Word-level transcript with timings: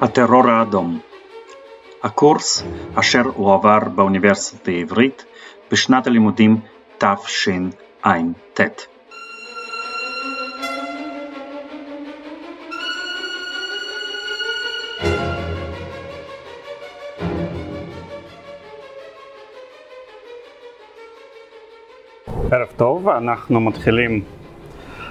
הטרור 0.00 0.50
האדום 0.50 0.98
הקורס 2.02 2.64
אשר 2.94 3.22
הועבר 3.34 3.78
באוניברסיטה 3.94 4.70
העברית 4.70 5.24
בשנת 5.70 6.06
הלימודים 6.06 6.60
תשע"ט. 6.98 8.60
ערב 22.52 22.68
טוב, 22.76 23.08
אנחנו 23.08 23.60
מתחילים 23.60 24.24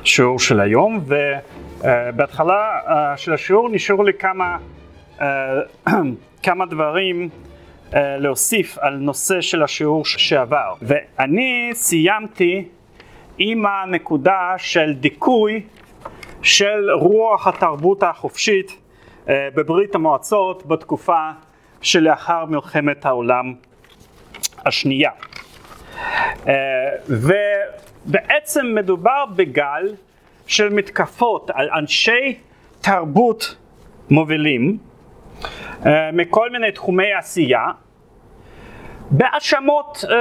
שיעור 0.04 0.40
של 0.40 0.60
היום 0.60 0.98
ובהתחלה 0.98 1.55
uh, 1.86 3.18
של 3.18 3.34
השיעור 3.34 3.70
נשארו 3.70 4.04
לי 4.04 4.14
כמה, 4.14 4.58
uh, 5.18 5.22
כמה 6.44 6.66
דברים 6.66 7.30
להוסיף 7.94 8.78
על 8.78 8.96
נושא 8.96 9.42
של 9.42 9.64
השיעור 9.64 10.06
שעבר 10.06 10.74
ואני 10.82 11.70
סיימתי 11.74 12.68
עם 13.38 13.66
הנקודה 13.66 14.54
של 14.58 14.94
דיכוי 14.94 15.64
של 16.42 16.92
רוח 16.92 17.48
התרבות 17.48 18.04
החופשית 18.04 18.82
בברית 19.28 19.96
המועצות 19.96 20.66
בתקופה 20.66 21.30
שלאחר 21.82 22.46
מלחמת 22.46 23.06
העולם 23.06 23.54
השנייה. 24.66 25.12
ובעצם 27.08 28.66
מדובר 28.76 29.26
בגל 29.36 29.96
של 30.48 30.70
מתקפות 30.70 31.52
על 31.54 31.70
אנשי 31.78 32.38
תרבות 32.82 33.56
מובילים 34.10 34.78
uh, 35.82 35.88
מכל 36.14 36.50
מיני 36.50 36.72
תחומי 36.72 37.14
עשייה 37.14 37.66
בהאשמות 39.12 40.04
uh, 40.04 40.12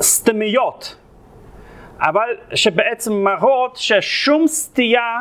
סתמיות 0.00 0.96
אבל 2.00 2.28
שבעצם 2.54 3.12
מראות 3.12 3.76
ששום 3.76 4.46
סטייה 4.46 5.18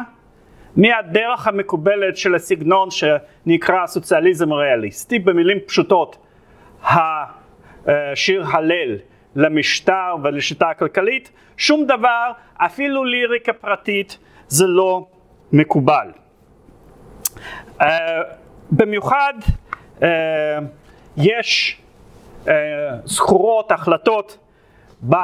מהדרך 0.75 1.47
המקובלת 1.47 2.17
של 2.17 2.35
הסגנון 2.35 2.89
שנקרא 2.91 3.87
סוציאליזם 3.87 4.53
ריאליסטי 4.53 5.19
במילים 5.19 5.57
פשוטות 5.65 6.17
שיר 8.15 8.45
הלל 8.51 8.97
למשטר 9.37 10.15
ולשיטה 10.23 10.69
הכלכלית, 10.69 11.31
שום 11.57 11.85
דבר, 11.85 12.31
אפילו 12.57 13.03
ליריקה 13.03 13.53
פרטית, 13.53 14.17
זה 14.47 14.65
לא 14.67 15.07
מקובל. 15.51 16.11
Uh, 17.79 17.83
במיוחד 18.71 19.33
uh, 19.99 20.03
יש 21.17 21.81
uh, 22.45 22.49
זכורות, 23.05 23.71
החלטות 23.71 24.37
ב, 25.09 25.15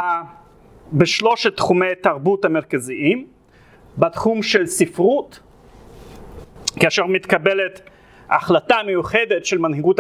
בשלושת 0.93 1.57
תחומי 1.57 1.95
תרבות 2.01 2.45
המרכזיים, 2.45 3.27
בתחום 3.97 4.43
של 4.43 4.67
ספרות, 4.67 5.39
כאשר 6.79 7.05
מתקבלת 7.05 7.89
החלטה 8.29 8.77
מיוחדת 8.85 9.45
של 9.45 9.57
מנהיגות 9.57 9.99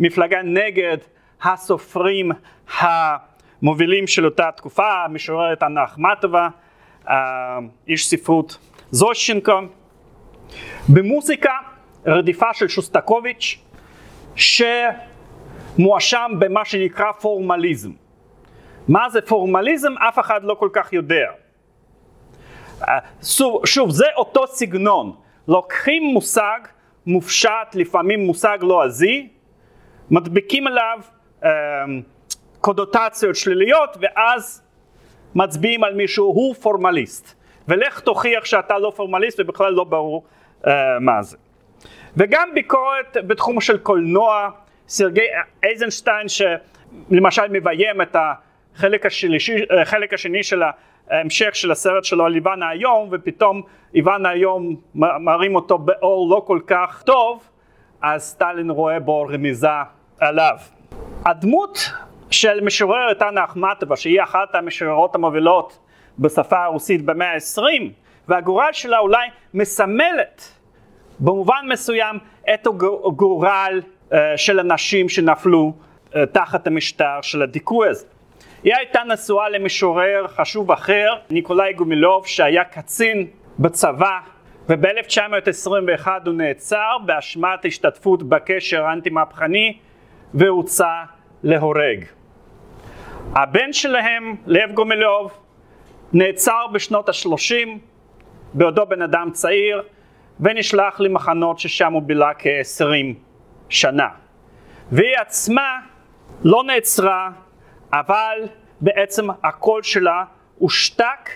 המפלגה 0.00 0.42
נגד 0.42 0.98
הסופרים 1.42 2.32
המובילים 3.64 4.06
של 4.06 4.24
אותה 4.24 4.50
תקופה, 4.56 5.04
המשוררת 5.04 5.62
אנה 5.62 5.84
אחמטובה, 5.84 6.48
איש 7.88 8.08
ספרות 8.08 8.58
זושינקו. 8.90 9.52
במוזיקה, 10.88 11.52
רדיפה 12.06 12.54
של 12.54 12.68
שוסטקוביץ', 12.68 13.58
שמואשם 14.36 16.30
במה 16.38 16.64
שנקרא 16.64 17.12
פורמליזם. 17.12 17.90
מה 18.88 19.08
זה 19.08 19.20
פורמליזם? 19.20 19.92
אף 20.08 20.18
אחד 20.18 20.44
לא 20.44 20.54
כל 20.54 20.68
כך 20.72 20.92
יודע. 20.92 21.26
שוב, 23.22 23.66
שוב, 23.66 23.90
זה 23.90 24.06
אותו 24.16 24.46
סגנון. 24.46 25.16
לוקחים 25.48 26.02
מושג 26.02 26.58
מופשט, 27.06 27.74
לפעמים 27.74 28.26
מושג 28.26 28.58
לועזי, 28.60 29.28
לא 30.10 30.20
מדביקים 30.20 30.66
עליו 30.66 30.98
אמ, 31.44 31.48
קודוטציות 32.64 33.36
שליליות 33.36 33.96
ואז 34.00 34.62
מצביעים 35.34 35.84
על 35.84 35.94
מישהו 35.94 36.26
הוא 36.26 36.54
פורמליסט 36.54 37.34
ולך 37.68 38.00
תוכיח 38.00 38.44
שאתה 38.44 38.78
לא 38.78 38.92
פורמליסט 38.96 39.40
ובכלל 39.40 39.72
לא 39.72 39.84
ברור 39.84 40.24
uh, 40.62 40.68
מה 41.00 41.22
זה. 41.22 41.36
וגם 42.16 42.48
ביקורת 42.54 43.16
בתחום 43.26 43.60
של 43.60 43.78
קולנוע, 43.78 44.50
סרגי 44.88 45.20
אייזנשטיין 45.64 46.26
שלמשל 46.28 47.42
מביים 47.50 48.02
את 48.02 48.16
החלק 48.74 49.06
השלישי, 49.06 49.54
החלק 49.82 50.14
השני 50.14 50.42
של 50.42 50.62
ההמשך 51.10 51.54
של 51.54 51.70
הסרט 51.70 52.04
שלו 52.04 52.26
על 52.26 52.34
איוון 52.34 52.62
היום 52.62 53.08
ופתאום 53.12 53.62
איוון 53.94 54.26
היום 54.26 54.76
מראים 54.94 55.54
אותו 55.54 55.78
באור 55.78 56.30
לא 56.30 56.42
כל 56.46 56.60
כך 56.66 57.02
טוב 57.02 57.50
אז 58.02 58.22
סטלין 58.22 58.70
רואה 58.70 59.00
בו 59.00 59.22
רמיזה 59.22 59.68
עליו. 60.20 60.56
הדמות 61.24 61.90
של 62.34 62.60
משוררת 62.60 63.22
אנה 63.22 63.44
אחמטובה, 63.44 63.96
שהיא 63.96 64.22
אחת 64.22 64.54
המשוררות 64.54 65.14
המובילות 65.14 65.78
בשפה 66.18 66.64
הרוסית 66.64 67.04
במאה 67.04 67.30
העשרים, 67.32 67.92
והגורל 68.28 68.72
שלה 68.72 68.98
אולי 68.98 69.28
מסמלת 69.54 70.52
במובן 71.20 71.66
מסוים 71.68 72.18
את 72.54 72.66
הגורל 72.66 73.82
uh, 74.10 74.14
של 74.36 74.58
הנשים 74.58 75.08
שנפלו 75.08 75.72
uh, 75.72 76.16
תחת 76.32 76.66
המשטר 76.66 77.18
של 77.22 77.42
הדיכוי 77.42 77.88
הזה. 77.88 78.06
היא 78.64 78.74
הייתה 78.76 79.00
נשואה 79.06 79.48
למשורר 79.48 80.26
חשוב 80.28 80.72
אחר, 80.72 81.14
ניקולאי 81.30 81.72
גומילוב, 81.72 82.26
שהיה 82.26 82.64
קצין 82.64 83.26
בצבא, 83.58 84.18
וב-1921 84.68 86.08
הוא 86.26 86.34
נעצר 86.34 86.96
באשמת 87.06 87.64
השתתפות 87.64 88.22
בקשר 88.22 88.86
אנטי 88.92 89.10
מהפכני 89.10 89.78
והוצא 90.34 90.92
להורג. 91.42 92.04
הבן 93.32 93.72
שלהם, 93.72 94.36
לב 94.46 94.72
גומלוב, 94.72 95.32
נעצר 96.12 96.66
בשנות 96.72 97.08
השלושים 97.08 97.78
בעודו 98.54 98.86
בן 98.86 99.02
אדם 99.02 99.30
צעיר 99.32 99.82
ונשלח 100.40 101.00
למחנות 101.00 101.58
ששם 101.58 101.92
הוא 101.92 102.02
בילה 102.02 102.34
כעשרים 102.38 103.14
שנה. 103.68 104.08
והיא 104.92 105.16
עצמה 105.16 105.78
לא 106.44 106.64
נעצרה, 106.64 107.30
אבל 107.92 108.38
בעצם 108.80 109.26
הקול 109.44 109.82
שלה 109.82 110.24
הושתק 110.58 111.30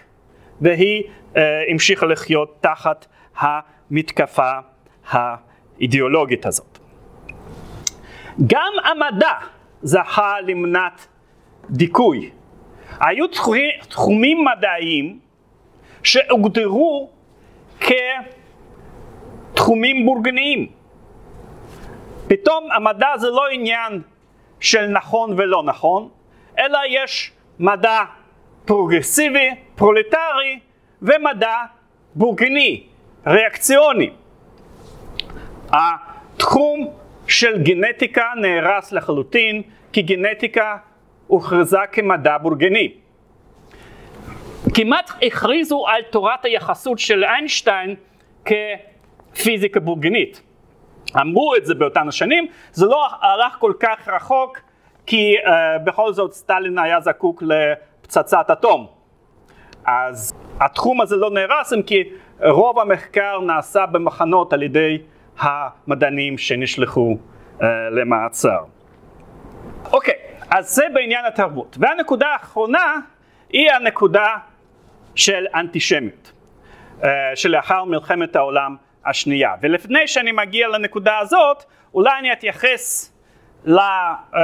והיא 0.61 1.03
אה, 1.37 1.43
המשיכה 1.71 2.07
לחיות 2.07 2.57
תחת 2.61 3.07
המתקפה 3.37 4.53
האידיאולוגית 5.11 6.47
הזאת. 6.47 6.79
גם 8.47 8.73
המדע 8.85 9.33
זכה 9.83 10.41
למנת 10.41 11.07
דיכוי. 11.71 12.31
היו 13.01 13.25
תחומים 13.89 14.45
מדעיים 14.45 15.19
שהוגדרו 16.03 17.11
כתחומים 19.55 20.07
בורגניים. 20.07 20.67
פתאום 22.29 22.69
המדע 22.73 23.09
זה 23.17 23.31
לא 23.31 23.49
עניין 23.53 24.03
של 24.61 24.87
נכון 24.87 25.35
ולא 25.37 25.63
נכון, 25.63 26.09
אלא 26.59 26.79
יש 26.89 27.33
מדע 27.59 28.03
פרוגרסיבי, 28.65 29.49
פרולטרי, 29.75 30.59
ומדע 31.03 31.57
בורגני, 32.15 32.87
ריאקציוני. 33.27 34.11
התחום 35.71 36.95
של 37.27 37.63
גנטיקה 37.63 38.33
נהרס 38.37 38.93
לחלוטין, 38.93 39.63
כי 39.93 40.03
גנטיקה 40.03 40.77
הוכרזה 41.29 41.79
כמדע 41.93 42.39
בורגני. 42.39 42.93
כמעט 44.75 45.11
הכריזו 45.23 45.87
על 45.87 46.03
תורת 46.11 46.45
היחסות 46.45 46.99
של 46.99 47.25
איינשטיין 47.25 47.95
כפיזיקה 48.45 49.81
בורגנית. 49.81 50.43
אמרו 51.21 51.57
את 51.57 51.67
זה 51.67 51.75
באותן 51.75 52.09
השנים, 52.09 52.47
זה 52.73 52.87
לא 52.87 53.07
הלך 53.21 53.57
כל 53.59 53.73
כך 53.81 54.09
רחוק, 54.09 54.59
כי 55.07 55.35
uh, 55.39 55.49
בכל 55.85 56.13
זאת 56.13 56.33
סטלין 56.33 56.79
היה 56.79 57.01
זקוק 57.01 57.43
לפצצת 57.43 58.51
אטום. 58.53 58.87
אז 59.85 60.35
התחום 60.61 61.01
הזה 61.01 61.17
לא 61.17 61.31
נהרס, 61.31 61.73
כי 61.87 62.05
רוב 62.41 62.79
המחקר 62.79 63.41
נעשה 63.41 63.87
במחנות 63.87 64.53
על 64.53 64.63
ידי 64.63 64.99
המדענים 65.39 66.39
שנשלחו 66.39 67.17
uh, 67.59 67.65
למעצר. 67.91 68.78
אז 70.51 70.75
זה 70.75 70.85
בעניין 70.95 71.25
התרבות. 71.25 71.77
והנקודה 71.81 72.27
האחרונה 72.27 72.97
היא 73.51 73.71
הנקודה 73.71 74.37
של 75.15 75.47
אנטישמיות, 75.55 76.33
uh, 77.01 77.07
שלאחר 77.35 77.85
מלחמת 77.85 78.37
העולם 78.37 78.77
השנייה. 79.07 79.55
ולפני 79.61 80.09
שאני 80.09 80.33
מגיע 80.33 80.69
לנקודה 80.69 81.19
הזאת, 81.19 81.65
אולי 81.95 82.11
אני 82.19 82.33
אתייחס 82.33 83.13
ל, 83.65 83.79
uh, 83.79 84.37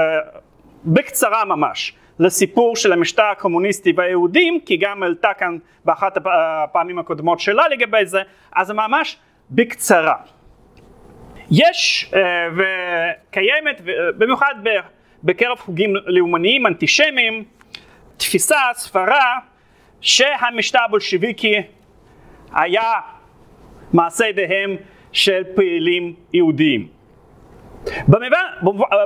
בקצרה 0.84 1.44
ממש 1.44 1.92
לסיפור 2.18 2.76
של 2.76 2.92
המשטר 2.92 3.22
הקומוניסטי 3.22 3.92
והיהודים, 3.96 4.60
כי 4.66 4.76
גם 4.76 5.02
עלתה 5.02 5.34
כאן 5.38 5.58
באחת 5.84 6.18
הפעמים 6.24 6.98
הקודמות 6.98 7.40
שאלה 7.40 7.68
לגבי 7.68 8.06
זה, 8.06 8.22
אז 8.52 8.70
ממש 8.70 9.16
בקצרה. 9.50 10.16
יש 11.50 12.12
וקיימת, 12.56 13.80
במיוחד 14.18 14.54
בקרב 15.24 15.58
חוגים 15.58 15.94
לאומניים 16.06 16.66
אנטישמיים, 16.66 17.44
תפיסה, 18.16 18.58
סברה, 18.74 19.38
שהמשטר 20.00 20.78
הבולשיביקי 20.84 21.62
היה 22.52 22.92
מעשה 23.92 24.26
ידיהם 24.26 24.76
של 25.12 25.42
פעילים 25.54 26.14
יהודיים. 26.32 26.88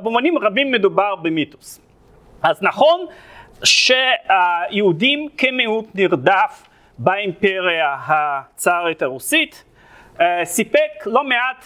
במובנים 0.03 0.39
רבים 0.39 0.71
מדובר 0.73 1.15
במיתוס. 1.15 1.81
אז 2.43 2.63
נכון 2.63 3.07
שהיהודים 3.65 5.29
כמיעוט 5.37 5.87
נרדף 5.95 6.69
באימפריה 6.99 7.97
הצארית 8.07 9.03
הרוסית 9.03 9.65
אה, 10.21 10.45
סיפק 10.45 11.07
לא 11.07 11.25
מעט 11.25 11.65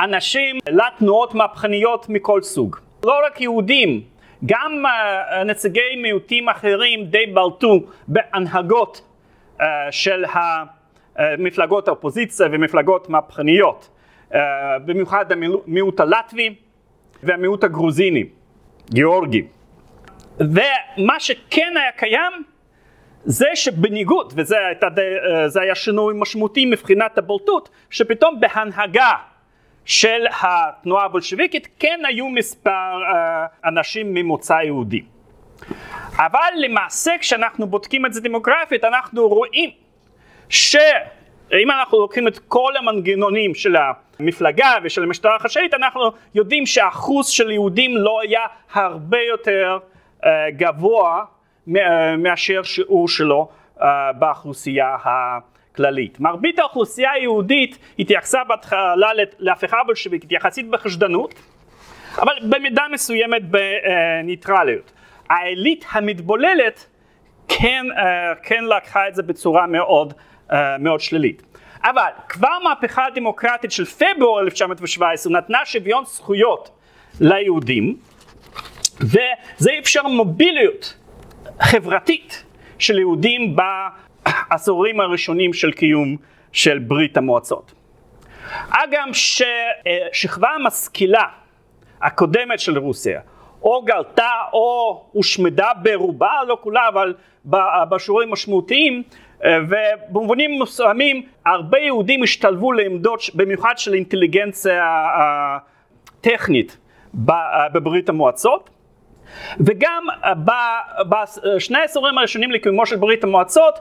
אנשים 0.00 0.58
לתנועות 0.68 1.34
מהפכניות 1.34 2.08
מכל 2.08 2.42
סוג. 2.42 2.76
לא 3.08 3.20
רק 3.26 3.40
יהודים, 3.40 4.02
גם 4.46 4.84
uh, 4.86 5.44
נציגי 5.44 5.96
מיעוטים 6.02 6.48
אחרים 6.48 7.04
די 7.04 7.26
בלטו 7.26 7.80
בהנהגות 8.08 9.02
uh, 9.58 9.62
של 9.90 10.24
מפלגות 11.38 11.88
האופוזיציה 11.88 12.46
ומפלגות 12.52 13.08
מהפכניות, 13.08 13.88
uh, 14.30 14.36
במיוחד 14.84 15.32
המיעוט 15.32 16.00
הלטבי 16.00 16.54
והמיעוט 17.22 17.64
הגרוזיני, 17.64 18.24
גיאורגי. 18.90 19.42
ומה 20.40 21.20
שכן 21.20 21.72
היה 21.76 21.92
קיים 21.96 22.32
זה 23.24 23.46
שבניגוד, 23.54 24.32
וזה 24.36 25.60
היה 25.60 25.74
שינוי 25.74 26.14
משמעותי 26.16 26.66
מבחינת 26.66 27.18
הבולטות, 27.18 27.68
שפתאום 27.90 28.40
בהנהגה 28.40 29.10
של 29.88 30.24
התנועה 30.42 31.04
הבולשביקית 31.04 31.68
כן 31.78 32.00
היו 32.08 32.28
מספר 32.28 32.70
uh, 32.70 33.68
אנשים 33.68 34.14
ממוצא 34.14 34.54
יהודי. 34.54 35.02
אבל 36.16 36.52
למעשה 36.56 37.12
כשאנחנו 37.20 37.66
בודקים 37.66 38.06
את 38.06 38.12
זה 38.12 38.20
דמוגרפית 38.20 38.84
אנחנו 38.84 39.28
רואים 39.28 39.70
שאם 40.48 41.70
אנחנו 41.70 42.00
לוקחים 42.00 42.28
את 42.28 42.38
כל 42.38 42.72
המנגנונים 42.78 43.54
של 43.54 43.76
המפלגה 44.20 44.70
ושל 44.82 45.02
המשטרה 45.02 45.36
החשאית 45.36 45.74
אנחנו 45.74 46.00
יודעים 46.34 46.66
שהאחוז 46.66 47.28
של 47.28 47.50
יהודים 47.50 47.96
לא 47.96 48.20
היה 48.20 48.42
הרבה 48.72 49.18
יותר 49.28 49.78
uh, 50.20 50.26
גבוה 50.50 51.24
מאשר 52.18 52.62
שיעור 52.62 53.08
שלו 53.08 53.48
uh, 53.78 53.82
באוכלוסייה 54.18 54.88
ה... 54.88 55.38
כללית. 55.78 56.20
מרבית 56.20 56.58
האוכלוסייה 56.58 57.12
היהודית 57.12 57.78
התייחסה 57.98 58.44
בהתחלה 58.44 59.10
להפיכה 59.38 59.76
בולשביקית 59.86 60.32
יחסית 60.32 60.70
בחשדנות, 60.70 61.34
אבל 62.18 62.32
במידה 62.48 62.82
מסוימת 62.92 63.42
בניטרליות. 63.44 64.92
העילית 65.30 65.84
המתבוללת 65.90 66.86
כן, 67.48 67.84
אה, 67.96 68.34
כן 68.42 68.64
לקחה 68.64 69.08
את 69.08 69.14
זה 69.14 69.22
בצורה 69.22 69.66
מאוד, 69.66 70.14
אה, 70.52 70.78
מאוד 70.78 71.00
שלילית. 71.00 71.42
אבל 71.84 72.10
כבר 72.28 72.58
מהפכה 72.64 73.06
הדמוקרטית 73.06 73.72
של 73.72 73.84
פברואר 73.84 74.40
1917 74.40 75.32
נתנה 75.32 75.58
שוויון 75.64 76.04
זכויות 76.04 76.70
ליהודים 77.20 77.96
וזה 79.00 79.70
אפשר 79.78 80.02
מוביליות 80.02 80.96
חברתית 81.60 82.44
של 82.78 82.98
יהודים 82.98 83.56
העשורים 84.28 85.00
הראשונים 85.00 85.52
של 85.52 85.72
קיום 85.72 86.16
של 86.52 86.78
ברית 86.78 87.16
המועצות. 87.16 87.72
אגם 88.70 89.10
ששכבה 89.12 90.48
המשכילה 90.50 91.24
הקודמת 92.02 92.60
של 92.60 92.78
רוסיה 92.78 93.20
או 93.62 93.82
גלתה 93.82 94.30
או 94.52 95.02
הושמדה 95.12 95.68
ברובה, 95.82 96.30
לא 96.46 96.58
כולה, 96.60 96.88
אבל 96.88 97.14
בשיעורים 97.88 98.30
משמעותיים, 98.30 99.02
ובמובנים 99.44 100.62
מסוימים 100.62 101.22
הרבה 101.46 101.78
יהודים 101.78 102.22
השתלבו 102.22 102.72
לעמדות 102.72 103.20
במיוחד 103.34 103.78
של 103.78 103.94
אינטליגנציה 103.94 105.06
טכנית 106.20 106.78
בברית 107.72 108.08
המועצות. 108.08 108.70
וגם 109.60 110.06
בשני 111.08 111.78
העשורים 111.78 112.18
הראשונים 112.18 112.50
לקיומו 112.50 112.86
של 112.86 112.96
ברית 112.96 113.24
המועצות 113.24 113.78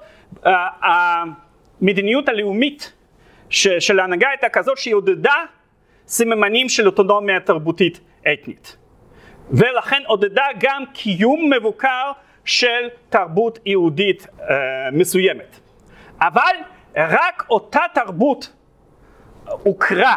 המדיניות 0.81 2.29
הלאומית 2.29 2.93
של 3.49 3.99
ההנהגה 3.99 4.29
הייתה 4.29 4.49
כזאת 4.49 4.77
שהיא 4.77 4.95
עודדה 4.95 5.35
סממנים 6.07 6.69
של 6.69 6.87
אוטונומיה 6.87 7.39
תרבותית 7.39 7.99
אתנית. 8.33 8.77
ולכן 9.51 10.01
עודדה 10.05 10.45
גם 10.59 10.83
קיום 10.93 11.53
מבוקר 11.53 12.11
של 12.45 12.89
תרבות 13.09 13.59
יהודית 13.65 14.27
אה, 14.39 14.55
מסוימת. 14.91 15.59
אבל 16.21 16.55
רק 16.95 17.43
אותה 17.49 17.81
תרבות 17.93 18.53
הוכרה 19.45 20.15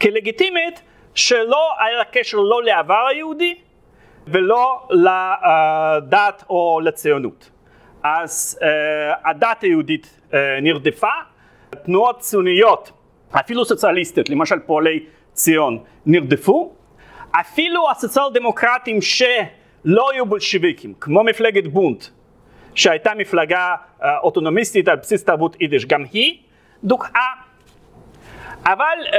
כלגיטימית 0.00 0.82
שלא 1.14 1.74
היה 1.78 1.98
לה 1.98 2.04
קשר 2.04 2.36
לא 2.36 2.62
לעבר 2.62 3.06
היהודי 3.10 3.54
ולא 4.26 4.88
לדת 4.90 6.44
או 6.50 6.80
לציונות. 6.82 7.50
אז 8.02 8.58
uh, 8.60 8.64
הדת 9.24 9.62
היהודית 9.62 10.20
uh, 10.30 10.34
נרדפה, 10.62 11.10
תנועות 11.84 12.18
ציוניות, 12.18 12.92
אפילו 13.32 13.64
סוציאליסטיות, 13.64 14.30
למשל 14.30 14.58
פועלי 14.58 15.04
ציון, 15.32 15.78
נרדפו, 16.06 16.72
אפילו 17.30 17.90
הסוציאל 17.90 18.24
דמוקרטים 18.34 18.98
שלא 19.02 20.10
היו 20.10 20.26
בולשיביקים, 20.26 20.94
כמו 21.00 21.24
מפלגת 21.24 21.66
בונט, 21.66 22.04
שהייתה 22.74 23.12
מפלגה 23.14 23.74
uh, 23.74 24.04
אוטונומיסטית 24.22 24.88
על 24.88 24.96
בסיס 24.96 25.24
תרבות 25.24 25.56
יידיש, 25.60 25.86
גם 25.86 26.04
היא 26.12 26.38
דוכאה 26.84 27.32
אבל 28.64 28.98
uh, 29.00 29.14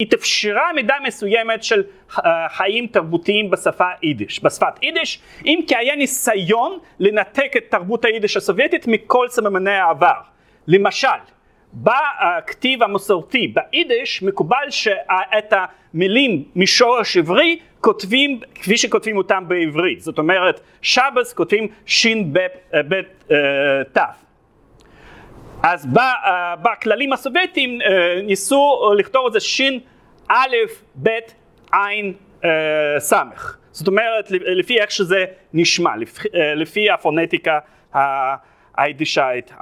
התאפשרה 0.00 0.72
מידה 0.74 0.94
מסוימת 1.04 1.62
של 1.62 1.82
uh, 2.10 2.20
חיים 2.48 2.86
תרבותיים 2.86 3.50
בשפה 3.50 3.88
יידיש, 4.02 4.44
בשפת 4.44 4.82
יידיש, 4.82 5.20
אם 5.46 5.60
כי 5.68 5.76
היה 5.76 5.96
ניסיון 5.96 6.78
לנתק 7.00 7.52
את 7.56 7.64
תרבות 7.68 8.04
היידיש 8.04 8.36
הסובייטית 8.36 8.86
מכל 8.86 9.28
סממני 9.28 9.70
העבר. 9.70 10.20
למשל, 10.66 11.08
בכתיב 11.74 12.82
המסורתי 12.82 13.46
ביידיש 13.54 14.22
מקובל 14.22 14.70
שאת 14.70 15.52
המילים 15.52 16.44
משורש 16.56 17.16
עברי 17.16 17.58
כותבים 17.80 18.40
כפי 18.54 18.76
שכותבים 18.76 19.16
אותם 19.16 19.44
בעברית, 19.48 20.00
זאת 20.00 20.18
אומרת 20.18 20.60
שבס 20.82 21.32
כותבים 21.32 21.68
ש"ב 21.86 22.38
ת'. 23.92 24.25
אז 25.68 25.88
אה, 25.98 26.54
בכללים 26.56 27.12
הסובייטיים 27.12 27.80
אה, 27.82 28.22
ניסו 28.22 28.92
לכתוב 28.98 29.26
את 29.26 29.32
זה 29.32 29.40
שין 29.40 29.80
א' 30.28 30.54
ב' 31.02 31.08
עין 31.72 32.12
אה, 32.44 32.50
סמך. 32.98 33.56
זאת 33.72 33.88
אומרת 33.88 34.30
לפי 34.30 34.80
איך 34.80 34.90
שזה 34.90 35.24
נשמע, 35.52 35.90
לפי 36.56 36.90
הפונטיקה 36.90 37.58
היידישאית 38.76 39.52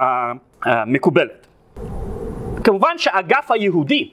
המקובלת. 0.61 1.47
כמובן 2.63 2.97
שהאגף 2.97 3.51
היהודי 3.51 4.09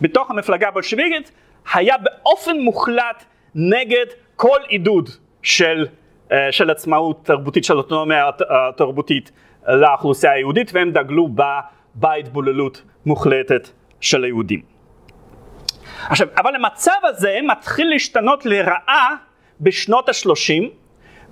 בתוך 0.00 0.30
המפלגה 0.30 0.68
הבולשביקית 0.68 1.32
היה 1.74 1.94
באופן 1.98 2.58
מוחלט 2.58 3.24
נגד 3.54 4.06
כל 4.36 4.58
עידוד 4.68 5.08
של, 5.42 5.86
של 6.50 6.70
עצמאות 6.70 7.24
תרבותית, 7.24 7.64
של 7.64 7.76
אוטונומיה 7.76 8.30
תרבותית 8.76 9.30
לאוכלוסייה 9.68 10.32
היהודית 10.32 10.70
והם 10.74 10.90
דגלו 10.90 11.28
בהתבוללות 11.94 12.82
מוחלטת 13.06 13.68
של 14.00 14.24
היהודים. 14.24 14.62
עכשיו, 16.08 16.28
אבל 16.36 16.54
המצב 16.54 17.00
הזה 17.02 17.38
מתחיל 17.42 17.88
להשתנות 17.90 18.46
לרעה 18.46 19.16
בשנות 19.60 20.08
השלושים 20.08 20.70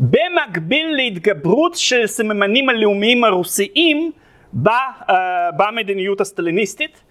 במקביל 0.00 0.96
להתגברות 0.96 1.74
של 1.74 2.06
סממנים 2.06 2.68
הלאומיים 2.68 3.24
הרוסיים 3.24 4.12
אה, 4.66 5.50
במדיניות 5.56 6.20
הסטליניסטית 6.20 7.02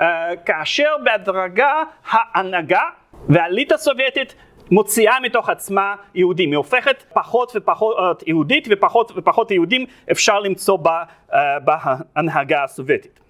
אה, 0.00 0.30
כאשר 0.46 0.96
בהדרגה 1.04 1.82
ההנהגה 2.10 2.82
והאליטה 3.28 3.74
הסובייטית 3.74 4.34
מוציאה 4.70 5.20
מתוך 5.20 5.48
עצמה 5.48 5.94
יהודים, 6.14 6.50
היא 6.50 6.56
הופכת 6.56 7.04
פחות 7.12 7.52
ופחות 7.54 8.22
יהודית 8.26 8.68
ופחות 8.70 9.12
ופחות 9.16 9.50
יהודים 9.50 9.86
אפשר 10.10 10.40
למצוא 10.40 10.76
בה, 10.76 11.02
uh, 11.30 11.34
בהנהגה 11.64 12.64
הסובייטית. 12.64 13.20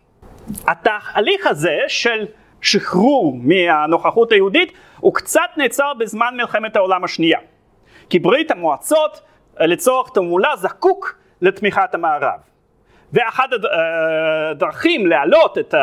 התהליך 0.67 1.47
הזה 1.47 1.79
של 1.89 2.27
שחרור 2.61 3.37
מהנוכחות 3.43 4.33
היהודית 4.33 4.73
הוא 5.01 5.15
קצת 5.15 5.51
נעצר 5.57 5.93
בזמן 5.99 6.35
מלחמת 6.37 6.77
העולם 6.77 7.05
השנייה. 7.05 7.39
כי 8.11 8.19
ברית 8.19 8.51
המועצות 8.51 9.21
לצורך 9.61 10.11
תעמולה 10.11 10.57
זקוק 10.57 11.19
לתמיכת 11.41 11.95
המערב. 11.95 12.41
ואחת 13.13 13.49
הדרכים 14.51 15.07
להעלות 15.07 15.59
את 15.59 15.75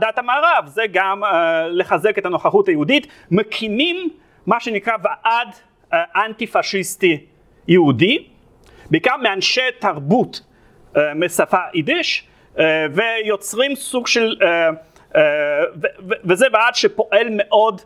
דת 0.00 0.18
המערב 0.18 0.66
זה 0.66 0.82
גם 0.92 1.22
לחזק 1.68 2.18
את 2.18 2.26
הנוכחות 2.26 2.68
היהודית. 2.68 3.06
מקימים 3.30 4.10
מה 4.46 4.60
שנקרא 4.60 4.92
ועד 5.02 5.48
אנטי 5.92 6.46
פשיסטי 6.46 7.24
יהודי, 7.68 8.24
בעיקר 8.90 9.16
מאנשי 9.22 9.60
תרבות 9.78 10.40
משפה 11.14 11.58
יידיש, 11.74 12.28
ויוצרים 12.92 13.74
סוג 13.76 14.06
של, 14.06 14.36
וזה 16.24 16.46
ועד 16.52 16.74
שפועל 16.74 17.26
מאוד 17.30 17.80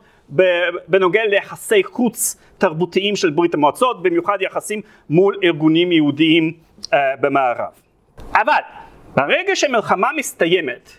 בנוגע 0.88 1.24
ליחסי 1.24 1.84
חוץ 1.84 2.40
תרבותיים 2.58 3.16
של 3.16 3.30
ברית 3.30 3.54
המועצות, 3.54 4.02
במיוחד 4.02 4.38
יחסים 4.40 4.80
מול 5.10 5.38
ארגונים 5.44 5.92
יהודיים 5.92 6.52
במערב. 6.92 7.72
אבל 8.32 8.60
ברגע 9.16 9.56
שמלחמה 9.56 10.08
מסתיימת, 10.16 10.90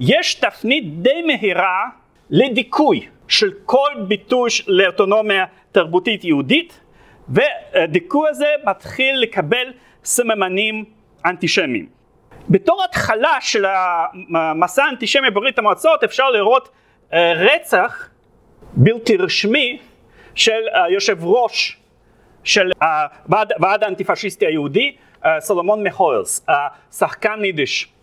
יש 0.00 0.34
תפנית 0.34 1.02
די 1.02 1.22
מהירה 1.26 1.84
לדיכוי 2.30 3.08
של 3.28 3.50
כל 3.64 3.90
ביטוי 4.08 4.50
לאוטונומיה 4.66 5.44
תרבותית 5.72 6.24
יהודית, 6.24 6.80
והדיכוי 7.28 8.28
הזה 8.28 8.46
מתחיל 8.64 9.16
לקבל 9.16 9.72
סממנים 10.04 10.84
אנטישמיים. 11.26 11.86
בתור 12.48 12.84
התחלה 12.84 13.36
של 13.40 13.64
המסע 14.34 14.84
האנטישמי 14.84 15.30
בברית 15.30 15.58
המועצות 15.58 16.04
אפשר 16.04 16.30
לראות 16.30 16.68
רצח 17.12 18.08
בלתי 18.72 19.16
רשמי 19.16 19.78
של 20.34 20.62
היושב 20.72 21.24
ראש 21.24 21.78
של 22.44 22.70
הוועד 22.80 23.84
האנטי-פשיסטי 23.84 24.46
היהודי, 24.46 24.96
סולומון 25.38 25.86
מחוירס, 25.86 26.46
שחקן 26.92 27.44
יידיש 27.44 27.93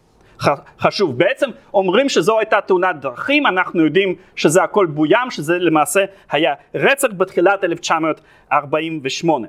חשוב. 0.79 1.17
בעצם 1.17 1.50
אומרים 1.74 2.10
שזו 2.10 2.39
הייתה 2.39 2.62
תאונת 2.62 2.95
דרכים, 3.00 3.48
אנחנו 3.48 3.86
יודעים 3.86 4.15
שזה 4.36 4.63
הכל 4.63 4.86
בוים, 4.86 5.31
שזה 5.31 5.57
למעשה 5.57 6.05
היה 6.31 6.53
רצח 6.75 7.07
בתחילת 7.17 7.63
1948. 7.63 9.48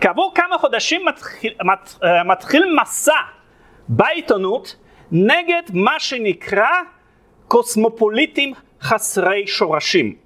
כעבור 0.00 0.32
כמה 0.34 0.58
חודשים 0.58 1.06
מתחיל, 1.06 1.54
מת, 1.62 1.94
מתחיל 2.24 2.76
מסע 2.82 3.12
בעיתונות 3.88 4.76
נגד 5.12 5.62
מה 5.72 6.00
שנקרא 6.00 6.70
קוסמופוליטים 7.48 8.52
חסרי 8.82 9.46
שורשים. 9.46 10.16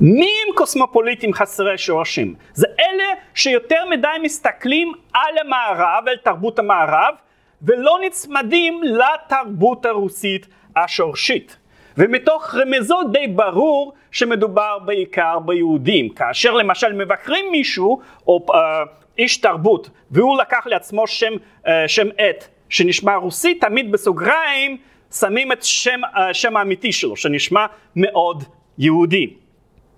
מי 0.00 0.30
הם 0.46 0.54
קוסמופוליטים 0.54 1.34
חסרי 1.34 1.78
שורשים? 1.78 2.34
זה 2.52 2.66
אלה 2.80 3.04
שיותר 3.34 3.84
מדי 3.90 4.08
מסתכלים 4.22 4.92
על 5.14 5.38
המערב, 5.38 6.04
על 6.08 6.16
תרבות 6.16 6.58
המערב, 6.58 7.14
ולא 7.62 7.98
נצמדים 8.06 8.80
לתרבות 8.82 9.86
הרוסית 9.86 10.46
השורשית. 10.76 11.56
ומתוך 11.98 12.54
רמזות 12.54 13.12
די 13.12 13.26
ברור 13.26 13.92
שמדובר 14.10 14.78
בעיקר 14.78 15.38
ביהודים. 15.38 16.08
כאשר 16.08 16.52
למשל 16.52 16.92
מבקרים 16.92 17.44
מישהו, 17.50 18.00
או 18.26 18.46
uh, 18.50 18.54
איש 19.18 19.36
תרבות, 19.36 19.90
והוא 20.10 20.38
לקח 20.38 20.66
לעצמו 20.66 21.06
שם, 21.06 21.32
uh, 21.64 21.68
שם 21.86 22.08
עט 22.18 22.44
שנשמע 22.68 23.14
רוסי, 23.14 23.54
תמיד 23.54 23.92
בסוגריים 23.92 24.76
שמים 25.12 25.52
את 25.52 25.62
שם, 25.62 26.00
uh, 26.04 26.18
שם 26.32 26.56
האמיתי 26.56 26.92
שלו, 26.92 27.16
שנשמע 27.16 27.66
מאוד 27.96 28.44
יהודי. 28.78 29.34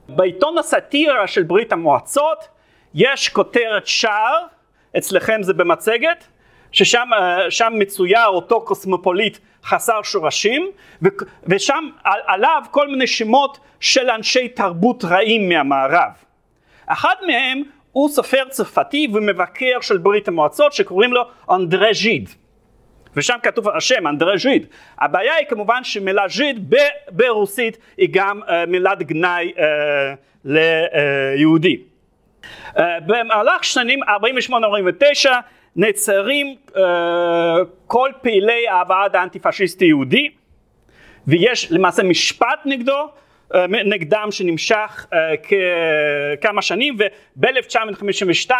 בעיתון 0.08 0.58
הסאטירה 0.58 1.26
של 1.26 1.42
ברית 1.42 1.72
המועצות 1.72 2.48
יש 2.94 3.28
כותרת 3.28 3.86
שער, 3.86 4.46
אצלכם 4.98 5.42
זה 5.42 5.52
במצגת, 5.52 6.26
ששם 6.72 7.72
מצויר 7.72 8.26
אותו 8.26 8.60
קוסמופוליט 8.60 9.38
חסר 9.64 10.02
שורשים, 10.02 10.70
ושם 11.46 11.88
עליו 12.04 12.62
כל 12.70 12.88
מיני 12.88 13.06
שמות 13.06 13.58
של 13.80 14.10
אנשי 14.10 14.48
תרבות 14.48 15.04
רעים 15.04 15.48
מהמערב. 15.48 16.10
אחד 16.86 17.14
מהם 17.26 17.62
הוא 17.92 18.08
סופר 18.08 18.44
צרפתי 18.48 19.08
ומבקר 19.14 19.80
של 19.80 19.98
ברית 19.98 20.28
המועצות 20.28 20.72
שקוראים 20.72 21.12
לו 21.12 21.22
אנדרי 21.50 21.94
ז'יד. 21.94 22.28
ושם 23.16 23.36
כתוב 23.42 23.68
השם 23.68 24.06
אנדרי 24.06 24.38
ז'יד. 24.38 24.66
הבעיה 24.98 25.34
היא 25.34 25.46
כמובן 25.48 25.84
שמילה 25.84 26.28
ז'יד 26.28 26.74
ברוסית 27.10 27.78
היא 27.96 28.08
גם 28.12 28.40
uh, 28.42 28.50
מילת 28.66 29.02
גנאי 29.02 29.52
uh, 29.56 29.60
ליהודי. 30.44 31.76
Uh, 31.76 32.80
במהלך 33.06 33.64
שנים 33.64 34.00
48-49 34.02 34.06
נעצרים 35.76 36.56
uh, 36.68 36.78
כל 37.86 38.10
פעילי 38.22 38.68
הוועד 38.68 39.16
האנטי 39.16 39.38
פשיסטי 39.38 39.84
יהודי 39.84 40.28
ויש 41.26 41.72
למעשה 41.72 42.02
משפט 42.02 42.60
נגדו 42.64 43.08
uh, 43.52 43.56
נגדם 43.66 44.28
שנמשך 44.30 45.06
uh, 45.12 45.16
כמה 46.40 46.62
שנים 46.62 46.96
וב-1952 47.36 48.50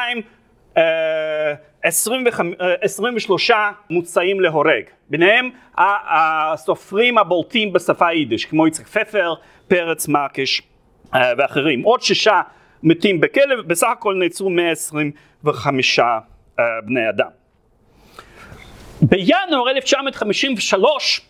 uh, 0.74 0.80
23 1.82 3.50
מוצאים 3.90 4.40
להורג, 4.40 4.84
ביניהם 5.10 5.50
הסופרים 5.78 7.18
הבולטים 7.18 7.72
בשפה 7.72 8.08
היידיש 8.08 8.44
כמו 8.44 8.66
יצחק 8.66 8.86
פפר, 8.86 9.34
פרץ 9.68 10.08
מרקש 10.08 10.62
ואחרים. 11.12 11.82
עוד 11.82 12.02
שישה 12.02 12.40
מתים 12.82 13.20
בכלא, 13.20 13.62
בסך 13.66 13.88
הכל 13.92 14.14
נעצרו 14.14 14.50
125 14.50 16.00
בני 16.84 17.08
אדם. 17.08 17.30
בינואר 19.02 19.70
1953 19.70 21.20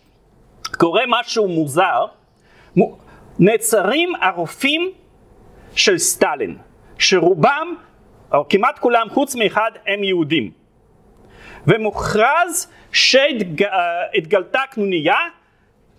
קורה 0.77 1.03
משהו 1.07 1.47
מוזר, 1.47 2.05
נעצרים 3.39 4.13
הרופאים 4.21 4.91
של 5.75 5.97
סטלין, 5.97 6.57
שרובם 6.99 7.75
או 8.33 8.49
כמעט 8.49 8.79
כולם 8.79 9.09
חוץ 9.09 9.35
מאחד 9.35 9.71
הם 9.87 10.03
יהודים. 10.03 10.51
ומוכרז 11.67 12.71
שהתגלתה 12.91 14.61
קנוניה 14.71 15.17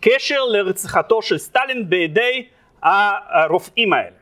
קשר 0.01 0.45
לרציחתו 0.45 1.23
של 1.23 1.39
סטלין 1.39 1.91
בידי 1.91 2.47
הרופאים 2.83 3.93
האלה. 3.93 4.22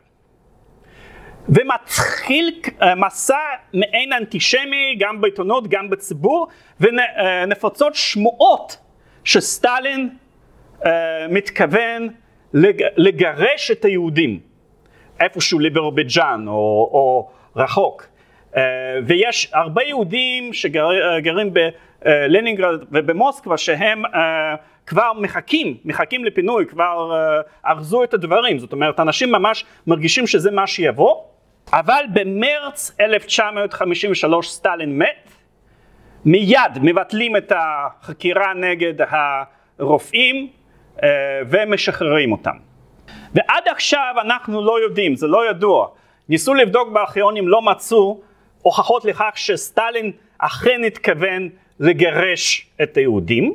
ומתחיל 1.54 2.60
מסע 2.96 3.34
מעין 3.74 4.12
אנטישמי 4.12 4.96
גם 4.98 5.20
בעיתונות 5.20 5.68
גם 5.68 5.90
בציבור 5.90 6.48
ונפוצות 6.80 7.94
שמועות 7.94 8.76
שסטלין 9.24 10.08
מתכוון 11.30 12.08
לגרש 12.96 13.70
את 13.70 13.84
היהודים 13.84 14.40
איפשהו 15.20 15.58
לברובג'אן 15.58 16.48
או, 16.48 16.52
או 16.92 17.30
רחוק. 17.56 18.06
אה, 18.56 18.62
ויש 19.06 19.50
הרבה 19.52 19.82
יהודים 19.82 20.52
שגרים 20.52 21.52
בלנינגרד 21.52 22.80
ובמוסקבה 22.92 23.56
שהם 23.56 24.06
אה, 24.06 24.54
כבר 24.86 25.12
מחכים, 25.20 25.76
מחכים 25.84 26.24
לפינוי, 26.24 26.66
כבר 26.66 27.12
אה, 27.14 27.70
ארזו 27.70 28.04
את 28.04 28.14
הדברים, 28.14 28.58
זאת 28.58 28.72
אומרת 28.72 29.00
אנשים 29.00 29.32
ממש 29.32 29.64
מרגישים 29.86 30.26
שזה 30.26 30.50
מה 30.50 30.66
שיבוא, 30.66 31.16
אבל 31.72 32.04
במרץ 32.12 32.96
1953 33.00 34.48
סטלין 34.48 34.98
מת, 34.98 35.30
מיד 36.24 36.78
מבטלים 36.82 37.36
את 37.36 37.52
החקירה 37.56 38.54
נגד 38.54 38.94
הרופאים 39.78 40.48
ומשחררים 41.50 42.32
אותם. 42.32 42.56
ועד 43.34 43.68
עכשיו 43.68 44.14
אנחנו 44.20 44.64
לא 44.64 44.80
יודעים, 44.80 45.16
זה 45.16 45.26
לא 45.26 45.50
ידוע, 45.50 45.88
ניסו 46.28 46.54
לבדוק 46.54 46.88
בארכיונים, 46.88 47.48
לא 47.48 47.62
מצאו 47.62 48.20
הוכחות 48.62 49.04
לכך 49.04 49.32
שסטלין 49.34 50.12
אכן 50.38 50.84
התכוון 50.86 51.48
לגרש 51.80 52.70
את 52.82 52.96
היהודים. 52.96 53.54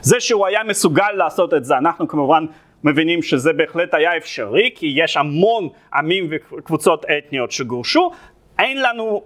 זה 0.00 0.20
שהוא 0.20 0.46
היה 0.46 0.64
מסוגל 0.64 1.10
לעשות 1.12 1.54
את 1.54 1.64
זה, 1.64 1.78
אנחנו 1.78 2.08
כמובן 2.08 2.46
מבינים 2.84 3.22
שזה 3.22 3.52
בהחלט 3.52 3.94
היה 3.94 4.16
אפשרי, 4.16 4.70
כי 4.74 4.92
יש 4.96 5.16
המון 5.16 5.68
עמים 5.94 6.28
וקבוצות 6.30 7.04
אתניות 7.04 7.52
שגורשו. 7.52 8.10
אין 8.58 8.82
לנו 8.82 9.22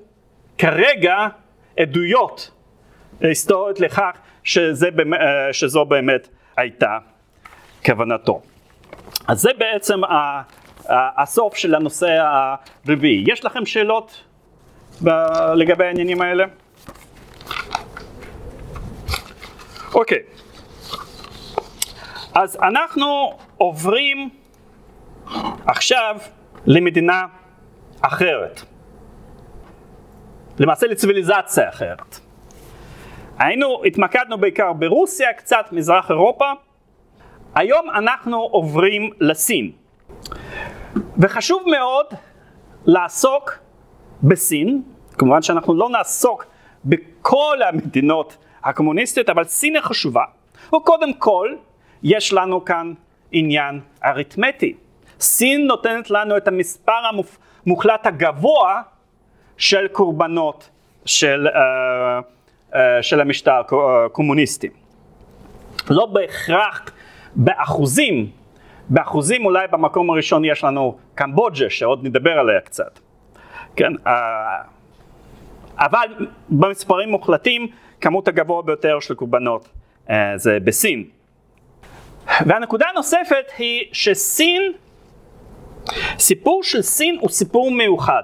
כרגע 0.59 1.27
עדויות 1.79 2.51
היסטוריות 3.21 3.81
לכך 3.81 4.11
שזה, 4.45 4.89
שזו 5.53 5.85
באמת 5.85 6.29
הייתה 6.57 6.99
כוונתו. 7.85 8.43
אז 9.29 9.41
זה 9.41 9.51
בעצם 9.59 10.01
הסוף 10.89 11.57
של 11.57 11.75
הנושא 11.75 12.19
הרביעי. 12.87 13.25
יש 13.27 13.45
לכם 13.45 13.67
שאלות 13.67 14.25
לגבי 15.55 15.85
העניינים 15.85 16.23
האלה? 16.23 16.45
אוקיי, 19.95 20.19
אז 22.43 22.59
אנחנו 22.63 23.39
עוברים 23.57 24.31
עכשיו 25.67 26.17
למדינה 26.67 27.27
אחרת. 28.01 28.61
למעשה 30.59 30.87
לציוויליזציה 30.87 31.69
אחרת. 31.69 32.19
היינו, 33.39 33.85
התמקדנו 33.85 34.39
בעיקר 34.39 34.73
ברוסיה, 34.73 35.33
קצת 35.33 35.67
מזרח 35.73 36.11
אירופה. 36.11 36.53
היום 37.55 37.91
אנחנו 37.91 38.41
עוברים 38.41 39.11
לסין. 39.21 39.73
וחשוב 41.19 41.63
מאוד 41.67 42.07
לעסוק 42.85 43.59
בסין, 44.23 44.83
כמובן 45.19 45.43
שאנחנו 45.43 45.75
לא 45.75 45.91
נעסוק 45.91 46.47
בכל 46.85 47.59
המדינות 47.69 48.37
הקומוניסטיות, 48.65 49.31
אבל 49.31 49.45
סין 49.45 49.75
היא 49.75 49.83
חשובה. 49.83 50.25
וקודם 50.77 51.13
כל, 51.13 51.55
יש 52.03 52.33
לנו 52.33 52.65
כאן 52.65 52.93
עניין 53.33 53.81
אריתמטי. 54.05 54.75
סין 55.21 55.67
נותנת 55.67 56.11
לנו 56.11 56.37
את 56.37 56.49
המספר 56.49 56.93
המוחלט 57.67 58.07
הגבוה 58.07 58.83
של 59.57 59.89
קורבנות 59.89 60.71
של, 61.05 61.47
uh, 61.47 62.73
uh, 62.73 62.77
של 63.03 63.21
המשטר 63.21 63.61
הקומוניסטי. 64.05 64.69
לא 65.91 66.07
בהכרח 66.07 66.91
באחוזים, 67.35 68.31
באחוזים 68.89 69.45
אולי 69.45 69.67
במקום 69.71 70.11
הראשון 70.11 70.45
יש 70.45 70.65
לנו 70.65 70.99
קמבודג'ה 71.15 71.71
שעוד 71.71 72.05
נדבר 72.05 72.31
עליה 72.31 72.61
קצת, 72.61 72.99
כן, 73.77 73.93
אבל 75.79 76.29
במספרים 76.49 77.09
מוחלטים 77.11 77.67
כמות 78.01 78.29
הגבוה 78.29 78.63
ביותר 78.63 79.01
של 79.01 79.15
קורבנות 79.15 79.69
זה 80.37 80.59
בסין. 80.65 81.05
והנקודה 82.47 82.87
הנוספת 82.89 83.53
היא 83.59 83.85
שסין, 83.93 84.73
סיפור 86.19 86.63
של 86.63 86.83
סין 86.83 87.19
הוא 87.21 87.31
סיפור 87.31 87.71
מיוחד. 87.71 88.23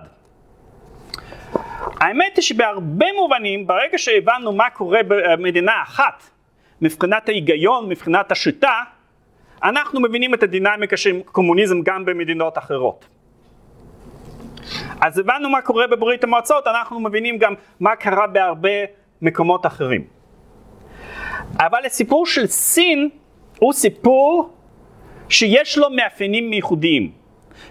האמת 2.00 2.36
היא 2.36 2.42
שבהרבה 2.42 3.06
מובנים, 3.16 3.66
ברגע 3.66 3.98
שהבנו 3.98 4.52
מה 4.52 4.70
קורה 4.70 5.00
במדינה 5.08 5.72
אחת, 5.82 6.22
מבחינת 6.80 7.28
ההיגיון, 7.28 7.88
מבחינת 7.88 8.32
השיטה, 8.32 8.82
אנחנו 9.62 10.00
מבינים 10.00 10.34
את 10.34 10.42
הדינמיקה 10.42 10.96
של 10.96 11.20
קומוניזם 11.24 11.82
גם 11.82 12.04
במדינות 12.04 12.58
אחרות. 12.58 13.04
אז 15.00 15.18
הבנו 15.18 15.50
מה 15.50 15.62
קורה 15.62 15.86
בברית 15.86 16.24
המועצות, 16.24 16.66
אנחנו 16.66 17.00
מבינים 17.00 17.38
גם 17.38 17.54
מה 17.80 17.96
קרה 17.96 18.26
בהרבה 18.26 18.68
מקומות 19.22 19.66
אחרים. 19.66 20.04
אבל 21.58 21.86
הסיפור 21.86 22.26
של 22.26 22.46
סין 22.46 23.08
הוא 23.58 23.72
סיפור 23.72 24.50
שיש 25.28 25.78
לו 25.78 25.90
מאפיינים 25.90 26.52
ייחודיים, 26.52 27.12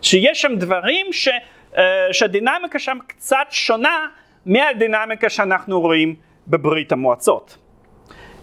שיש 0.01 0.41
שם 0.41 0.55
דברים 0.55 1.13
ש, 1.13 1.27
uh, 1.73 1.77
שהדינמיקה 2.11 2.79
שם 2.79 2.97
קצת 3.07 3.47
שונה 3.49 4.07
מהדינמיקה 4.45 5.29
שאנחנו 5.29 5.81
רואים 5.81 6.15
בברית 6.47 6.91
המועצות. 6.91 7.57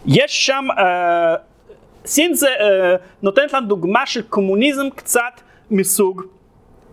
יש 0.06 0.46
שם, 0.46 0.66
uh, 0.70 0.82
סין 2.06 2.34
זה 2.34 2.48
uh, 2.48 2.62
נותנת 3.22 3.52
לנו 3.52 3.66
דוגמה 3.66 4.06
של 4.06 4.22
קומוניזם 4.22 4.90
קצת 4.96 5.40
מסוג 5.70 6.22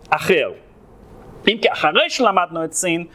אחר. 0.10 0.52
אם 1.48 1.58
כי 1.62 1.72
אחרי 1.72 2.10
שלמדנו 2.10 2.64
את 2.64 2.74
סין, 2.74 3.06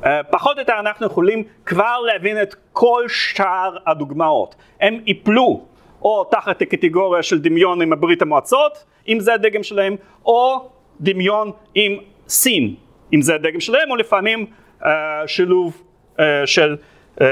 uh, 0.00 0.06
פחות 0.30 0.56
או 0.56 0.60
יותר 0.60 0.78
אנחנו 0.80 1.06
יכולים 1.06 1.44
כבר 1.66 1.98
להבין 1.98 2.42
את 2.42 2.54
כל 2.72 3.04
שאר 3.08 3.76
הדוגמאות. 3.86 4.54
הם 4.80 5.00
יפלו 5.06 5.69
או 6.02 6.24
תחת 6.24 6.62
הקטגוריה 6.62 7.22
של 7.22 7.38
דמיון 7.38 7.82
עם 7.82 7.92
הברית 7.92 8.22
המועצות, 8.22 8.84
אם 9.08 9.20
זה 9.20 9.34
הדגם 9.34 9.62
שלהם, 9.62 9.96
או 10.24 10.70
דמיון 11.00 11.52
עם 11.74 11.92
סין, 12.28 12.74
אם 13.14 13.22
זה 13.22 13.34
הדגם 13.34 13.60
שלהם, 13.60 13.90
או 13.90 13.96
לפעמים 13.96 14.46
uh, 14.80 14.86
שילוב 15.26 15.82
uh, 16.16 16.20
של 16.46 16.76
uh, 17.18 17.22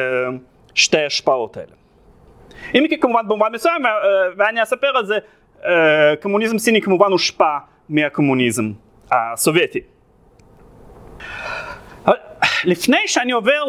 שתי 0.74 1.04
השפעות 1.04 1.56
האלה. 1.56 1.72
אם 2.74 2.86
כי 2.88 3.00
כמובן 3.00 3.28
במובן 3.28 3.52
מסוים, 3.52 3.86
uh, 3.86 3.88
ואני 4.36 4.62
אספר 4.62 4.96
על 4.96 5.06
זה, 5.06 5.18
uh, 5.60 5.66
קומוניזם 6.22 6.58
סיני 6.58 6.82
כמובן 6.82 7.10
הושפע 7.10 7.58
מהקומוניזם 7.88 8.72
הסובייטי. 9.12 9.80
לפני 12.64 13.00
שאני 13.06 13.32
עובר 13.32 13.62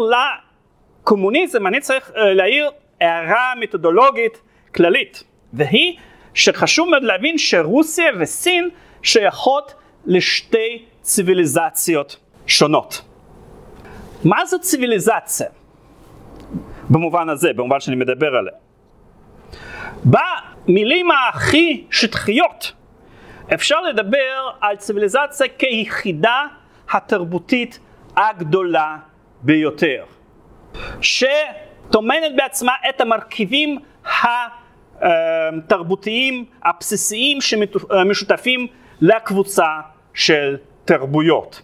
לקומוניזם, 1.02 1.68
אני 1.68 1.80
צריך 1.80 2.10
uh, 2.10 2.14
להעיר 2.20 2.70
הערה 3.02 3.54
מתודולוגית 3.60 4.42
כללית, 4.76 5.24
והיא 5.54 5.98
שחשוב 6.34 6.90
מאוד 6.90 7.04
להבין 7.04 7.38
שרוסיה 7.38 8.06
וסין 8.20 8.70
שייכות 9.04 9.74
לשתי 10.06 10.86
ציוויליזציות 11.02 12.18
שונות. 12.48 13.02
מה 14.24 14.46
זו 14.46 14.60
ציוויליזציה? 14.60 15.48
במובן 16.90 17.30
הזה, 17.30 17.54
במובן 17.54 17.80
שאני 17.80 17.96
מדבר 17.96 18.36
עליה. 18.36 18.54
במילים 20.06 21.08
הכי 21.12 21.84
שטחיות 21.92 22.74
אפשר 23.54 23.82
לדבר 23.82 24.50
על 24.62 24.76
ציוויליזציה 24.76 25.48
כיחידה 25.58 26.46
התרבותית 26.92 27.80
הגדולה 28.16 28.98
ביותר, 29.42 30.04
שטומנת 31.02 32.36
בעצמה 32.36 32.74
את 32.90 33.02
המרכיבים 33.02 33.80
התרבותיים 35.02 36.46
הבסיסיים 36.64 37.42
שמשותפים 37.42 38.68
לקבוצה 39.02 39.68
של 40.14 40.58
תרבויות. 40.86 41.62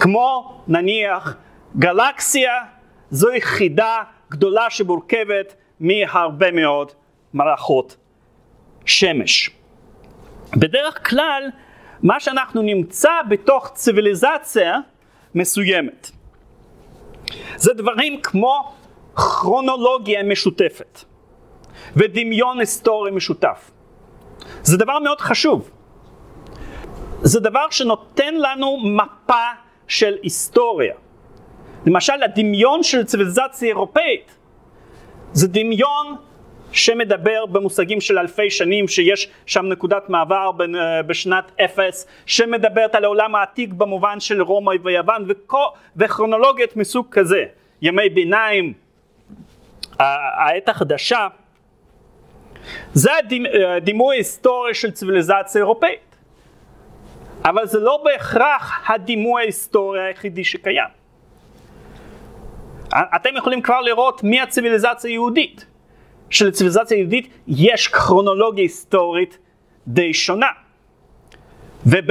כמו 0.00 0.60
נניח 0.68 1.36
גלקסיה 1.78 2.52
זו 3.10 3.32
יחידה 3.32 4.02
גדולה 4.30 4.70
שמורכבת 4.70 5.54
מהרבה 5.80 6.50
מאוד 6.50 6.92
מערכות 7.32 7.96
שמש. 8.86 9.50
בדרך 10.56 11.08
כלל 11.10 11.42
מה 12.02 12.20
שאנחנו 12.20 12.62
נמצא 12.62 13.10
בתוך 13.28 13.70
ציוויליזציה 13.74 14.78
מסוימת 15.34 16.10
זה 17.56 17.74
דברים 17.74 18.20
כמו 18.22 18.72
כרונולוגיה 19.14 20.22
משותפת. 20.22 21.11
ודמיון 21.96 22.60
היסטורי 22.60 23.10
משותף. 23.10 23.70
זה 24.62 24.76
דבר 24.76 24.98
מאוד 24.98 25.20
חשוב. 25.20 25.70
זה 27.22 27.40
דבר 27.40 27.70
שנותן 27.70 28.34
לנו 28.34 28.78
מפה 28.84 29.46
של 29.88 30.14
היסטוריה. 30.22 30.94
למשל 31.86 32.22
הדמיון 32.24 32.82
של 32.82 33.04
ציוויליזציה 33.04 33.68
אירופאית 33.68 34.36
זה 35.32 35.48
דמיון 35.48 36.16
שמדבר 36.72 37.46
במושגים 37.46 38.00
של 38.00 38.18
אלפי 38.18 38.50
שנים 38.50 38.88
שיש 38.88 39.28
שם 39.46 39.66
נקודת 39.66 40.08
מעבר 40.08 40.52
בין, 40.52 40.74
uh, 40.74 40.78
בשנת 41.06 41.52
אפס 41.64 42.06
שמדברת 42.26 42.94
על 42.94 43.04
העולם 43.04 43.34
העתיק 43.34 43.72
במובן 43.72 44.20
של 44.20 44.42
רומא 44.42 44.74
ויוון 44.82 45.26
וכרונולוגיות 45.96 46.76
מסוג 46.76 47.06
כזה 47.10 47.44
ימי 47.82 48.08
ביניים 48.08 48.72
העת 49.98 50.68
החדשה 50.68 51.28
זה 52.94 53.10
הדימוי 53.76 54.14
ההיסטורי 54.16 54.74
של 54.74 54.90
ציוויליזציה 54.90 55.60
אירופאית. 55.60 56.12
אבל 57.44 57.66
זה 57.66 57.80
לא 57.80 58.02
בהכרח 58.04 58.90
הדימוי 58.90 59.42
ההיסטורי 59.42 60.02
היחידי 60.02 60.44
שקיים. 60.44 60.88
אתם 62.94 63.36
יכולים 63.36 63.62
כבר 63.62 63.80
לראות 63.80 64.22
מי 64.24 64.40
הציוויליזציה 64.40 65.10
היהודית. 65.10 65.66
שלציוויליזציה 66.30 66.96
היהודית 66.96 67.28
יש 67.48 67.88
כרונולוגיה 67.88 68.62
היסטורית 68.62 69.38
די 69.86 70.14
שונה. 70.14 70.50
וב, 71.86 72.06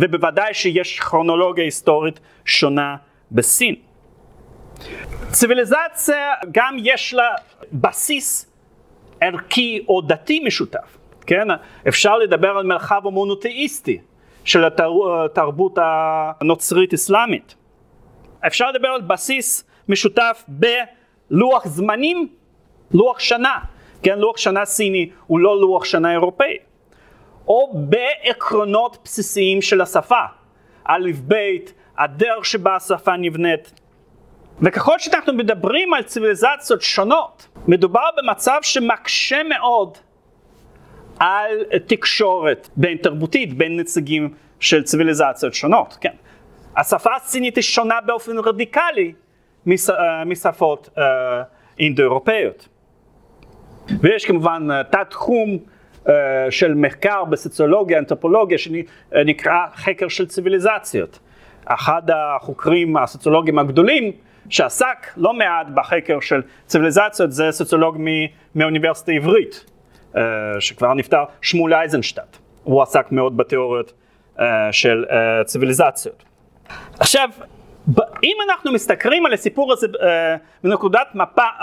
ובוודאי 0.00 0.54
שיש 0.54 1.00
כרונולוגיה 1.00 1.64
היסטורית 1.64 2.20
שונה 2.44 2.96
בסין. 3.32 3.74
ציוויליזציה 5.30 6.34
גם 6.52 6.76
יש 6.78 7.14
לה 7.14 7.28
בסיס 7.72 8.53
ערכי 9.24 9.84
או 9.88 10.00
דתי 10.00 10.40
משותף, 10.40 10.98
כן? 11.26 11.48
אפשר 11.88 12.18
לדבר 12.18 12.48
על 12.58 12.66
מרחב 12.66 13.06
המונותאיסטי 13.06 13.98
של 14.44 14.64
התרבות 14.64 15.78
הנוצרית 15.80 16.94
אסלאמית. 16.94 17.54
אפשר 18.46 18.70
לדבר 18.70 18.88
על 18.88 19.00
בסיס 19.00 19.64
משותף 19.88 20.44
בלוח 20.48 21.66
זמנים, 21.66 22.28
לוח 22.94 23.18
שנה, 23.18 23.58
כן? 24.02 24.18
לוח 24.18 24.36
שנה 24.36 24.64
סיני 24.64 25.10
הוא 25.26 25.38
לא 25.38 25.60
לוח 25.60 25.84
שנה 25.84 26.12
אירופאי. 26.12 26.56
או 27.48 27.72
בעקרונות 27.74 28.98
בסיסיים 29.04 29.62
של 29.62 29.80
השפה, 29.80 30.24
א' 30.84 31.10
ב', 31.28 31.34
הדרך 31.98 32.44
שבה 32.44 32.76
השפה 32.76 33.16
נבנית. 33.16 33.80
וככל 34.62 34.98
שאנחנו 34.98 35.32
מדברים 35.32 35.94
על 35.94 36.02
ציוויליזציות 36.02 36.82
שונות, 36.82 37.48
מדובר 37.68 38.08
במצב 38.16 38.58
שמקשה 38.62 39.42
מאוד 39.42 39.98
על 41.20 41.64
תקשורת 41.86 42.68
בין 42.76 42.98
תרבותית, 42.98 43.54
בין 43.54 43.80
נציגים 43.80 44.34
של 44.60 44.82
ציוויליזציות 44.82 45.54
שונות, 45.54 45.96
כן. 46.00 46.12
השפה 46.76 47.10
הסינית 47.16 47.56
היא 47.56 47.62
שונה 47.62 48.00
באופן 48.06 48.38
רדיקלי 48.38 49.12
מש, 49.66 49.90
uh, 49.90 49.92
משפות 50.26 50.88
uh, 50.96 51.00
אינדו-אירופאיות. 51.78 52.68
ויש 54.00 54.24
כמובן 54.24 54.68
uh, 54.70 54.92
תת 54.92 55.10
תחום 55.10 55.58
uh, 56.04 56.10
של 56.50 56.74
מחקר 56.74 57.24
בסוציולוגיה, 57.24 57.98
אנתרופולוגיה, 57.98 58.58
שנקרא 58.58 59.66
חקר 59.74 60.08
של 60.08 60.26
ציוויליזציות. 60.26 61.18
אחד 61.64 62.02
החוקרים 62.10 62.96
הסוציולוגיים 62.96 63.58
הגדולים 63.58 64.12
שעסק 64.50 65.06
לא 65.16 65.32
מעט 65.32 65.66
בחקר 65.74 66.20
של 66.20 66.42
ציוויליזציות 66.66 67.32
זה 67.32 67.52
סוציולוג 67.52 67.98
מהאוניברסיטה 68.54 69.12
העברית, 69.12 69.64
uh, 70.12 70.18
שכבר 70.60 70.94
נפטר, 70.94 71.24
שמואל 71.40 71.74
אייזנשטט. 71.74 72.36
הוא 72.64 72.82
עסק 72.82 73.12
מאוד 73.12 73.36
בתיאוריות 73.36 73.92
uh, 74.36 74.42
של 74.72 75.04
uh, 75.08 75.44
ציוויליזציות. 75.44 76.24
עכשיו, 76.98 77.28
אם 78.22 78.36
אנחנו 78.48 78.72
מסתכלים 78.72 79.26
על 79.26 79.32
הסיפור 79.32 79.72
הזה 79.72 79.86
אה, 80.02 80.36
מנקודת 80.64 81.08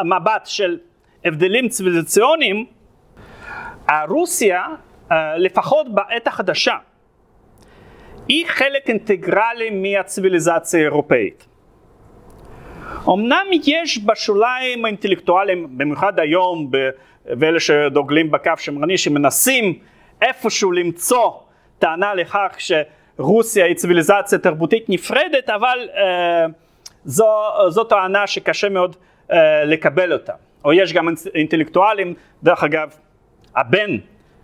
מבט 0.05 0.45
של 0.45 0.77
הבדלים 1.25 1.69
ציוויליזציוניים, 1.69 2.65
רוסיה, 4.07 4.65
אה, 5.11 5.37
לפחות 5.37 5.95
בעת 5.95 6.27
החדשה, 6.27 6.75
היא 8.27 8.45
חלק 8.47 8.89
אינטגרלי 8.89 9.69
מהציוויליזציה 9.69 10.79
האירופאית. 10.79 11.47
אמנם 13.09 13.45
יש 13.65 13.99
בשוליים 14.05 14.85
האינטלקטואליים, 14.85 15.77
במיוחד 15.77 16.19
היום, 16.19 16.71
ואלה 17.25 17.59
שדוגלים 17.59 18.31
בקו 18.31 18.51
שמרני, 18.57 18.97
שמנסים 18.97 19.79
איפשהו 20.21 20.71
למצוא 20.71 21.31
טענה 21.79 22.13
לכך 22.13 22.55
ש... 22.57 22.71
רוסיה 23.17 23.65
היא 23.65 23.75
ציוויליזציה 23.75 24.37
תרבותית 24.37 24.89
נפרדת, 24.89 25.49
אבל 25.49 25.79
אה, 25.95 26.45
זו, 27.05 27.25
זו 27.69 27.83
טענה 27.83 28.27
שקשה 28.27 28.69
מאוד 28.69 28.95
אה, 29.31 29.65
לקבל 29.65 30.13
אותה. 30.13 30.33
או 30.65 30.73
יש 30.73 30.93
גם 30.93 31.07
אינטלקטואלים, 31.35 32.13
דרך 32.43 32.63
אגב, 32.63 32.89
הבן 33.55 33.97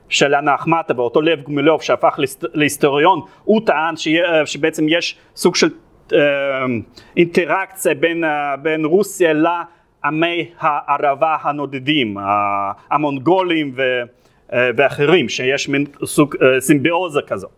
של 0.10 0.36
אנה 0.36 0.56
אחמטה 0.56 0.94
ואותו 0.98 1.22
לב 1.22 1.42
גומילוב 1.42 1.82
שהפך 1.82 2.20
להיסטוריון, 2.54 3.22
הוא 3.44 3.62
טען 3.66 3.94
שבעצם 4.46 4.86
יש 4.90 5.18
סוג 5.36 5.56
של 5.56 5.70
אה, 6.14 6.66
אינטראקציה 7.18 7.94
בין, 7.94 8.24
אה, 8.24 8.56
בין 8.58 8.86
רוסיה 8.86 9.34
לעמי 9.34 10.52
הערבה 10.60 11.38
הנודדים, 11.44 12.18
המונגולים 12.92 13.74
ו, 13.76 14.02
אה, 14.54 14.70
ואחרים, 14.78 15.30
שיש 15.30 15.70
מין 15.70 15.86
סוג 16.06 16.36
אה, 16.36 16.62
סימביוזה 16.62 17.20
כזאת. 17.28 17.52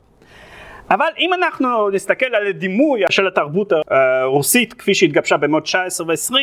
אבל 0.89 1.09
אם 1.19 1.33
אנחנו 1.33 1.89
נסתכל 1.89 2.25
על 2.25 2.47
הדימוי 2.47 3.01
של 3.09 3.27
התרבות 3.27 3.73
הרוסית 3.88 4.73
כפי 4.73 4.93
שהתגבשה 4.93 5.38
במאות 5.38 5.63
19 5.63 6.07
ו-20, 6.07 6.35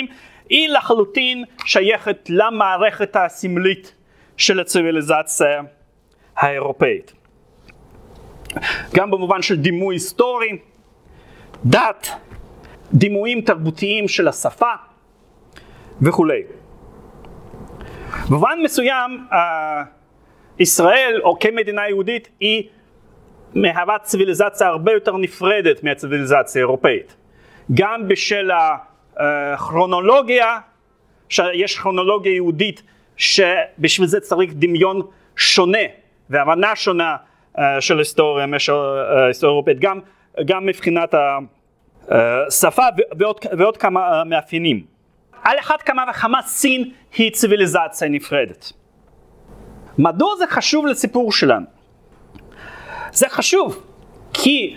היא 0.49 0.69
לחלוטין 0.69 1.45
שייכת 1.64 2.27
למערכת 2.29 3.16
הסמלית 3.16 3.95
של 4.37 4.61
הציוויליזציה 4.61 5.62
האירופאית. 6.37 7.12
גם 8.95 9.11
במובן 9.11 9.42
של 9.42 9.57
דימוי 9.57 9.95
היסטורי, 9.95 10.59
דת, 11.64 12.09
דימויים 12.92 13.40
תרבותיים 13.40 14.09
של 14.09 14.29
השפה 14.29 14.73
וכולי. 16.03 16.42
במובן 18.29 18.59
מסוים 18.62 19.27
ישראל 20.59 21.21
או 21.25 21.38
כמדינה 21.38 21.88
יהודית 21.88 22.29
היא 22.40 22.69
מהווה 23.55 23.99
ציוויליזציה 23.99 24.66
הרבה 24.66 24.92
יותר 24.92 25.16
נפרדת 25.16 25.85
מהציוויליזציה 25.85 26.61
האירופאית. 26.61 27.16
גם 27.75 28.09
בשל 28.09 28.51
הכרונולוגיה, 29.16 30.59
שיש 31.29 31.79
כרונולוגיה 31.79 32.35
יהודית 32.35 32.83
שבשביל 33.16 34.07
זה 34.07 34.21
צריך 34.21 34.51
דמיון 34.55 35.03
שונה 35.37 35.79
והבנה 36.31 36.77
שונה 36.77 37.16
אה, 37.59 37.81
של 37.81 37.99
היסטוריה 37.99 38.47
מההיסטוריה 38.47 39.33
האירופאית, 39.42 39.81
גם, 39.81 40.01
גם 40.44 40.66
מבחינת 40.66 41.14
השפה 42.09 42.83
ועוד, 43.18 43.37
ועוד 43.59 43.77
כמה 43.77 44.01
אה, 44.01 44.25
מאפיינים. 44.25 44.85
על 45.42 45.59
אחת 45.59 45.83
כמה 45.83 46.05
וכמה 46.11 46.42
סין 46.42 46.90
היא 47.16 47.31
ציוויליזציה 47.31 48.09
נפרדת. 48.09 48.72
מדוע 49.99 50.37
זה 50.37 50.46
חשוב 50.46 50.87
לסיפור 50.87 51.33
שלנו? 51.33 51.66
זה 53.12 53.29
חשוב, 53.29 53.87
כי 54.33 54.77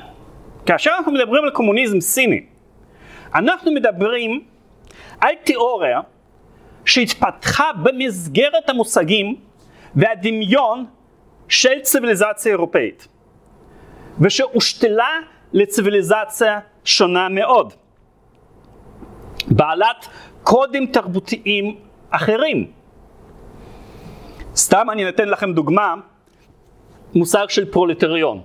כאשר 0.66 0.92
אנחנו 0.98 1.12
מדברים 1.12 1.44
על 1.44 1.50
קומוניזם 1.52 2.02
סיני, 2.02 2.46
אנחנו 3.36 3.72
מדברים 3.72 4.44
על 5.22 5.36
תיאוריה 5.44 6.00
שהתפתחה 6.86 7.70
במסגרת 7.84 8.70
המושגים 8.70 9.36
והדמיון 9.96 10.86
של 11.48 11.80
ציוויליזציה 11.82 12.52
אירופאית, 12.52 13.08
ושהושתלה 14.22 15.20
לציוויליזציה 15.54 16.60
שונה 16.84 17.30
מאוד, 17.30 17.74
בעלת 19.48 20.08
קודים 20.44 20.86
תרבותיים 20.86 21.76
אחרים. 22.10 22.72
סתם 24.56 24.88
אני 24.92 25.10
אתן 25.10 25.30
לכם 25.30 25.54
דוגמה 25.54 25.96
מושג 27.16 27.46
של 27.50 27.72
פרולטריון. 27.72 28.42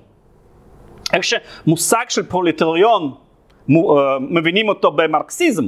איך 1.12 1.25
שמושג 1.25 2.05
של 2.09 2.23
פרולטריון 2.27 3.14
אה, 3.71 3.75
מבינים 4.21 4.69
אותו 4.69 4.90
במרקסיזם, 4.90 5.64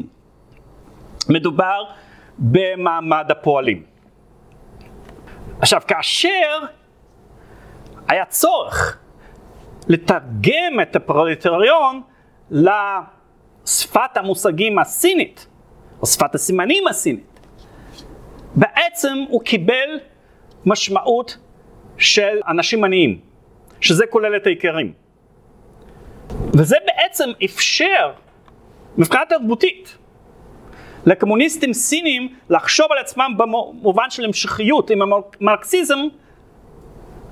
מדובר 1.28 1.84
במעמד 2.38 3.30
הפועלים. 3.30 3.82
עכשיו 5.60 5.80
כאשר 5.88 6.58
היה 8.08 8.24
צורך 8.24 8.98
לתרגם 9.88 10.80
את 10.82 10.96
הפרולטריון 10.96 12.02
לשפת 12.50 14.16
המושגים 14.16 14.78
הסינית, 14.78 15.46
או 16.02 16.06
שפת 16.06 16.34
הסימנים 16.34 16.86
הסינית, 16.88 17.40
בעצם 18.54 19.18
הוא 19.28 19.40
קיבל 19.40 19.98
משמעות 20.66 21.38
של 21.98 22.38
אנשים 22.48 22.84
עניים, 22.84 23.20
שזה 23.80 24.06
כולל 24.06 24.36
את 24.36 24.46
העיקרים. 24.46 24.92
וזה 26.58 26.76
בעצם 26.86 27.30
אפשר, 27.44 28.12
מבחינה 28.98 29.24
תרבותית, 29.28 29.98
לקומוניסטים 31.06 31.72
סינים 31.72 32.34
לחשוב 32.50 32.86
על 32.90 32.98
עצמם 32.98 33.34
במובן 33.36 34.10
של 34.10 34.24
המשכיות 34.24 34.90
עם 34.90 34.98
המרקסיזם, 35.02 35.98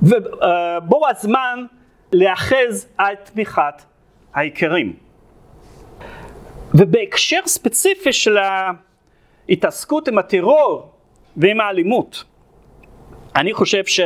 ובו 0.03 1.09
הזמן 1.09 1.65
להאחז 2.15 2.89
על 2.99 3.15
תמיכת 3.15 3.83
העיקרים. 4.35 4.97
ובהקשר 6.75 7.41
ספציפי 7.47 8.13
של 8.13 8.39
ההתעסקות 9.49 10.09
עם 10.09 10.19
הטרור 10.19 10.93
ועם 11.37 11.61
האלימות, 11.61 12.25
אני 13.37 13.55
חושב 13.55 13.87
ש... 13.87 14.01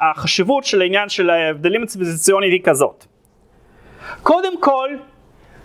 החשיבות 0.00 0.64
של 0.64 0.80
העניין 0.80 1.08
של 1.08 1.30
ההבדלים 1.30 1.82
הציוויליזציוניים 1.82 2.52
היא 2.52 2.60
כזאת. 2.64 3.04
קודם 4.22 4.60
כל, 4.60 4.90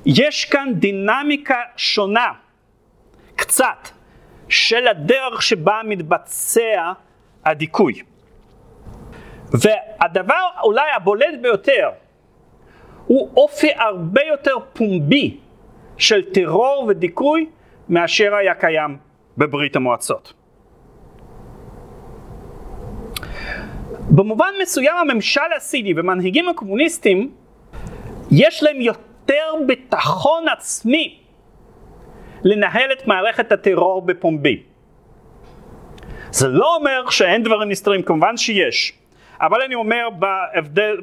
יש 0.06 0.46
כאן 0.46 0.74
דינמיקה 0.74 1.62
שונה, 1.76 2.32
קצת, 3.36 3.90
של 4.50 4.88
הדרך 4.88 5.42
שבה 5.42 5.82
מתבצע 5.86 6.92
הדיכוי. 7.46 8.02
והדבר 9.52 10.44
אולי 10.64 10.92
הבולט 10.96 11.40
ביותר 11.42 11.90
הוא 13.06 13.30
אופי 13.38 13.72
הרבה 13.76 14.22
יותר 14.24 14.56
פומבי 14.74 15.38
של 15.98 16.34
טרור 16.34 16.86
ודיכוי 16.90 17.50
מאשר 17.90 18.36
היה 18.36 18.56
קיים 18.56 18.98
בברית 19.38 19.76
המועצות. 19.76 20.34
במובן 24.10 24.54
מסוים 24.62 24.98
הממשל 24.98 25.54
הסיני 25.56 25.94
ומנהיגים 25.98 26.50
הקומוניסטים 26.50 27.32
יש 28.32 28.64
להם 28.64 28.82
יותר 28.82 29.54
ביטחון 29.68 30.48
עצמי 30.48 31.20
לנהל 32.44 32.92
את 32.92 33.08
מערכת 33.08 33.52
הטרור 33.52 34.02
בפומבי. 34.02 34.64
זה 36.32 36.48
לא 36.48 36.76
אומר 36.76 37.10
שאין 37.10 37.44
דברים 37.44 37.70
נסתרים, 37.70 38.04
כמובן 38.04 38.38
שיש, 38.38 38.94
אבל 39.42 39.62
אני 39.62 39.76
אומר 39.76 40.10
בהבדל, 40.20 41.02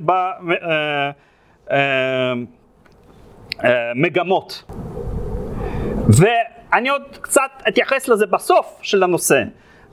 במגמות. 3.63 4.65
אה, 4.69 4.71
אה, 4.71 6.35
ואני 6.73 6.89
עוד 6.89 7.03
קצת 7.21 7.51
אתייחס 7.69 8.09
לזה 8.09 8.27
בסוף 8.27 8.79
של 8.83 9.03
הנושא, 9.03 9.43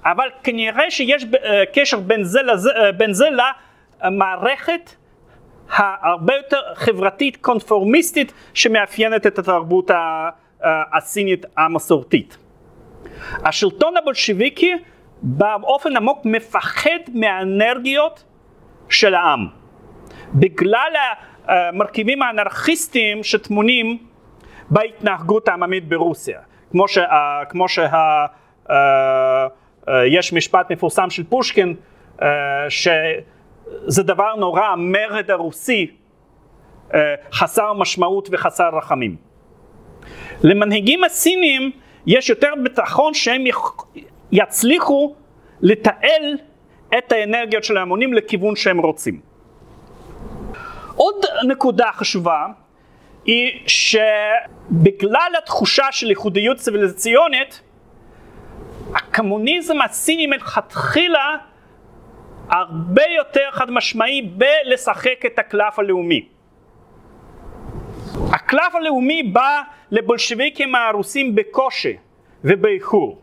אבל 0.05 0.27
כנראה 0.43 0.91
שיש 0.91 1.25
אה, 1.43 1.63
קשר 1.73 1.99
בין 1.99 2.23
זה, 2.23 2.41
לזה, 2.41 2.69
אה, 2.75 2.91
בין 2.91 3.13
זה 3.13 3.29
למערכת 4.03 4.95
הרבה 5.77 6.35
יותר 6.35 6.59
חברתית 6.75 7.37
קונפורמיסטית 7.37 8.33
שמאפיינת 8.53 9.27
את 9.27 9.39
התרבות 9.39 9.91
הסינית 10.93 11.45
המסורתית. 11.57 12.37
השלטון 13.45 13.97
הבולשיביקי 13.97 14.71
באופן 15.21 15.97
עמוק 15.97 16.25
מפחד 16.25 16.99
מהאנרגיות 17.13 18.23
של 18.91 19.15
העם. 19.15 19.47
בגלל 20.33 20.91
המרכיבים 21.47 22.21
האנרכיסטיים 22.21 23.23
שטמונים 23.23 23.97
בהתנהגות 24.69 25.47
העממית 25.47 25.87
ברוסיה. 25.87 26.39
כמו, 26.71 26.87
ש, 26.87 26.97
כמו 27.49 27.69
שה... 27.69 28.25
יש 30.05 30.33
משפט 30.33 30.71
מפורסם 30.71 31.09
של 31.09 31.23
פושקין 31.23 31.75
שזה 32.69 34.03
דבר 34.03 34.35
נורא, 34.35 34.61
המרד 34.61 35.31
הרוסי 35.31 35.91
חסר 37.33 37.73
משמעות 37.73 38.29
וחסר 38.31 38.69
רחמים. 38.77 39.15
למנהיגים 40.43 41.03
הסינים 41.03 41.71
יש 42.05 42.29
יותר 42.29 42.53
ביטחון 42.63 43.13
שהם 43.13 43.43
יצליחו 44.31 45.15
לתעל 45.61 46.37
את 46.97 47.11
האנרגיות 47.11 47.63
של 47.63 47.77
ההמונים 47.77 48.13
לכיוון 48.13 48.55
שהם 48.55 48.79
רוצים. 48.79 49.19
עוד 50.95 51.15
נקודה 51.47 51.89
חשובה 51.93 52.45
היא 53.25 53.67
שבגלל 53.67 55.31
התחושה 55.37 55.91
של 55.91 56.09
ייחודיות 56.09 56.57
ציוויליזציונית, 56.57 57.61
הקומוניזם 58.95 59.81
הסיני 59.81 60.27
מלכתחילה 60.27 61.35
הרבה 62.49 63.03
יותר 63.17 63.47
חד 63.51 63.71
משמעי 63.71 64.21
בלשחק 64.21 65.25
את 65.25 65.39
הקלף 65.39 65.79
הלאומי. 65.79 66.27
הקלף 68.31 68.75
הלאומי 68.75 69.23
בא 69.23 69.61
לבולשביקים 69.91 70.75
הרוסים 70.75 71.35
בקושי 71.35 71.97
ובאיחור. 72.43 73.21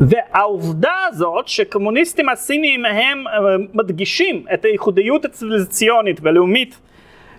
והעובדה 0.00 0.94
הזאת 1.08 1.48
שקומוניסטים 1.48 2.28
הסינים 2.28 2.84
הם 2.84 3.26
אה, 3.26 3.32
מדגישים 3.74 4.44
את 4.54 4.64
הייחודיות 4.64 5.24
הציוויליזציונית 5.24 6.20
והלאומית 6.22 6.78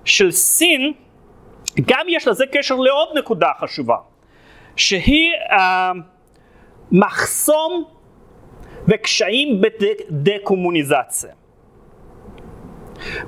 של 0.05 0.31
סין, 0.31 0.93
גם 1.85 2.05
יש 2.09 2.27
לזה 2.27 2.45
קשר 2.51 2.75
לעוד 2.75 3.07
נקודה 3.17 3.47
חשובה, 3.59 3.95
שהיא 4.75 5.31
uh, 5.49 5.57
מחסום 6.91 7.83
וקשיים 8.87 9.61
בדה-קומוניזציה. 9.61 11.33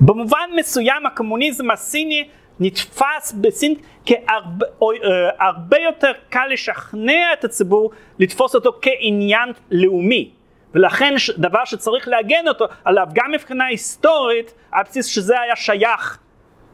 במובן 0.02 0.50
מסוים 0.56 1.06
הקומוניזם 1.06 1.72
הסיני 1.72 2.30
נתפס 2.60 3.34
בסין 3.42 3.76
כהרבה 4.06 5.78
אה, 5.78 5.84
יותר 5.84 6.12
קל 6.30 6.48
לשכנע 6.52 7.34
את 7.34 7.44
הציבור 7.44 7.92
לתפוס 8.20 8.56
אותו 8.56 8.72
כעניין 8.82 9.50
לאומי. 9.72 10.32
ולכן 10.74 11.14
דבר 11.38 11.66
שצריך 11.66 12.08
להגן 12.08 12.48
אותו 12.48 12.66
עליו 12.86 13.08
גם 13.14 13.32
מבחינה 13.32 13.66
היסטורית, 13.66 14.54
על 14.72 14.84
בסיס 14.84 15.06
שזה 15.06 15.40
היה 15.40 15.56
שייך 15.56 16.20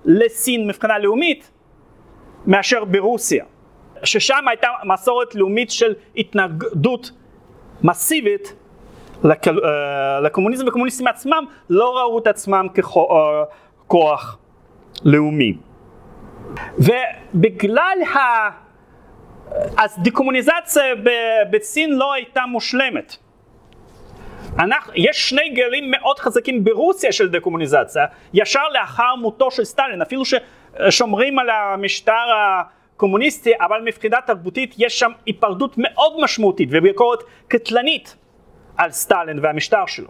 לסין 0.06 0.67
מבחינה 0.67 1.00
לאומית, 1.00 1.52
מאשר 2.48 2.84
ברוסיה. 2.84 3.45
ששם 4.04 4.48
הייתה 4.48 4.67
מסורת 4.84 5.36
לאומית 5.36 5.71
של 5.71 5.93
התנגדות 6.17 7.12
מסיבית 7.84 8.56
אה, 9.26 10.19
לקומוניזם, 10.21 10.67
וקומוניסטים 10.67 11.08
עצמם 11.08 11.45
לא 11.69 11.98
ראו 11.98 12.19
את 12.19 12.28
עצמם 12.28 12.67
ככוח 12.74 14.38
אה, 14.38 15.02
לאומי. 15.06 15.58
ובגלל 16.77 17.97
ה... 18.15 18.19
אז 19.77 19.99
דקומוניזציה 20.03 20.84
בסין 21.51 21.93
לא 21.93 22.13
הייתה 22.13 22.41
מושלמת. 22.47 23.15
אנחנו, 24.60 24.93
יש 24.95 25.29
שני 25.29 25.49
גלים 25.49 25.91
מאוד 25.91 26.19
חזקים 26.19 26.63
ברוסיה 26.63 27.12
של 27.12 27.29
דקומוניזציה, 27.29 28.05
ישר 28.34 28.69
לאחר 28.71 29.15
מותו 29.15 29.51
של 29.51 29.63
סטלין, 29.63 30.01
אפילו 30.01 30.23
ששומרים 30.25 31.39
על 31.39 31.49
המשטר 31.49 32.23
הקומוניסטי, 32.95 33.51
אבל 33.60 33.81
מבחינה 33.86 34.17
תרבותית 34.21 34.75
יש 34.77 34.99
שם 34.99 35.12
היפרדות 35.25 35.75
מאוד 35.77 36.23
משמעותית 36.23 36.69
וביקורת 36.71 37.19
קטלנית 37.47 38.15
על 38.77 38.91
סטלין 38.91 39.39
והמשטר 39.41 39.86
שלו. 39.88 40.08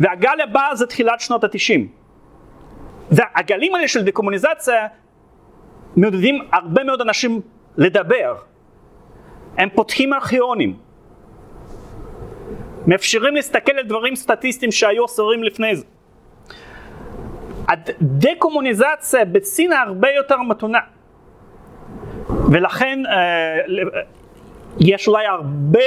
והגל 0.00 0.40
הבא 0.42 0.70
זה 0.74 0.86
תחילת 0.86 1.20
שנות 1.20 1.44
התשעים. 1.44 1.88
והגלים 3.10 3.74
האלה 3.74 3.88
של 3.88 4.04
דקומוניזציה 4.04 4.86
מעודדים 5.96 6.38
הרבה 6.52 6.84
מאוד 6.84 7.00
אנשים 7.00 7.40
לדבר. 7.76 8.34
הם 9.58 9.68
פותחים 9.74 10.14
ארכיונים. 10.14 10.76
מאפשרים 12.86 13.34
להסתכל 13.34 13.72
על 13.72 13.84
דברים 13.84 14.16
סטטיסטיים 14.16 14.72
שהיו 14.72 15.04
אסורים 15.04 15.44
לפני 15.44 15.76
זה. 15.76 15.84
הדקומוניזציה 17.68 19.24
בסין 19.24 19.72
הרבה 19.72 20.10
יותר 20.10 20.36
מתונה. 20.36 20.78
ולכן 22.52 22.98
אה, 23.06 23.56
יש 24.80 25.08
אולי 25.08 25.26
הרבה 25.26 25.78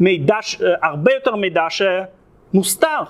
מידע, 0.00 0.34
אה, 0.34 0.40
הרבה 0.82 1.12
יותר 1.12 1.36
מידע 1.36 1.66
שמוסתר 1.70 3.00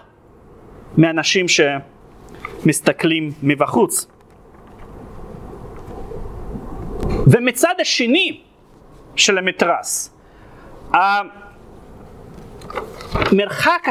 מאנשים 0.98 1.46
שמסתכלים 1.48 3.30
מבחוץ. 3.42 4.15
ומצד 7.26 7.74
השני 7.80 8.40
של 9.16 9.38
המתרס, 9.38 10.14
המרחק, 13.32 13.86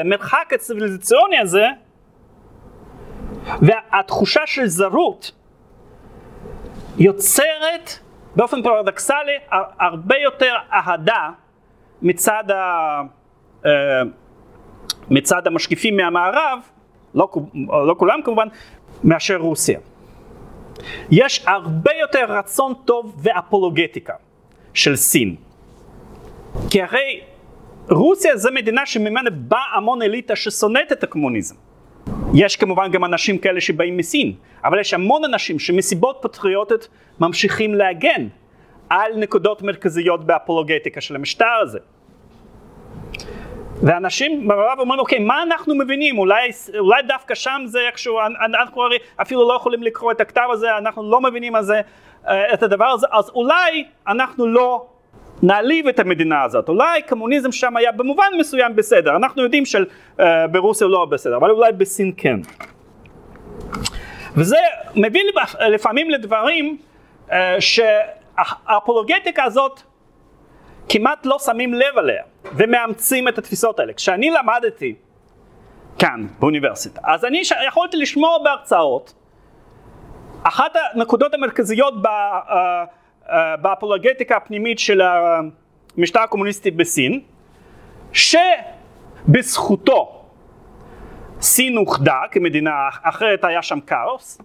המרחק 0.00 0.52
הציוויליזציוני 0.54 1.38
הזה 1.38 1.66
והתחושה 3.62 4.40
של 4.46 4.66
זרות 4.66 5.32
יוצרת 6.98 7.90
באופן 8.36 8.62
פרדוקסלי 8.62 9.32
הרבה 9.80 10.16
יותר 10.16 10.54
אהדה 10.72 11.30
מצד, 12.02 12.44
ה, 12.50 13.00
מצד 15.10 15.46
המשקיפים 15.46 15.96
מהמערב, 15.96 16.58
לא, 17.14 17.28
לא 17.68 17.94
כולם 17.98 18.20
כמובן, 18.24 18.48
מאשר 19.04 19.36
רוסיה. 19.36 19.78
יש 21.10 21.44
הרבה 21.46 21.90
יותר 22.00 22.24
רצון 22.28 22.72
טוב 22.84 23.16
ואפולוגטיקה 23.22 24.14
של 24.74 24.96
סין. 24.96 25.36
כי 26.70 26.82
הרי 26.82 27.20
רוסיה 27.90 28.36
זה 28.36 28.50
מדינה 28.50 28.86
שממנה 28.86 29.30
בא 29.30 29.60
המון 29.76 30.02
אליטה 30.02 30.36
ששונאת 30.36 30.92
את 30.92 31.04
הקומוניזם. 31.04 31.54
יש 32.34 32.56
כמובן 32.56 32.90
גם 32.90 33.04
אנשים 33.04 33.38
כאלה 33.38 33.60
שבאים 33.60 33.96
מסין, 33.96 34.32
אבל 34.64 34.80
יש 34.80 34.94
המון 34.94 35.24
אנשים 35.24 35.58
שמסיבות 35.58 36.18
פטריוטיות 36.22 36.88
ממשיכים 37.20 37.74
להגן 37.74 38.28
על 38.90 39.16
נקודות 39.16 39.62
מרכזיות 39.62 40.24
באפולוגטיקה 40.24 41.00
של 41.00 41.16
המשטר 41.16 41.54
הזה. 41.62 41.78
ואנשים 43.82 44.48
במערב 44.48 44.78
אומרים, 44.78 45.00
אוקיי, 45.00 45.18
מה 45.18 45.42
אנחנו 45.42 45.74
מבינים? 45.74 46.18
אולי, 46.18 46.50
אולי 46.78 47.02
דווקא 47.02 47.34
שם 47.34 47.62
זה 47.64 47.80
איכשהו, 47.86 48.18
אנחנו 48.44 48.82
הרי 48.82 48.96
אפילו 49.22 49.48
לא 49.48 49.54
יכולים 49.54 49.82
לקרוא 49.82 50.12
את 50.12 50.20
הכתב 50.20 50.46
הזה, 50.52 50.76
אנחנו 50.76 51.10
לא 51.10 51.20
מבינים 51.20 51.56
הזה, 51.56 51.80
אה, 52.28 52.54
את 52.54 52.62
הדבר 52.62 52.84
הזה, 52.84 53.06
אז 53.12 53.30
אולי 53.34 53.84
אנחנו 54.08 54.46
לא 54.46 54.86
נעליב 55.42 55.88
את 55.88 55.98
המדינה 55.98 56.42
הזאת. 56.42 56.68
אולי 56.68 57.02
קומוניזם 57.02 57.52
שם 57.52 57.76
היה 57.76 57.92
במובן 57.92 58.24
מסוים 58.38 58.76
בסדר, 58.76 59.16
אנחנו 59.16 59.42
יודעים 59.42 59.64
שברוסיה 59.66 60.86
אה, 60.86 60.92
לא 60.92 61.04
בסדר, 61.04 61.36
אבל 61.36 61.50
אולי 61.50 61.72
בסין 61.72 62.12
כן. 62.16 62.40
וזה 64.36 64.56
מביא 64.96 65.22
לפעמים 65.68 66.10
לדברים 66.10 66.76
אה, 67.32 67.56
שהאפולוגטיקה 67.60 69.44
הזאת 69.44 69.80
כמעט 70.88 71.26
לא 71.26 71.38
שמים 71.38 71.74
לב 71.74 71.98
עליה 71.98 72.22
ומאמצים 72.52 73.28
את 73.28 73.38
התפיסות 73.38 73.80
האלה. 73.80 73.92
כשאני 73.92 74.30
למדתי 74.30 74.94
כאן 75.98 76.26
באוניברסיטה, 76.38 77.00
אז 77.04 77.24
אני 77.24 77.42
יכולתי 77.68 77.96
לשמוע 77.96 78.38
בהרצאות, 78.44 79.14
אחת 80.42 80.72
הנקודות 80.94 81.34
המרכזיות 81.34 81.94
ב, 82.02 82.08
באפולוגטיקה 83.62 84.36
הפנימית 84.36 84.78
של 84.78 85.00
המשטר 85.00 86.20
הקומוניסטי 86.20 86.70
בסין, 86.70 87.20
שבזכותו 89.26 90.24
סין 91.40 91.76
אוחדה 91.76 92.20
כמדינה, 92.30 92.88
אחרת 93.02 93.44
היה 93.44 93.62
שם 93.62 93.80
כאוס, 93.80 94.40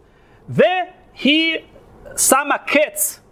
והיא 0.50 1.58
שמה 2.18 2.58
קץ 2.58 3.24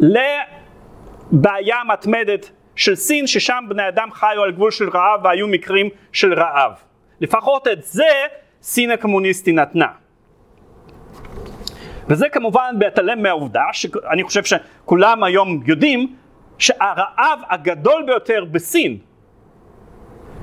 לבעיה 0.00 1.76
מתמדת 1.92 2.50
של 2.78 2.94
סין 2.94 3.26
ששם 3.26 3.64
בני 3.68 3.88
אדם 3.88 4.08
חיו 4.12 4.42
על 4.42 4.52
גבול 4.52 4.70
של 4.70 4.88
רעב 4.88 5.24
והיו 5.24 5.48
מקרים 5.48 5.88
של 6.12 6.34
רעב. 6.34 6.72
לפחות 7.20 7.68
את 7.68 7.82
זה 7.82 8.08
סין 8.62 8.90
הקומוניסטי 8.90 9.52
נתנה. 9.52 9.86
וזה 12.08 12.28
כמובן 12.28 12.74
בהתעלם 12.78 13.22
מהעובדה 13.22 13.64
שאני 13.72 14.22
חושב 14.22 14.42
שכולם 14.44 15.24
היום 15.24 15.62
יודעים 15.66 16.16
שהרעב 16.58 17.38
הגדול 17.48 18.02
ביותר 18.06 18.44
בסין 18.44 18.98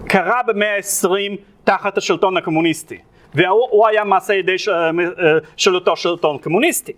קרה 0.07 0.43
במאה 0.43 0.75
ה-20 0.75 1.41
תחת 1.63 1.97
השלטון 1.97 2.37
הקומוניסטי 2.37 2.97
והוא 3.33 3.87
היה 3.87 4.03
מעשה 4.03 4.33
ידי 4.33 4.57
של, 4.57 4.71
של 5.57 5.75
אותו 5.75 5.95
שלטון 5.95 6.37
קומוניסטי 6.37 6.93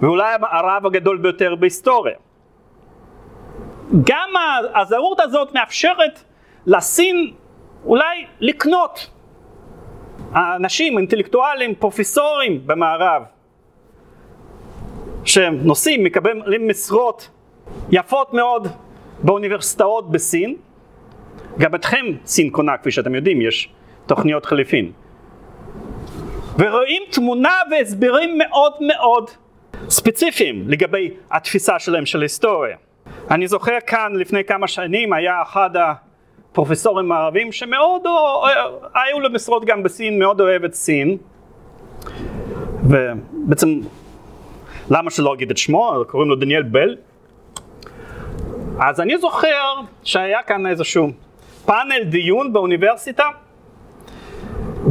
ואולי 0.00 0.34
הרעב 0.40 0.86
הגדול 0.86 1.18
ביותר 1.18 1.54
בהיסטוריה. 1.54 2.14
גם 3.90 4.30
הזהות 4.74 5.20
הזאת 5.20 5.54
מאפשרת 5.54 6.22
לסין 6.66 7.32
אולי 7.84 8.26
לקנות. 8.40 9.10
אנשים 10.34 10.98
אינטלקטואלים, 10.98 11.74
פרופסורים 11.74 12.66
במערב 12.66 13.22
שהם 15.24 15.58
נוסעים, 15.62 16.04
מקבלים 16.04 16.68
משרות 16.68 17.28
יפות 17.90 18.34
מאוד 18.34 18.68
באוניברסיטאות 19.22 20.10
בסין. 20.10 20.56
גם 21.58 21.74
אתכם 21.74 22.06
סין 22.26 22.50
קונה 22.50 22.78
כפי 22.78 22.90
שאתם 22.90 23.14
יודעים 23.14 23.40
יש 23.40 23.68
תוכניות 24.06 24.46
חליפין. 24.46 24.92
ורואים 26.58 27.02
תמונה 27.10 27.54
והסברים 27.70 28.38
מאוד 28.38 28.72
מאוד 28.80 29.30
ספציפיים 29.88 30.64
לגבי 30.68 31.10
התפיסה 31.30 31.78
שלהם 31.78 32.06
של 32.06 32.22
היסטוריה. 32.22 32.76
אני 33.32 33.48
זוכר 33.48 33.78
כאן 33.86 34.12
לפני 34.16 34.44
כמה 34.44 34.68
שנים 34.68 35.12
היה 35.12 35.42
אחד 35.42 35.70
הפרופסורים 35.76 37.12
הערבים 37.12 37.52
שמאוד, 37.52 38.02
היו 38.94 39.20
לו 39.20 39.30
משרות 39.30 39.64
גם 39.64 39.82
בסין, 39.82 40.18
מאוד 40.18 40.40
אוהב 40.40 40.64
את 40.64 40.74
סין. 40.74 41.16
ובעצם 42.84 43.68
למה 44.90 45.10
שלא 45.10 45.34
אגיד 45.34 45.50
את 45.50 45.56
שמו, 45.56 45.94
קוראים 46.08 46.30
לו 46.30 46.36
דניאל 46.36 46.62
בל. 46.62 46.96
אז 48.80 49.00
אני 49.00 49.18
זוכר 49.18 49.74
שהיה 50.04 50.42
כאן 50.42 50.66
איזשהו 50.66 51.08
פאנל 51.64 52.04
דיון 52.04 52.52
באוניברסיטה 52.52 53.24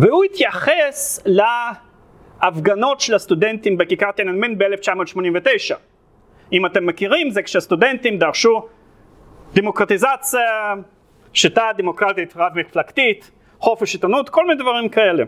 והוא 0.02 0.24
התייחס 0.24 1.24
להפגנות 1.26 3.02
של 3.02 3.16
הסטודנטים 3.16 3.78
בכיכר 3.78 4.12
תננמן 4.12 4.58
ב-1989. 4.58 5.91
אם 6.54 6.66
אתם 6.66 6.86
מכירים 6.86 7.30
זה 7.30 7.44
כשהסטודנטים 7.44 8.18
דרשו 8.18 8.68
דמוקרטיזציה, 9.54 10.74
שיטה 11.34 11.70
דמוקרטית 11.78 12.34
רב 12.36 12.52
מפלגתית, 12.56 13.32
חופש 13.60 13.94
עיתונות, 13.94 14.30
כל 14.30 14.48
מיני 14.48 14.60
דברים 14.60 14.90
כאלה. 14.90 15.24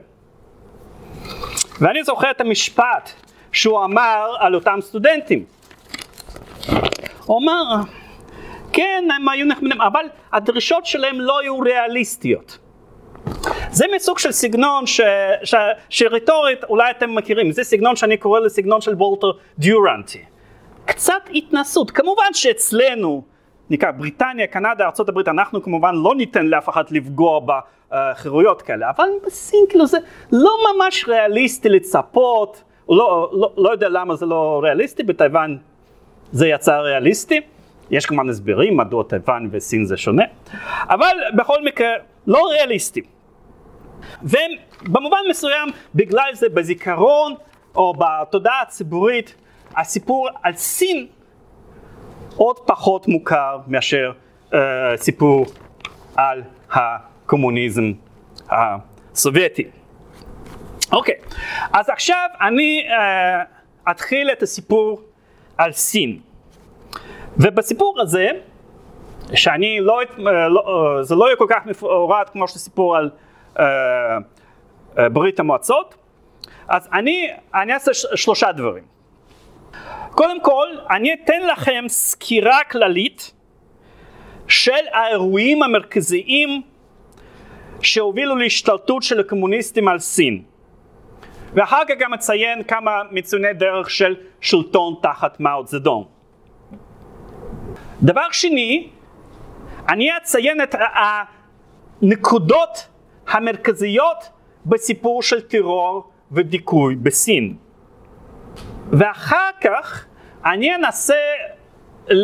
ואני 1.82 2.04
זוכר 2.04 2.32
את 2.32 2.42
המשפט 2.42 3.10
שהוא 3.52 3.86
אמר 3.86 4.36
על 4.40 4.56
אותם 4.56 4.78
סטודנטים. 4.82 5.46
הוא 7.26 7.40
אמר, 7.44 7.64
כן, 8.74 9.04
הם 9.16 9.30
היו 9.30 9.46
נחמדים, 9.46 9.82
אבל 9.82 10.06
הדרישות 10.34 10.86
שלהם 10.86 11.22
לא 11.22 11.40
היו 11.40 11.60
ריאליסטיות. 11.60 12.58
זה 13.72 13.86
מסוג 13.96 14.20
של 14.20 14.32
סגנון 14.32 14.88
ש, 14.88 15.02
ש, 15.44 15.56
שרטורית 15.90 16.64
אולי 16.64 16.92
אתם 16.92 17.16
מכירים, 17.16 17.52
זה 17.52 17.64
סגנון 17.64 17.96
שאני 17.96 18.18
קורא 18.18 18.40
לסגנון 18.40 18.82
של 18.82 18.94
וולטר 18.94 19.32
דיורנטי. 19.60 20.33
קצת 20.86 21.30
התנסות, 21.34 21.92
כמובן 21.92 22.34
שאצלנו, 22.34 23.24
נקרא 23.70 23.92
בריטניה, 23.92 24.48
קנדה, 24.48 24.86
ארה"ב, 24.86 25.30
אנחנו 25.30 25.64
כמובן 25.64 25.96
לא 25.96 26.16
ניתן 26.16 26.46
לאף 26.46 26.70
אחד 26.70 26.84
לפגוע 26.92 27.40
בחירויות 27.90 28.62
כאלה, 28.62 28.90
אבל 28.90 29.08
בסין 29.26 29.66
כאילו 29.70 29.86
זה 29.86 29.98
לא 30.32 30.52
ממש 30.76 31.06
ריאליסטי 31.08 31.70
לצפות, 31.70 32.64
לא, 32.90 33.32
לא, 33.34 33.54
לא 33.58 33.70
יודע 33.70 33.90
למה 33.90 34.16
זה 34.16 34.26
לא 34.26 34.60
ריאליסטי, 34.64 35.04
בטייוואן 35.04 35.58
זה 36.32 36.48
יצא 36.48 36.78
ריאליסטי. 36.78 37.42
יש 37.92 38.06
כמובן 38.06 38.30
הסברים 38.30 38.78
מדוע 38.78 39.04
תיוואן 39.04 39.48
וסין 39.52 39.86
זה 39.86 39.98
שונה, 39.98 40.24
אבל 40.90 41.18
בכל 41.36 41.64
מקרה 41.64 41.90
לא 42.28 42.48
ריאליסטי. 42.52 43.02
ובמובן 44.24 45.18
מסוים 45.30 45.70
בגלל 45.96 46.30
זה 46.34 46.50
בזיכרון 46.50 47.34
או 47.76 47.94
בתודעה 47.98 48.62
הציבורית 48.62 49.36
הסיפור 49.78 50.30
על 50.44 50.54
סין 50.54 51.08
עוד 52.36 52.60
פחות 52.66 53.08
מוכר 53.08 53.58
מאשר 53.68 54.12
uh, 54.52 54.56
סיפור 54.96 55.46
על 56.16 56.44
הקומוניזם 56.72 57.92
הסובייטי. 58.50 59.68
אוקיי, 60.92 61.16
okay. 61.16 61.36
אז 61.74 61.90
עכשיו 61.90 62.30
אני 62.42 62.88
uh, 62.88 63.92
אתחיל 63.92 64.32
את 64.32 64.44
הסיפור 64.44 65.02
על 65.58 65.72
סין. 65.72 66.20
ובסיפור 67.38 68.02
הזה, 68.02 68.28
שאני 69.34 69.80
לא, 69.80 70.02
לא, 70.50 70.98
זה 71.02 71.16
לא 71.16 71.26
יהיה 71.26 71.36
כל 71.36 71.48
כך 71.50 71.66
מפורט 71.66 72.30
כמו 72.30 72.48
שסיפור 72.48 72.98
על 72.98 73.10
uh, 73.56 73.60
uh, 73.60 75.00
ברית 75.12 75.40
המועצות, 75.40 75.96
אז 76.68 76.90
אני, 76.94 77.30
אני 77.54 77.74
אעשה 77.74 77.94
שלושה 77.94 78.52
דברים. 78.52 78.93
קודם 80.16 80.42
כל, 80.42 80.68
אני 80.90 81.14
אתן 81.14 81.42
לכם 81.42 81.86
סקירה 81.88 82.60
כללית 82.72 83.34
של 84.48 84.72
האירועים 84.92 85.64
המרכזיים 85.64 86.62
שהובילו 87.82 88.36
להשתלטות 88.36 89.04
של 89.04 89.20
הקומוניסטים 89.20 89.88
על 89.88 90.00
סין. 90.00 90.44
ואחר 91.54 91.82
כך 91.88 91.96
גם 92.00 92.14
אציין 92.14 92.64
כמה 92.64 92.92
מצויני 93.12 93.54
דרך 93.54 93.90
של 93.90 94.16
שלטון 94.42 94.96
תחת 95.02 95.40
מאו 95.40 95.66
צדון. 95.66 96.04
דבר 98.02 98.32
שני, 98.32 98.90
אני 99.90 100.18
אציין 100.18 100.62
את 100.62 100.76
הנקודות 102.02 102.88
המרכזיות 103.28 104.30
בסיפור 104.66 105.24
של 105.24 105.42
טרור 105.42 106.12
ודיכוי 106.32 106.96
בסין. 106.96 107.63
ואחר 108.92 109.50
כך 109.62 110.06
אני 110.46 110.76
אנסה 110.76 111.14
אה, 112.12 112.16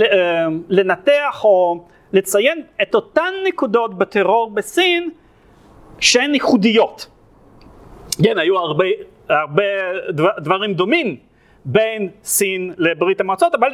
לנתח 0.70 1.42
או 1.44 1.86
לציין 2.14 2.64
את 2.82 2.96
אותן 2.96 3.34
נקודות 3.48 3.98
בטרור 3.98 4.52
בסין 4.52 5.10
שהן 6.00 6.34
ייחודיות. 6.34 7.08
כן, 8.24 8.38
היו 8.38 8.58
הרבה, 8.58 8.86
הרבה 9.30 9.64
דברים 10.38 10.74
דומים 10.74 11.18
בין 11.66 12.10
סין 12.24 12.74
לברית 12.78 13.22
המועצות, 13.22 13.56
אבל 13.56 13.74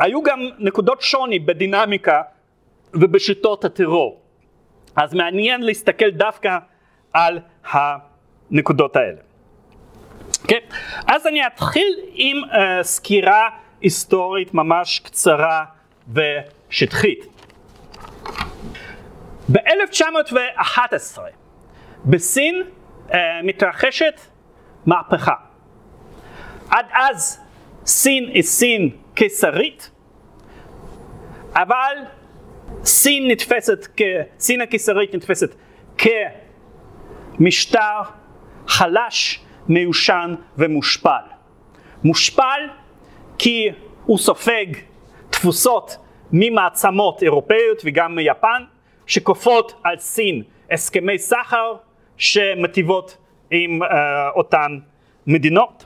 היו 0.00 0.22
גם 0.22 0.40
נקודות 0.58 1.00
שוני 1.02 1.38
בדינמיקה 1.38 2.22
ובשיטות 2.94 3.64
הטרור. 3.64 4.20
אז 4.96 5.14
מעניין 5.14 5.62
להסתכל 5.62 6.10
דווקא 6.10 6.58
על 7.12 7.38
הנקודות 7.64 8.96
האלה. 8.96 9.29
כן? 10.48 10.58
אז 11.06 11.26
אני 11.26 11.46
אתחיל 11.46 11.98
עם 12.12 12.36
uh, 12.44 12.82
סקירה 12.82 13.48
היסטורית 13.80 14.54
ממש 14.54 15.00
קצרה 15.04 15.64
ושטחית. 16.12 17.26
ב-1911 19.52 21.18
בסין 22.04 22.62
uh, 23.08 23.12
מתרחשת 23.42 24.20
מהפכה. 24.86 25.34
עד 26.70 26.86
אז 26.92 27.40
סין 27.86 28.28
היא 28.34 28.42
סין 28.42 28.90
קיסרית, 29.14 29.90
אבל 31.54 31.96
סין 32.84 33.30
נתפסת, 33.30 33.86
כ... 33.96 34.02
סין 34.38 34.60
הקיסרית 34.60 35.14
נתפסת 35.14 35.54
כמשטר 37.38 38.00
חלש, 38.66 39.40
מיושן 39.70 40.34
ומושפל. 40.58 41.24
מושפל 42.04 42.60
כי 43.38 43.68
הוא 44.04 44.18
סופג 44.18 44.66
תפוסות 45.30 45.96
ממעצמות 46.32 47.22
אירופאיות 47.22 47.82
וגם 47.84 48.14
מיפן, 48.14 48.62
שכופות 49.06 49.80
על 49.84 49.96
סין 49.98 50.42
הסכמי 50.70 51.18
סחר 51.18 51.74
שמטיבות 52.16 53.16
עם 53.50 53.82
uh, 53.82 53.86
אותן 54.36 54.78
מדינות. 55.26 55.84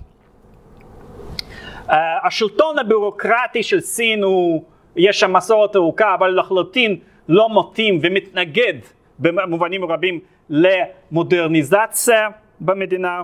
Uh, 1.87 1.93
השלטון 2.25 2.79
הביורוקרטי 2.79 3.63
של 3.63 3.81
סין 3.81 4.23
הוא, 4.23 4.65
יש 4.97 5.21
שם 5.21 5.37
מסורת 5.37 5.77
ארוכה, 5.77 6.15
אבל 6.15 6.41
לחלוטין 6.41 6.97
לא 7.29 7.49
מתאים 7.59 7.99
ומתנגד 8.03 8.75
במובנים 9.19 9.85
רבים 9.85 10.21
למודרניזציה 10.51 12.29
במדינה. 12.61 13.23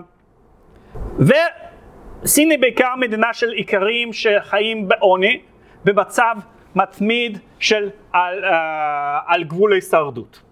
וסין 1.19 2.51
היא 2.51 2.59
בעיקר 2.59 2.95
מדינה 2.97 3.35
של 3.35 3.53
איכרים 3.59 4.13
שחיים 4.13 4.89
בעוני, 4.89 5.41
במצב 5.85 6.35
מתמיד 6.75 7.39
של, 7.59 7.91
על, 8.13 8.45
אה, 8.45 9.19
על 9.27 9.45
גבול 9.45 9.73
ההישרדות. 9.73 10.43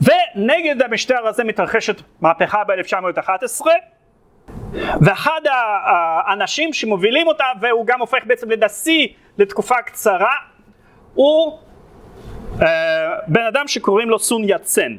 ונגד 0.00 0.82
המשטר 0.82 1.26
הזה 1.26 1.44
מתרחשת 1.44 2.02
מהפכה 2.20 2.64
ב-1911 2.64 3.66
ואחד 5.00 5.40
האנשים 6.26 6.72
שמובילים 6.72 7.26
אותה 7.26 7.44
והוא 7.60 7.86
גם 7.86 8.00
הופך 8.00 8.18
בעצם 8.26 8.50
לנשיא 8.50 9.08
לתקופה 9.38 9.82
קצרה 9.82 10.34
הוא 11.14 11.58
אה, 12.62 12.66
בן 13.26 13.42
אדם 13.42 13.68
שקוראים 13.68 14.10
לו 14.10 14.18
סון 14.18 14.42
יצן. 14.44 14.96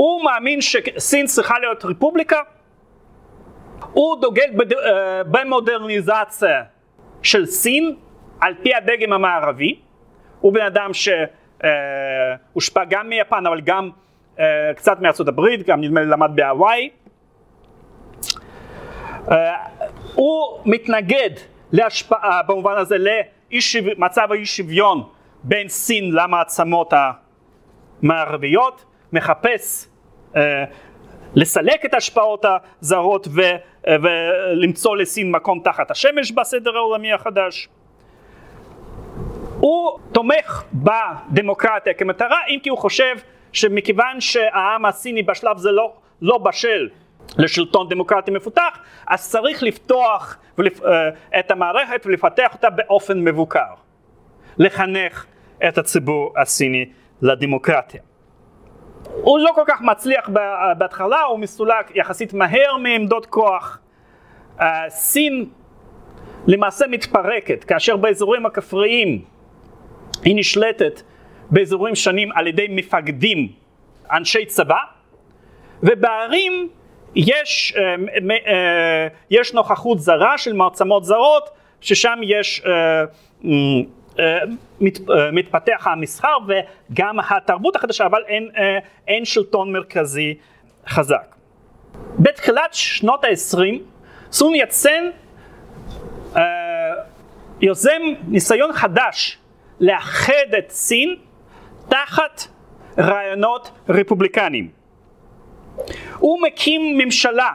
הוא 0.00 0.24
מאמין 0.24 0.60
שסין 0.60 1.26
צריכה 1.26 1.58
להיות 1.58 1.84
רפובליקה, 1.84 2.40
הוא 3.92 4.20
דוגל 4.20 4.50
בד... 4.56 4.72
אה, 4.72 5.24
במודרניזציה 5.24 6.62
של 7.22 7.46
סין 7.46 7.96
על 8.40 8.54
פי 8.62 8.74
הדגם 8.74 9.12
המערבי, 9.12 9.80
הוא 10.40 10.52
בן 10.52 10.64
אדם 10.66 10.90
שהושפע 10.94 12.80
אה, 12.80 12.84
גם 12.84 13.08
מיפן 13.08 13.46
אבל 13.46 13.60
גם 13.60 13.90
קצת 14.76 15.00
מארצות 15.00 15.28
הברית, 15.28 15.66
גם 15.66 15.80
נדמה 15.80 16.00
לי 16.00 16.06
למד 16.06 16.30
בהוואי. 16.34 16.90
הוא 20.14 20.58
מתנגד 20.64 21.30
להשפעה 21.72 22.42
במובן 22.42 22.76
הזה 22.76 22.96
למצב 22.98 24.32
האי 24.32 24.46
שוויון 24.46 25.08
בין 25.42 25.68
סין 25.68 26.12
למעצמות 26.12 26.92
המערביות, 28.02 28.84
מחפש 29.12 29.86
אה, 29.86 29.89
לסלק 31.34 31.84
את 31.84 31.94
ההשפעות 31.94 32.44
הזרות 32.82 33.28
ו, 33.30 33.40
אה, 33.88 33.96
ולמצוא 34.02 34.96
לסין 34.96 35.30
מקום 35.30 35.60
תחת 35.64 35.90
השמש 35.90 36.32
בסדר 36.32 36.76
העולמי 36.76 37.12
החדש. 37.12 37.68
הוא 39.60 39.98
תומך 40.12 40.64
בדמוקרטיה 40.72 41.94
כמטרה, 41.94 42.38
אם 42.48 42.58
כי 42.62 42.68
הוא 42.68 42.78
חושב 42.78 43.16
שמכיוון 43.52 44.20
שהעם 44.20 44.84
הסיני 44.86 45.22
בשלב 45.22 45.58
זה 45.58 45.70
לא, 45.70 45.92
לא 46.22 46.38
בשל 46.38 46.88
לשלטון 47.38 47.88
דמוקרטי 47.88 48.30
מפותח, 48.30 48.78
אז 49.06 49.30
צריך 49.30 49.62
לפתוח 49.62 50.38
ולפ... 50.58 50.82
אה, 50.82 51.08
את 51.38 51.50
המערכת 51.50 52.06
ולפתח 52.06 52.54
אותה 52.54 52.70
באופן 52.70 53.20
מבוקר. 53.20 53.74
לחנך 54.58 55.26
את 55.68 55.78
הציבור 55.78 56.32
הסיני 56.36 56.84
לדמוקרטיה. 57.22 58.00
הוא 59.14 59.38
לא 59.38 59.50
כל 59.54 59.64
כך 59.66 59.80
מצליח 59.80 60.28
בהתחלה, 60.78 61.22
הוא 61.22 61.38
מסולק 61.38 61.96
יחסית 61.96 62.32
מהר 62.32 62.76
מעמדות 62.76 63.26
כוח. 63.26 63.78
סין 64.88 65.46
למעשה 66.46 66.86
מתפרקת, 66.86 67.64
כאשר 67.64 67.96
באזורים 67.96 68.46
הכפריים 68.46 69.24
היא 70.24 70.36
נשלטת 70.36 71.02
באזורים 71.50 71.94
שונים 71.94 72.32
על 72.32 72.46
ידי 72.46 72.66
מפקדים, 72.70 73.48
אנשי 74.12 74.46
צבא, 74.46 74.78
ובערים 75.82 76.68
יש, 77.14 77.74
אה, 77.76 77.94
אה, 78.46 79.08
יש 79.30 79.54
נוכחות 79.54 79.98
זרה 79.98 80.38
של 80.38 80.52
מעצמות 80.52 81.04
זרות, 81.04 81.50
ששם 81.80 82.18
יש 82.22 82.62
אה, 82.66 82.72
אה, 83.44 83.50
מת, 84.80 85.10
אה, 85.10 85.30
מתפתח 85.32 85.86
המסחר 85.86 86.36
וגם 86.48 87.16
התרבות 87.30 87.76
החדשה, 87.76 88.06
אבל 88.06 88.22
אין, 88.26 88.50
אה, 88.56 88.78
אין 89.08 89.24
שלטון 89.24 89.72
מרכזי 89.72 90.34
חזק. 90.88 91.34
בתחילת 92.18 92.74
שנות 92.74 93.24
ה-20 93.24 93.78
סון 94.32 94.54
יצן 94.54 95.10
יוזם 97.60 98.02
ניסיון 98.28 98.72
חדש 98.72 99.38
לאחד 99.80 100.54
את 100.58 100.70
סין 100.70 101.16
תחת 101.88 102.42
רעיונות 102.98 103.70
רפובליקניים. 103.88 104.70
הוא 106.18 106.42
מקים 106.42 106.98
ממשלה 106.98 107.52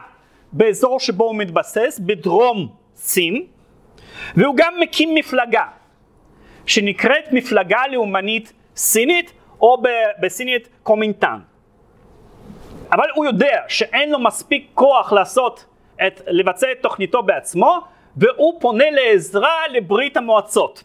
באזור 0.52 1.00
שבו 1.00 1.24
הוא 1.24 1.36
מתבסס, 1.36 2.00
בדרום 2.06 2.68
סין, 2.96 3.46
והוא 4.36 4.54
גם 4.56 4.74
מקים 4.80 5.14
מפלגה 5.14 5.64
שנקראת 6.66 7.32
מפלגה 7.32 7.80
לאומנית 7.92 8.52
סינית 8.76 9.32
או 9.60 9.82
בסינית 10.20 10.68
קומינטן. 10.82 11.38
אבל 12.92 13.06
הוא 13.14 13.24
יודע 13.24 13.62
שאין 13.68 14.10
לו 14.10 14.18
מספיק 14.18 14.70
כוח 14.74 15.12
לעשות 15.12 15.64
את, 16.06 16.20
לבצע 16.26 16.66
את 16.72 16.76
תוכניתו 16.82 17.22
בעצמו 17.22 17.80
והוא 18.16 18.60
פונה 18.60 18.84
לעזרה 18.90 19.68
לברית 19.72 20.16
המועצות. 20.16 20.84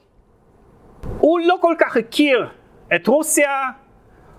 הוא 1.18 1.40
לא 1.40 1.56
כל 1.62 1.76
כך 1.80 1.98
הכיר 1.98 2.48
את 2.96 3.08
רוסיה, 3.08 3.66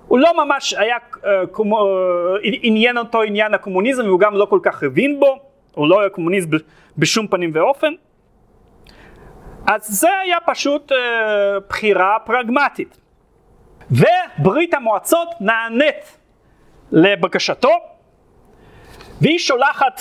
הוא 0.08 0.18
לא 0.18 0.44
ממש 0.44 0.74
היה, 0.74 0.96
uh, 1.14 1.26
כמו, 1.52 1.78
uh, 1.80 2.48
עניין 2.62 2.98
אותו 2.98 3.22
עניין 3.22 3.54
הקומוניזם 3.54 4.04
והוא 4.04 4.20
גם 4.20 4.34
לא 4.34 4.44
כל 4.44 4.60
כך 4.62 4.82
הבין 4.82 5.20
בו, 5.20 5.38
הוא 5.74 5.88
לא 5.88 6.00
היה 6.00 6.10
קומוניסט 6.10 6.48
בשום 6.98 7.26
פנים 7.26 7.50
ואופן. 7.54 7.92
אז 9.66 9.86
זה 9.86 10.08
היה 10.24 10.36
פשוט 10.46 10.92
uh, 10.92 10.94
בחירה 11.68 12.16
פרגמטית. 12.24 12.98
וברית 13.90 14.74
המועצות 14.74 15.28
נענית 15.40 16.18
לבקשתו, 16.92 17.70
והיא 19.20 19.38
שולחת 19.38 20.00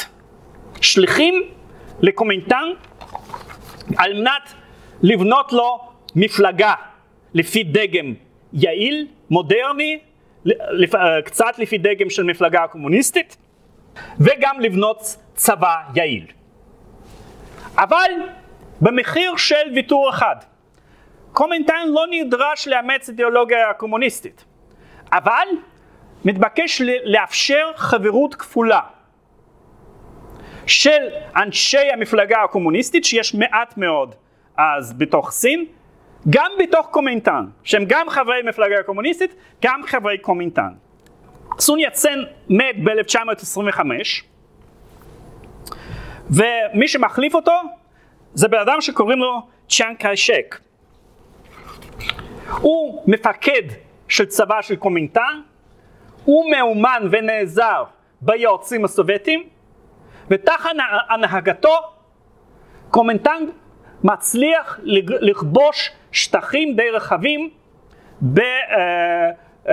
שליחים 0.82 1.44
לקומינטן 2.02 2.64
על 3.98 4.14
מנת 4.14 4.54
לבנות 5.02 5.54
לו 5.54 5.80
מפלגה 6.16 6.74
לפי 7.34 7.64
דגם 7.64 8.14
יעיל, 8.54 9.08
מודרני, 9.30 10.00
אה, 10.48 11.22
קצת 11.26 11.60
לפי 11.60 11.78
דגם 11.78 12.10
של 12.10 12.24
מפלגה 12.24 12.68
קומוניסטית, 12.68 13.38
וגם 14.20 14.60
לבנות 14.60 15.16
צבא 15.36 15.76
יעיל. 15.96 16.26
אבל 17.78 18.12
במחיר 18.82 19.38
של 19.38 19.72
ויתור 19.76 20.10
אחד. 20.10 20.36
קומנטיין 21.32 21.92
לא 21.92 22.06
נדרש 22.12 22.68
לאמץ 22.68 23.10
אידיאולוגיה 23.10 23.74
קומוניסטית, 23.74 24.46
אבל 25.14 25.48
מתבקש 26.26 26.82
לאפשר 27.04 27.72
חברות 27.76 28.36
כפולה 28.36 28.80
של 30.68 31.10
אנשי 31.36 31.92
המפלגה 31.94 32.44
הקומוניסטית, 32.44 33.06
שיש 33.06 33.36
מעט 33.36 33.78
מאוד 33.78 34.16
אז 34.58 34.94
בתוך 34.94 35.32
סין, 35.32 35.66
גם 36.30 36.52
בתוך 36.60 36.88
קומינטן, 36.92 37.46
שהם 37.64 37.84
גם 37.88 38.10
חברי 38.10 38.42
מפלגה 38.46 38.80
הקומוניסטית, 38.80 39.36
גם 39.64 39.82
חברי 39.86 40.18
קומינטן. 40.18 40.70
סון 41.60 41.80
יצן 41.80 42.20
מת 42.50 42.84
ב-1925, 42.84 43.80
ומי 46.30 46.88
שמחליף 46.88 47.36
אותו 47.36 47.54
זה 48.34 48.48
בן 48.48 48.58
אדם 48.58 48.82
שקוראים 48.82 49.20
לו 49.20 49.48
צ'אן 49.70 49.94
קיישק. 50.00 50.60
הוא 52.62 53.04
מפקד 53.08 53.64
של 54.08 54.26
צבא 54.26 54.62
של 54.62 54.76
קומינטן, 54.76 55.42
הוא 56.26 56.52
מאומן 56.52 57.08
ונעזר 57.12 57.84
ביועצים 58.22 58.86
הסובייטים, 58.86 59.44
ותחת 60.30 60.70
הנהגתו 61.10 61.78
קומינטן 62.90 63.46
מצליח 64.04 64.80
לכבוש 65.22 65.92
שטחים 66.12 66.76
די 66.76 66.90
רחבים 66.90 67.50
uh, 67.50 68.38
uh, 69.66 69.70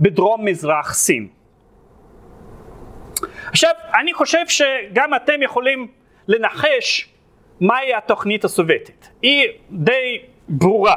בדרום 0.00 0.44
מזרח 0.44 0.94
סין. 0.94 1.28
עכשיו, 3.46 3.70
אני 4.00 4.14
חושב 4.14 4.48
שגם 4.48 5.14
אתם 5.14 5.42
יכולים 5.42 5.88
לנחש 6.28 7.11
מהי 7.62 7.94
התוכנית 7.94 8.44
הסובייטית. 8.44 9.10
היא 9.22 9.48
די 9.70 10.18
ברורה. 10.48 10.94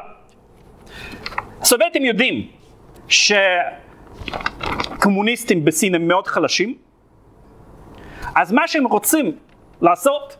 הסובייטים 1.62 2.06
יודעים 2.06 2.48
שקומוניסטים 4.98 5.66
בסין 5.66 5.96
הם 5.96 6.08
מאוד 6.08 6.28
חלשים, 6.28 6.78
אז 8.36 8.52
מה 8.52 8.68
שהם 8.68 8.86
רוצים 8.86 9.38
לעשות 9.82 10.38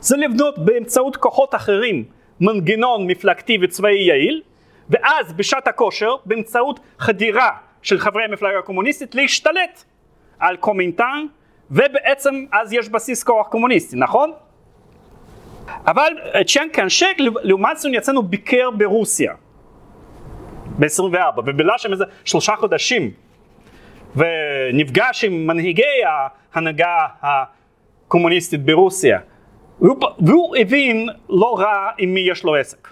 זה 0.00 0.16
לבנות 0.16 0.58
באמצעות 0.58 1.16
כוחות 1.16 1.54
אחרים 1.54 2.04
מנגנון 2.40 3.06
מפלגתי 3.06 3.58
וצבאי 3.62 4.06
יעיל, 4.08 4.42
ואז 4.90 5.32
בשעת 5.32 5.68
הכושר, 5.68 6.16
באמצעות 6.26 6.80
חדירה 6.98 7.50
של 7.82 7.98
חברי 7.98 8.24
המפלגה 8.24 8.58
הקומוניסטית, 8.58 9.14
להשתלט 9.14 9.84
על 10.38 10.56
קומינטן, 10.56 11.26
ובעצם 11.70 12.44
אז 12.52 12.72
יש 12.72 12.88
בסיס 12.88 13.24
כוח 13.24 13.46
קומוניסטי, 13.46 13.96
נכון? 13.96 14.32
אבל 15.86 16.12
אה, 16.34 16.44
צ'יאן 16.44 16.68
קנשק 16.72 17.16
לעומת 17.18 17.78
זאת 17.78 17.92
יצאנו 17.94 18.22
ביקר 18.22 18.70
ברוסיה. 18.70 19.32
ב-24 20.78 21.40
ובילה 21.46 21.78
שם 21.78 21.92
איזה 21.92 22.04
שלושה 22.24 22.56
חודשים. 22.56 23.10
ונפגש 24.16 25.24
עם 25.24 25.46
מנהיגי 25.46 25.82
ההנהגה 26.54 27.06
הקומוניסטית 27.22 28.64
ברוסיה. 28.64 29.18
והוא, 29.80 29.96
והוא 30.20 30.56
הבין 30.56 31.08
לא 31.28 31.56
רע 31.58 31.90
עם 31.98 32.14
מי 32.14 32.20
יש 32.30 32.44
לו 32.44 32.54
עסק. 32.56 32.88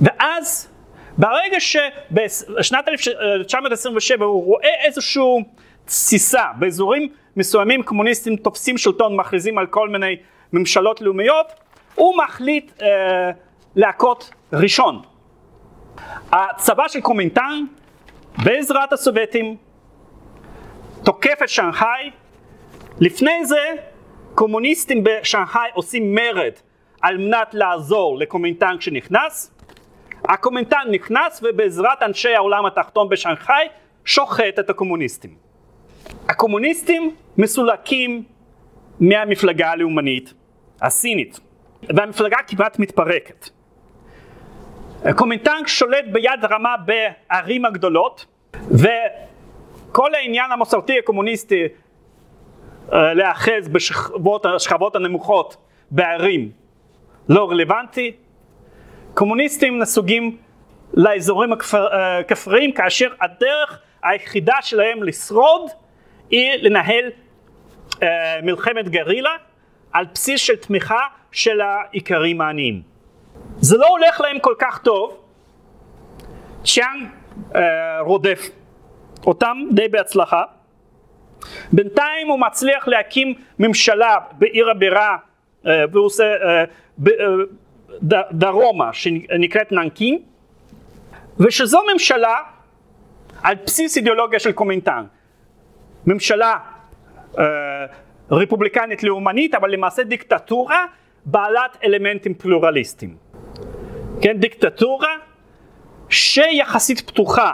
ואז 0.00 0.68
ברגע 1.18 1.60
שבשנת 1.60 2.88
1927 2.88 4.24
הוא 4.24 4.44
רואה 4.44 4.84
איזושהי 4.84 5.22
תסיסה 5.84 6.44
באזורים 6.58 7.08
מסוימים 7.36 7.82
קומוניסטים 7.82 8.36
תופסים 8.36 8.78
שלטון 8.78 9.16
מכריזים 9.16 9.58
על 9.58 9.66
כל 9.66 9.88
מיני 9.88 10.16
ממשלות 10.52 11.00
לאומיות 11.00 11.46
הוא 11.94 12.14
מחליט 12.24 12.82
אה, 12.82 13.30
להכות 13.76 14.30
ראשון. 14.52 15.02
הצבא 16.32 16.88
של 16.88 17.00
קומינטן 17.00 17.64
בעזרת 18.44 18.92
הסובייטים 18.92 19.56
תוקף 21.04 21.42
את 21.42 21.48
שנגחאי 21.48 22.10
לפני 23.00 23.44
זה 23.44 23.74
קומוניסטים 24.34 25.04
בשנגחאי 25.04 25.70
עושים 25.74 26.14
מרד 26.14 26.52
על 27.00 27.16
מנת 27.16 27.54
לעזור 27.54 28.18
לקומינטן 28.18 28.76
כשנכנס 28.78 29.54
הקומינטן 30.24 30.78
נכנס 30.90 31.40
ובעזרת 31.42 32.02
אנשי 32.02 32.34
העולם 32.34 32.66
התחתון 32.66 33.08
בשנגחאי 33.08 33.66
שוחט 34.04 34.58
את 34.58 34.70
הקומוניסטים. 34.70 35.34
הקומוניסטים 36.28 37.14
מסולקים 37.38 38.22
מהמפלגה 39.00 39.70
הלאומנית 39.70 40.34
הסינית. 40.82 41.40
והמפלגה 41.82 42.36
כמעט 42.46 42.78
מתפרקת. 42.78 43.48
קומינטן 45.16 45.62
שולט 45.66 46.04
ביד 46.12 46.44
רמה 46.50 46.74
בערים 46.76 47.64
הגדולות 47.64 48.26
וכל 48.54 50.14
העניין 50.14 50.52
המסורתי 50.52 50.98
הקומוניסטי 50.98 51.64
אה, 52.92 53.14
להאחז 53.14 53.68
בשכבות 54.22 54.96
הנמוכות 54.96 55.56
בערים 55.90 56.50
לא 57.28 57.50
רלוונטי. 57.50 58.12
קומוניסטים 59.14 59.78
נסוגים 59.78 60.36
לאזורים 60.94 61.50
הכפריים 61.52 62.72
כאשר 62.72 63.08
הדרך 63.20 63.78
היחידה 64.02 64.56
שלהם 64.60 65.02
לשרוד 65.02 65.70
היא 66.30 66.52
לנהל 66.62 67.04
uh, 67.90 68.04
מלחמת 68.42 68.88
גרילה 68.88 69.30
על 69.92 70.04
בסיס 70.14 70.40
של 70.40 70.56
תמיכה 70.56 71.00
של 71.32 71.60
האיכרים 71.60 72.40
העניים. 72.40 72.82
זה 73.60 73.76
לא 73.76 73.86
הולך 73.86 74.20
להם 74.20 74.38
כל 74.38 74.54
כך 74.58 74.78
טוב, 74.78 75.16
צ'אנג 76.64 77.08
uh, 77.52 77.56
רודף 78.00 78.50
אותם 79.26 79.58
די 79.72 79.88
בהצלחה. 79.88 80.42
בינתיים 81.72 82.28
הוא 82.28 82.40
מצליח 82.40 82.88
להקים 82.88 83.34
ממשלה 83.58 84.16
בעיר 84.32 84.70
הבירה 84.70 85.16
uh, 85.64 85.68
והוא 85.92 86.06
עושה 86.06 86.34
uh, 86.34 86.96
דרומה 88.32 88.92
שנקראת 88.92 89.72
ננקין 89.72 90.18
ושזו 91.40 91.78
ממשלה 91.92 92.36
על 93.42 93.54
בסיס 93.66 93.96
אידיאולוגיה 93.96 94.38
של 94.38 94.52
קומינטן 94.52 95.04
ממשלה 96.06 96.56
אה, 97.38 97.44
רפובליקנית 98.30 99.02
לאומנית 99.02 99.54
אבל 99.54 99.70
למעשה 99.70 100.02
דיקטטורה 100.02 100.86
בעלת 101.24 101.78
אלמנטים 101.84 102.34
פלורליסטיים 102.34 103.16
כן 104.22 104.38
דיקטטורה 104.38 105.16
שיחסית 106.08 107.00
פתוחה 107.00 107.52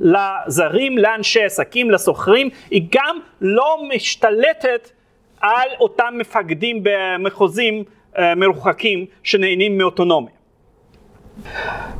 לזרים, 0.00 0.98
לאנשי 0.98 1.44
עסקים, 1.44 1.90
לסוחרים, 1.90 2.50
היא 2.70 2.82
גם 2.92 3.18
לא 3.40 3.82
משתלטת 3.88 4.90
על 5.40 5.68
אותם 5.80 6.14
מפקדים 6.18 6.80
במחוזים 6.82 7.84
אה, 8.18 8.34
מרוחקים 8.34 9.06
שנהנים 9.22 9.78
מאוטונומיה. 9.78 10.32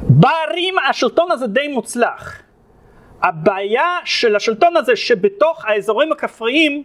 בערים 0.00 0.74
השלטון 0.90 1.30
הזה 1.30 1.46
די 1.46 1.68
מוצלח. 1.68 2.42
הבעיה 3.22 3.96
של 4.04 4.36
השלטון 4.36 4.76
הזה 4.76 4.96
שבתוך 4.96 5.64
האזורים 5.64 6.12
הכפריים, 6.12 6.82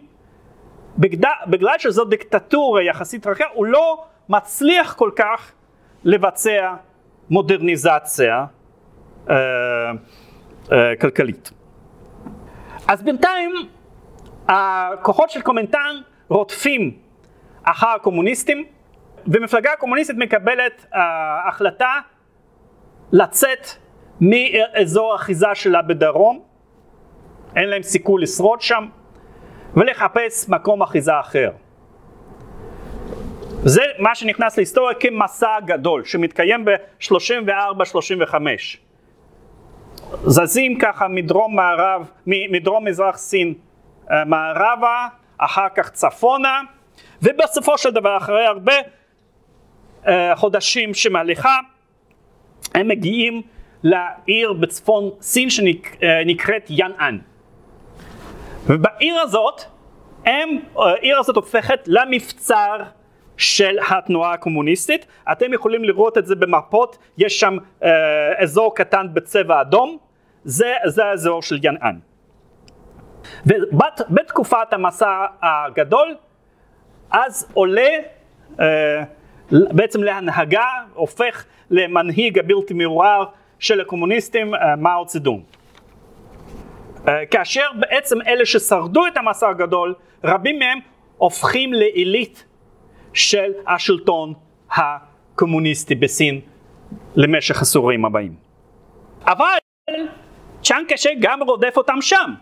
בגד... 0.98 1.28
בגלל 1.46 1.74
שזו 1.78 2.04
דיקטטורה 2.04 2.82
יחסית 2.82 3.26
רכה, 3.26 3.44
הוא 3.52 3.66
לא 3.66 4.04
מצליח 4.28 4.94
כל 4.94 5.10
כך 5.16 5.52
לבצע 6.04 6.74
מודרניזציה 7.30 8.44
אה, 9.30 9.36
אה, 10.72 10.96
כלכלית. 11.00 11.50
אז 12.88 13.02
בינתיים 13.02 13.50
הכוחות 14.48 15.30
של 15.30 15.40
קומנטן 15.40 16.00
רודפים 16.28 16.96
אחר 17.62 17.88
הקומוניסטים, 17.88 18.64
ומפלגה 19.26 19.70
קומוניסטית 19.78 20.16
מקבלת 20.16 20.86
uh, 20.92 20.96
החלטה 21.48 21.92
לצאת 23.12 23.66
מאזור 24.20 25.12
האחיזה 25.12 25.46
שלה 25.54 25.82
בדרום, 25.82 26.42
אין 27.56 27.68
להם 27.68 27.82
סיכוי 27.82 28.22
לשרוד 28.22 28.60
שם, 28.60 28.86
ולחפש 29.76 30.48
מקום 30.48 30.82
אחיזה 30.82 31.20
אחר. 31.20 31.50
זה 33.64 33.82
מה 33.98 34.14
שנכנס 34.14 34.56
להיסטוריה 34.56 34.94
כמסע 34.94 35.60
גדול 35.64 36.04
שמתקיים 36.04 36.64
ב-34-35. 36.64 38.34
זזים 40.26 40.78
ככה 40.78 41.08
מדרום 41.08 41.56
מערב, 41.56 42.10
מדרום 42.26 42.84
מזרח 42.84 43.16
סין 43.16 43.54
אה, 44.10 44.24
מערבה, 44.24 45.08
אחר 45.38 45.66
כך 45.74 45.90
צפונה, 45.90 46.60
ובסופו 47.22 47.78
של 47.78 47.90
דבר 47.90 48.16
אחרי 48.16 48.46
הרבה 48.46 48.74
אה, 50.06 50.36
חודשים 50.36 50.94
שמהליכה 50.94 51.58
הם 52.74 52.88
מגיעים 52.88 53.42
לעיר 53.82 54.52
בצפון 54.52 55.10
סין 55.20 55.50
שנקראת 55.50 56.66
יאנאן. 56.70 57.18
ובעיר 58.66 59.20
הזאת, 59.20 59.62
הם, 60.24 60.48
העיר 60.76 61.18
הזאת 61.18 61.36
הופכת 61.36 61.80
למבצר 61.86 62.76
של 63.36 63.78
התנועה 63.90 64.32
הקומוניסטית. 64.32 65.06
אתם 65.32 65.52
יכולים 65.52 65.84
לראות 65.84 66.18
את 66.18 66.26
זה 66.26 66.34
במפות, 66.34 66.98
יש 67.18 67.40
שם 67.40 67.56
אה, 67.82 68.42
אזור 68.42 68.74
קטן 68.74 69.06
בצבע 69.12 69.60
אדום, 69.60 69.98
זה, 70.44 70.74
זה 70.86 71.04
האזור 71.04 71.42
של 71.42 71.58
יאנאן. 71.62 71.98
ובתקופת 73.46 74.72
המסע 74.72 75.26
הגדול, 75.42 76.14
אז 77.10 77.48
עולה 77.54 77.90
אה, 78.60 79.02
בעצם 79.50 80.02
להנהגה, 80.02 80.68
הופך 80.94 81.44
למנהיג 81.70 82.38
הבלתי 82.38 82.74
מעורער 82.74 83.24
של 83.58 83.80
הקומוניסטים, 83.80 84.54
אה, 84.54 84.76
מאו 84.76 85.06
צדון. 85.06 85.42
אה, 87.08 87.26
כאשר 87.26 87.66
בעצם 87.78 88.22
אלה 88.26 88.46
ששרדו 88.46 89.06
את 89.06 89.16
המסע 89.16 89.48
הגדול, 89.48 89.94
רבים 90.24 90.58
מהם 90.58 90.78
הופכים 91.16 91.72
לעילית 91.72 92.44
של 93.12 93.52
השלטון 93.66 94.34
הקומוניסטי 94.70 95.94
בסין 95.94 96.40
למשך 97.16 97.62
עשורים 97.62 98.04
הבאים. 98.04 98.34
אבל 99.24 99.56
צ'אנג 100.62 100.86
קשה 100.88 101.10
גם 101.20 101.42
רודף 101.42 101.74
אותם 101.76 102.00
שם, 102.00 102.34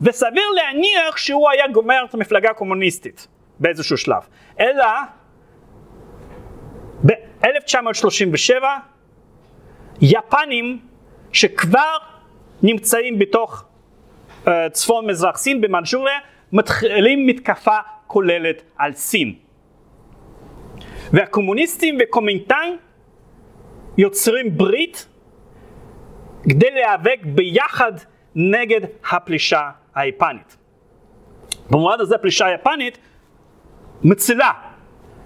וסביר 0.00 0.50
להניח 0.50 1.16
שהוא 1.16 1.50
היה 1.50 1.68
גומר 1.68 2.04
את 2.08 2.14
המפלגה 2.14 2.50
הקומוניסטית 2.50 3.28
באיזשהו 3.60 3.96
שלב. 3.96 4.22
אלא 4.60 4.86
ב-1937 7.06 8.64
יפנים 10.00 10.80
שכבר 11.32 11.96
נמצאים 12.62 13.18
בתוך 13.18 13.64
צפון 14.72 15.06
מזרח 15.06 15.36
סין 15.36 15.60
במנג'וריה 15.60 16.18
מתחילים 16.52 17.26
מתקפה 17.26 17.76
כוללת 18.06 18.62
על 18.78 18.92
סין. 18.92 19.34
והקומוניסטים 21.12 21.98
וקומינטן 22.02 22.70
יוצרים 23.98 24.56
ברית 24.56 25.08
כדי 26.42 26.70
להיאבק 26.70 27.18
ביחד 27.24 27.92
נגד 28.34 28.80
הפלישה 29.10 29.70
היפנית. 29.94 30.56
במובן 31.70 32.00
הזה 32.00 32.14
הפלישה 32.14 32.46
היפנית 32.46 32.98
מצילה 34.04 34.50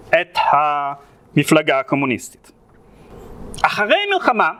את 0.09 0.37
המפלגה 0.51 1.79
הקומוניסטית. 1.79 2.51
אחרי 3.61 3.97
מלחמה, 4.13 4.51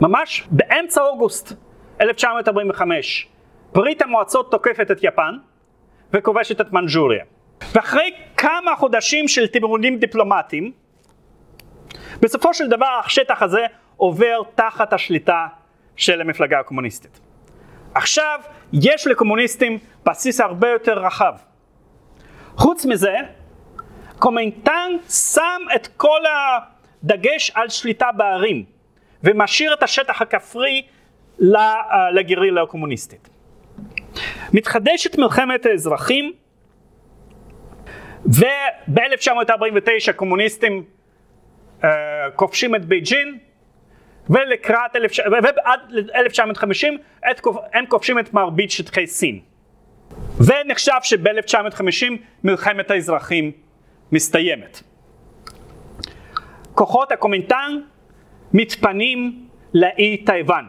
ממש 0.00 0.44
באמצע 0.50 1.02
אוגוסט 1.02 1.52
1945, 2.00 3.28
ברית 3.74 4.02
המועצות 4.02 4.50
תוקפת 4.50 4.90
את 4.90 4.98
יפן 5.02 5.36
וכובשת 6.12 6.60
את 6.60 6.72
מנג'וריה. 6.72 7.24
ואחרי 7.72 8.10
כמה 8.36 8.76
חודשים 8.76 9.28
של 9.28 9.46
תמרונים 9.46 9.98
דיפלומטיים, 9.98 10.72
בסופו 12.20 12.54
של 12.54 12.68
דבר 12.68 13.00
השטח 13.04 13.42
הזה 13.42 13.66
עובר 13.96 14.42
תחת 14.54 14.92
השליטה 14.92 15.46
של 15.96 16.20
המפלגה 16.20 16.60
הקומוניסטית. 16.60 17.20
עכשיו 17.94 18.40
יש 18.72 19.06
לקומוניסטים 19.06 19.78
בסיס 20.06 20.40
הרבה 20.40 20.68
יותר 20.68 20.98
רחב. 20.98 21.34
חוץ 22.56 22.86
מזה, 22.86 23.16
קומינטן 24.18 24.92
שם 25.08 25.62
את 25.74 25.86
כל 25.96 26.20
הדגש 27.02 27.50
על 27.54 27.68
שליטה 27.68 28.12
בערים 28.16 28.64
ומשאיר 29.24 29.74
את 29.74 29.82
השטח 29.82 30.22
הכפרי 30.22 30.82
לגרילה 32.12 32.62
הקומוניסטית. 32.62 33.33
מתחדשת 34.52 35.18
מלחמת 35.18 35.66
האזרחים 35.66 36.32
וב-1949 38.26 40.12
קומוניסטים 40.16 40.84
uh, 41.80 41.84
כובשים 42.34 42.74
את 42.74 42.84
בייג'ין 42.84 43.38
ולקראת 44.30 44.96
ועד 45.32 45.80
1950 46.14 46.98
הם 47.72 47.86
כובשים 47.88 48.18
את 48.18 48.34
מרבית 48.34 48.70
שטחי 48.70 49.06
סין. 49.06 49.40
ונחשב 50.46 50.92
שב-1950 51.02 52.12
מלחמת 52.44 52.90
האזרחים 52.90 53.52
מסתיימת. 54.12 54.82
כוחות 56.74 57.12
הקומינטנג 57.12 57.80
מתפנים 58.52 59.46
לאי 59.74 60.16
טייוואן, 60.26 60.64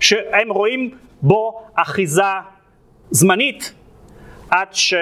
שהם 0.00 0.52
רואים 0.52 0.90
בו 1.22 1.66
אחיזה 1.74 2.22
זמנית 3.10 3.74
עד, 4.50 4.68
ש, 4.72 4.94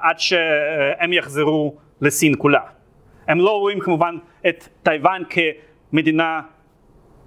עד 0.00 0.18
שהם 0.18 1.12
יחזרו 1.12 1.74
לסין 2.00 2.34
כולה. 2.38 2.60
הם 3.28 3.40
לא 3.40 3.58
רואים 3.58 3.80
כמובן 3.80 4.18
את 4.48 4.68
טייוואן 4.82 5.22
כמדינה 5.30 6.40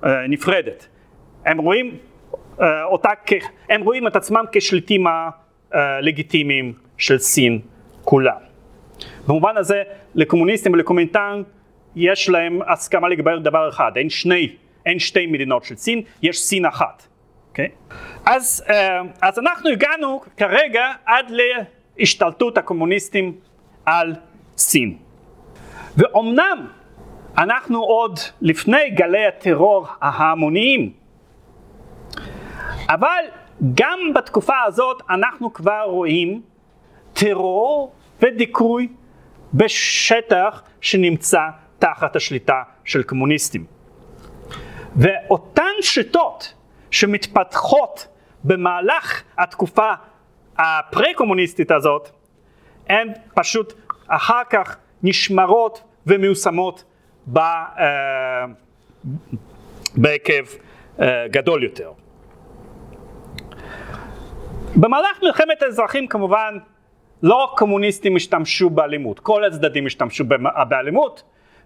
אה, 0.03 0.27
נפרדת, 0.27 0.87
הם 1.45 1.57
רואים 1.57 1.97
אה, 2.61 2.83
אותה, 2.83 3.09
הם 3.69 3.81
רואים 3.81 4.07
את 4.07 4.15
עצמם 4.15 4.45
כשליטים 4.51 5.05
הלגיטימיים 5.71 6.73
של 6.97 7.17
סין 7.17 7.59
כולה. 8.03 8.35
במובן 9.27 9.57
הזה 9.57 9.83
לקומוניסטים 10.15 10.73
ולקומינטן 10.73 11.41
יש 11.95 12.29
להם 12.29 12.59
הסכמה 12.67 13.09
לגבי 13.09 13.31
דבר 13.43 13.69
אחד, 13.69 13.91
אין 13.95 14.09
שני, 14.09 14.55
אין 14.85 14.99
שתי 14.99 15.25
מדינות 15.25 15.63
של 15.63 15.75
סין, 15.75 16.01
יש 16.21 16.41
סין 16.41 16.65
אחת. 16.65 17.07
Okay? 17.49 17.51
אוקיי? 17.51 17.69
אז, 18.25 18.63
אה, 18.69 19.01
אז 19.21 19.39
אנחנו 19.39 19.69
הגענו 19.69 20.21
כרגע 20.37 20.91
עד 21.05 21.31
להשתלטות 21.97 22.57
הקומוניסטים 22.57 23.35
על 23.85 24.15
סין. 24.57 24.97
ואומנם 25.97 26.67
אנחנו 27.37 27.83
עוד 27.83 28.19
לפני 28.41 28.89
גלי 28.89 29.25
הטרור 29.25 29.87
ההמוניים 30.01 30.93
אבל 32.89 33.23
גם 33.75 33.99
בתקופה 34.15 34.63
הזאת 34.65 35.01
אנחנו 35.09 35.53
כבר 35.53 35.81
רואים 35.85 36.41
טרור 37.13 37.93
ודיכוי 38.21 38.87
בשטח 39.53 40.63
שנמצא 40.81 41.41
תחת 41.79 42.15
השליטה 42.15 42.63
של 42.85 43.03
קומוניסטים. 43.03 43.65
ואותן 44.95 45.71
שיטות 45.81 46.53
שמתפתחות 46.91 48.07
במהלך 48.43 49.23
התקופה 49.37 49.91
הפרה-קומוניסטית 50.57 51.71
הזאת, 51.71 52.09
הן 52.89 53.07
פשוט 53.35 53.73
אחר 54.07 54.41
כך 54.49 54.77
נשמרות 55.03 55.83
ומיושמות 56.07 56.83
ב, 57.27 57.37
אה, 57.37 58.45
בהיקף 59.95 60.57
אה, 61.01 61.27
גדול 61.27 61.63
יותר. 61.63 61.91
במהלך 64.75 65.23
מלחמת 65.23 65.61
האזרחים 65.61 66.07
כמובן 66.07 66.57
לא 67.23 67.53
קומוניסטים 67.57 68.15
השתמשו 68.15 68.69
באלימות, 68.69 69.19
כל 69.19 69.45
הצדדים 69.45 69.85
השתמשו 69.85 70.23
באלימות 70.69 71.23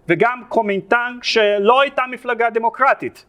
וגם 0.08 0.42
קומינטנג 0.48 1.22
שלא 1.22 1.80
הייתה 1.80 2.02
מפלגה 2.10 2.50
דמוקרטית 2.50 3.24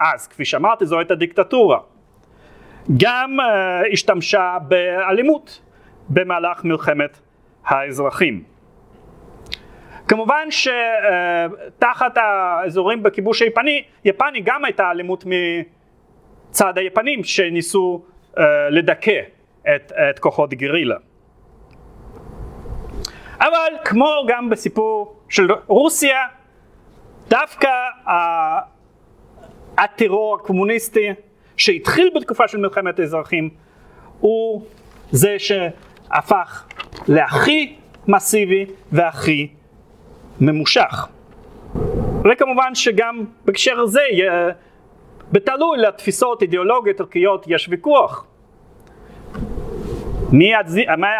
אז, 0.00 0.28
כפי 0.28 0.44
שאמרתי 0.44 0.86
זו 0.86 0.98
הייתה 0.98 1.14
דיקטטורה, 1.14 1.78
גם 2.96 3.36
השתמשה 3.92 4.56
באלימות 4.68 5.62
במהלך 6.08 6.64
מלחמת 6.64 7.18
האזרחים. 7.64 8.42
כמובן 10.08 10.48
שתחת 10.50 12.16
האזורים 12.16 13.02
בכיבוש 13.02 13.42
היפני, 13.42 13.84
יפני 14.04 14.40
גם 14.40 14.64
הייתה 14.64 14.90
אלימות 14.90 15.24
מצד 16.50 16.78
היפנים 16.78 17.24
שניסו 17.24 18.02
לדכא 18.70 19.20
את, 19.74 19.92
את 20.10 20.18
כוחות 20.18 20.54
גרילה. 20.54 20.96
אבל 23.40 23.72
כמו 23.84 24.24
גם 24.28 24.50
בסיפור 24.50 25.16
של 25.28 25.48
רוסיה, 25.66 26.18
דווקא 27.32 27.68
הטרור 29.78 30.36
הקומוניסטי 30.40 31.08
שהתחיל 31.56 32.10
בתקופה 32.16 32.48
של 32.48 32.58
מלחמת 32.58 32.98
האזרחים 32.98 33.50
הוא 34.20 34.62
זה 35.10 35.36
שהפך 35.38 36.66
להכי 37.08 37.76
מסיבי 38.08 38.66
והכי 38.92 39.48
ממושך. 40.40 41.06
וכמובן 42.32 42.74
שגם 42.74 43.24
בהקשר 43.44 43.80
הזה, 43.80 44.02
בתלוי 45.32 45.78
לתפיסות 45.78 46.42
אידיאולוגיות 46.42 47.00
ערכיות 47.00 47.44
יש 47.48 47.68
ויכוח. 47.68 48.26
מי 50.32 50.52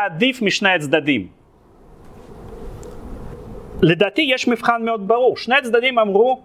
עדיף 0.06 0.42
משני 0.42 0.74
הצדדים? 0.74 1.41
לדעתי 3.83 4.22
יש 4.22 4.49
מבחן 4.49 4.85
מאוד 4.85 5.09
ברור, 5.09 5.37
שני 5.37 5.55
הצדדים 5.55 5.99
אמרו 5.99 6.43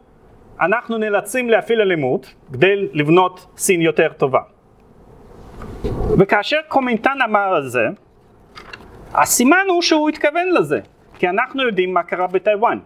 אנחנו 0.62 0.98
נאלצים 0.98 1.50
להפעיל 1.50 1.82
אלימות 1.82 2.34
כדי 2.54 2.88
לבנות 2.94 3.48
סין 3.58 3.82
יותר 3.82 4.14
טובה. 4.18 4.40
וכאשר 6.20 6.58
קומינטן 6.68 7.18
אמר 7.26 7.58
את 7.58 7.72
זה, 7.72 7.88
הסימן 9.14 9.66
הוא 9.70 9.82
שהוא 9.82 10.10
התכוון 10.10 10.48
לזה, 10.54 10.80
כי 11.20 11.30
אנחנו 11.30 11.64
יודעים 11.64 11.94
מה 11.94 12.04
קרה 12.04 12.28
בטיוואן. 12.28 12.80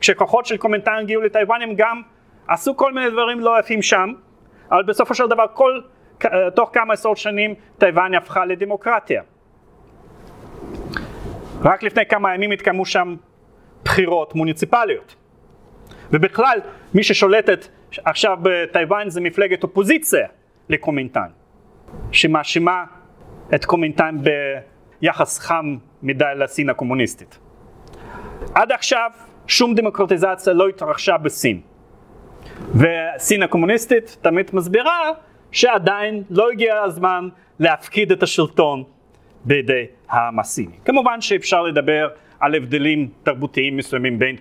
כשכוחות 0.00 0.46
של 0.46 0.56
קומינטן 0.56 0.92
הגיעו 1.00 1.22
לטיוואן 1.22 1.62
הם 1.62 1.74
גם 1.76 2.02
עשו 2.48 2.76
כל 2.76 2.92
מיני 2.92 3.10
דברים 3.10 3.40
לא 3.40 3.60
יפים 3.60 3.82
שם, 3.82 4.12
אבל 4.70 4.82
בסופו 4.82 5.14
של 5.14 5.26
דבר 5.26 5.44
כל, 5.52 5.80
תוך 6.54 6.70
כמה 6.72 6.92
עשרות 6.92 7.16
שנים 7.16 7.54
טיוואן 7.78 8.14
הפכה 8.14 8.44
לדמוקרטיה. 8.44 9.22
רק 11.64 11.82
לפני 11.82 12.06
כמה 12.06 12.34
ימים 12.34 12.50
התקיימו 12.50 12.86
שם 12.86 13.14
בחירות 13.84 14.34
מוניציפליות. 14.34 15.14
ובכלל, 16.10 16.58
מי 16.94 17.02
ששולטת 17.02 17.68
עכשיו 18.04 18.38
בטייוואן 18.42 19.10
זה 19.10 19.20
מפלגת 19.20 19.62
אופוזיציה 19.62 20.26
לקומינטן, 20.68 21.28
שמאשימה 22.12 22.84
את 23.54 23.64
קומינטן 23.64 24.16
ביחס 25.00 25.38
חם 25.38 25.76
מדי 26.02 26.24
לסין 26.36 26.70
הקומוניסטית. 26.70 27.38
עד 28.54 28.72
עכשיו 28.72 29.10
שום 29.46 29.74
דמוקרטיזציה 29.74 30.52
לא 30.52 30.68
התרחשה 30.68 31.18
בסין. 31.18 31.60
וסין 32.74 33.42
הקומוניסטית 33.42 34.16
תמיד 34.22 34.50
מסבירה 34.52 35.10
שעדיין 35.50 36.22
לא 36.30 36.50
הגיע 36.50 36.80
הזמן 36.80 37.28
להפקיד 37.58 38.12
את 38.12 38.22
השלטון 38.22 38.84
בידי 39.44 39.86
העם 40.08 40.38
הסיני. 40.38 40.76
כמובן 40.84 41.20
שאפשר 41.20 41.62
לדבר 41.62 42.08
על 42.42 42.54
הבדלים 42.54 43.08
תרבותיים 43.22 43.76
מסוימים 43.76 44.18
בין 44.18 44.36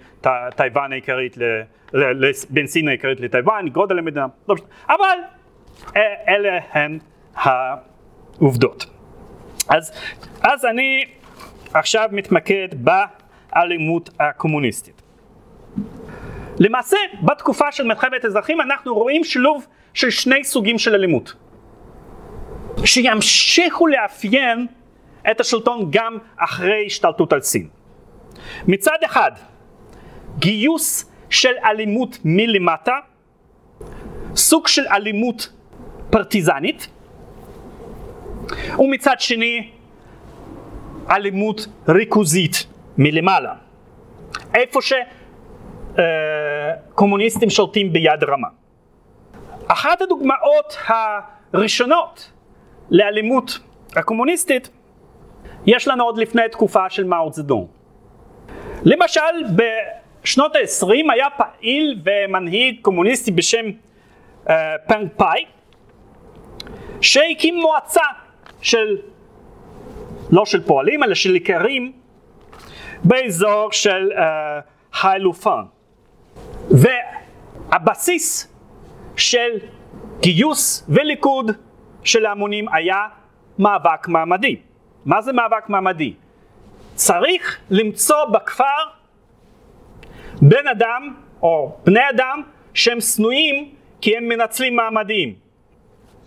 טייוואן 0.56 0.92
העיקרית, 0.92 1.38
בין 2.50 2.68
סין 2.68 2.88
העיקרית 2.88 3.20
לטייוואן, 3.20 3.70
גודל 3.70 4.00
המדינה, 4.00 4.26
לא 4.50 4.56
אבל 4.90 5.18
אה, 5.96 6.02
אלה 6.28 6.60
הן 6.72 7.00
העובדות. 7.36 8.86
אז, 9.70 9.92
אז 10.42 10.66
אני 10.66 11.06
עכשיו 11.74 12.10
מתמקד 12.12 12.68
באלימות 12.74 14.10
הקומוניסטית. 14.20 15.02
למעשה 16.60 16.98
בתקופה 17.24 17.72
של 17.72 17.88
מלחמת 17.88 18.26
אזרחים 18.26 18.62
אנחנו 18.62 18.94
רואים 18.94 19.24
שילוב 19.24 19.68
של 19.94 20.10
שני 20.10 20.44
סוגים 20.44 20.80
של 20.80 20.96
אלימות 20.96 21.34
שימשיכו 22.86 23.88
לאפיין 23.88 24.68
את 25.32 25.40
השלטון 25.40 25.88
גם 25.90 26.18
אחרי 26.38 26.84
השתלטות 26.86 27.34
על 27.34 27.42
סין. 27.42 27.81
מצד 28.68 28.98
אחד 29.06 29.32
גיוס 30.40 31.12
של 31.30 31.54
אלימות 31.66 32.18
מלמטה, 32.26 32.96
סוג 34.36 34.68
של 34.68 34.88
אלימות 34.92 35.54
פרטיזנית, 36.10 36.88
ומצד 38.80 39.16
שני 39.20 39.70
אלימות 41.10 41.68
ריכוזית 41.88 42.66
מלמעלה, 42.98 43.54
איפה 44.54 44.80
שקומוניסטים 46.92 47.50
אה, 47.50 47.54
שולטים 47.54 47.94
ביד 47.94 48.24
רמה. 48.24 48.48
אחת 49.68 50.02
הדוגמאות 50.02 50.78
הראשונות 51.54 52.32
לאלימות 52.90 53.60
הקומוניסטית 53.96 54.70
יש 55.66 55.88
לנו 55.88 56.04
עוד 56.04 56.18
לפני 56.18 56.42
תקופה 56.52 56.90
של 56.90 57.04
מאו 57.04 57.32
צדונג. 57.32 57.68
למשל, 58.84 59.22
בשנות 60.24 60.56
ה-20 60.56 61.14
היה 61.14 61.28
פעיל 61.30 62.02
ומנהיג 62.06 62.82
קומוניסטי 62.82 63.32
בשם 63.32 63.66
uh, 64.46 64.52
פנג 64.88 65.08
פאי, 65.18 65.46
שהקים 67.02 67.56
מועצה 67.56 68.04
של, 68.62 68.98
לא 70.32 70.46
של 70.46 70.64
פועלים, 70.64 71.04
אלא 71.04 71.16
של 71.16 71.36
איכרים, 71.36 71.92
באזור 73.04 73.72
של 73.72 74.10
uh, 74.12 74.22
היילופן. 75.04 75.62
והבסיס 76.70 78.54
של 79.16 79.50
גיוס 80.20 80.86
וליכוד 80.90 81.52
של 82.04 82.26
ההמונים 82.26 82.66
היה 82.74 83.08
מאבק 83.60 84.08
מעמדי. 84.08 84.56
מה 85.06 85.22
זה 85.22 85.34
מאבק 85.34 85.70
מעמדי? 85.70 86.14
צריך 87.06 87.60
למצוא 87.70 88.26
בכפר 88.26 88.82
בן 90.42 90.68
אדם 90.68 91.14
או 91.42 91.78
בני 91.86 92.10
אדם 92.10 92.42
שהם 92.74 93.02
שנואים 93.02 93.76
כי 94.02 94.18
הם 94.18 94.28
מנצלים 94.28 94.76
מעמדיים. 94.76 95.36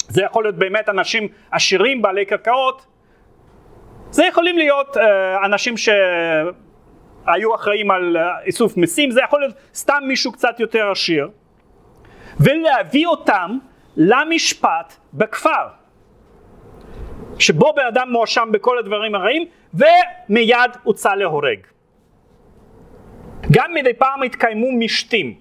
זה 0.09 0.23
יכול 0.23 0.45
להיות 0.45 0.55
באמת 0.55 0.89
אנשים 0.89 1.29
עשירים 1.51 2.03
בעלי 2.03 2.25
קרקעות, 2.25 2.87
זה 4.11 4.25
יכולים 4.25 4.59
להיות 4.59 4.97
uh, 4.97 5.01
אנשים 5.45 5.77
שהיו 5.77 7.55
אחראים 7.55 7.91
על 7.91 8.17
uh, 8.17 8.47
איסוף 8.47 8.77
מיסים, 8.77 9.11
זה 9.11 9.21
יכול 9.25 9.41
להיות 9.41 9.55
סתם 9.75 10.03
מישהו 10.09 10.33
קצת 10.33 10.61
יותר 10.61 10.91
עשיר, 10.91 11.31
ולהביא 12.41 13.07
אותם 13.07 13.59
למשפט 13.97 14.95
בכפר. 15.15 15.84
שבו 17.39 17.73
בן 17.77 17.87
אדם 17.89 18.09
מואשם 18.13 18.49
בכל 18.53 18.79
הדברים 18.79 19.15
הרעים 19.15 19.47
ומיד 19.75 20.71
הוצא 20.83 21.15
להורג. 21.15 21.59
גם 23.51 23.75
מדי 23.75 23.95
פעם 23.95 24.23
התקיימו 24.23 24.73
משתים, 24.73 25.35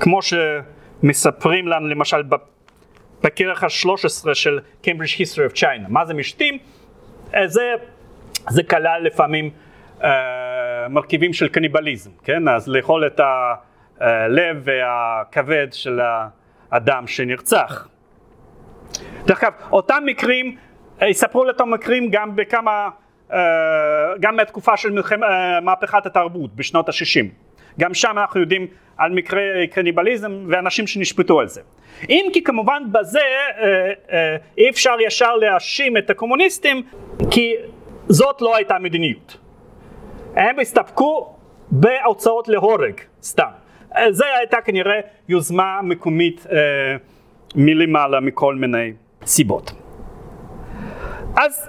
כמו 0.00 0.20
שמספרים 0.22 1.68
לנו 1.68 1.88
למשל 1.88 2.22
בכרך 3.22 3.64
ה-13 3.64 4.34
של 4.34 4.58
Cambridge 4.84 5.20
History 5.20 5.52
of 5.52 5.56
China. 5.56 5.88
מה 5.88 6.04
זה 6.04 6.14
משתים? 6.14 6.58
אה, 7.34 7.48
זה, 7.48 7.74
זה 8.48 8.62
כלל 8.62 9.02
לפעמים 9.02 9.50
uh, 10.00 10.04
מרכיבים 10.90 11.32
של 11.32 11.48
קניבליזם, 11.48 12.10
כן? 12.24 12.48
אז 12.48 12.68
לאכול 12.68 13.06
את 13.06 13.20
הלב 14.00 14.62
והכבד 14.64 15.66
של 15.72 16.00
האדם 16.70 17.06
שנרצח. 17.06 17.88
דרך 19.26 19.44
אגב, 19.44 19.52
אותם 19.72 20.02
מקרים, 20.06 20.56
אה, 21.02 21.08
יספרו 21.08 21.42
על 21.42 21.48
אותם 21.48 21.70
מקרים 21.70 22.10
גם 22.10 22.36
בכמה, 22.36 22.88
אה, 23.32 23.38
גם 24.20 24.36
מהתקופה 24.36 24.76
של 24.76 24.92
מלחמת, 24.92 25.22
אה, 25.22 25.60
מהפכת 25.60 26.06
התרבות 26.06 26.54
בשנות 26.54 26.88
ה-60. 26.88 27.26
גם 27.80 27.94
שם 27.94 28.18
אנחנו 28.18 28.40
יודעים 28.40 28.66
על 28.96 29.12
מקרי 29.12 29.66
קניבליזם 29.70 30.46
ואנשים 30.48 30.86
שנשפטו 30.86 31.40
על 31.40 31.48
זה. 31.48 31.60
אם 32.08 32.26
כי 32.32 32.44
כמובן 32.44 32.82
בזה 32.92 33.20
אי 34.58 34.70
אפשר 34.70 34.96
ישר 35.06 35.36
להאשים 35.36 35.96
את 35.96 36.10
הקומוניסטים 36.10 36.82
כי 37.30 37.54
זאת 38.08 38.42
לא 38.42 38.56
הייתה 38.56 38.78
מדיניות. 38.78 39.36
הם 40.36 40.60
הסתפקו 40.60 41.36
בהוצאות 41.70 42.48
להורג, 42.48 43.00
סתם. 43.22 43.48
זה 44.10 44.24
הייתה 44.38 44.60
כנראה 44.60 45.00
יוזמה 45.28 45.80
מקומית 45.82 46.46
מלמעלה 47.56 48.20
מכל 48.20 48.54
מיני 48.54 48.92
סיבות. 49.26 49.72
אז, 51.36 51.68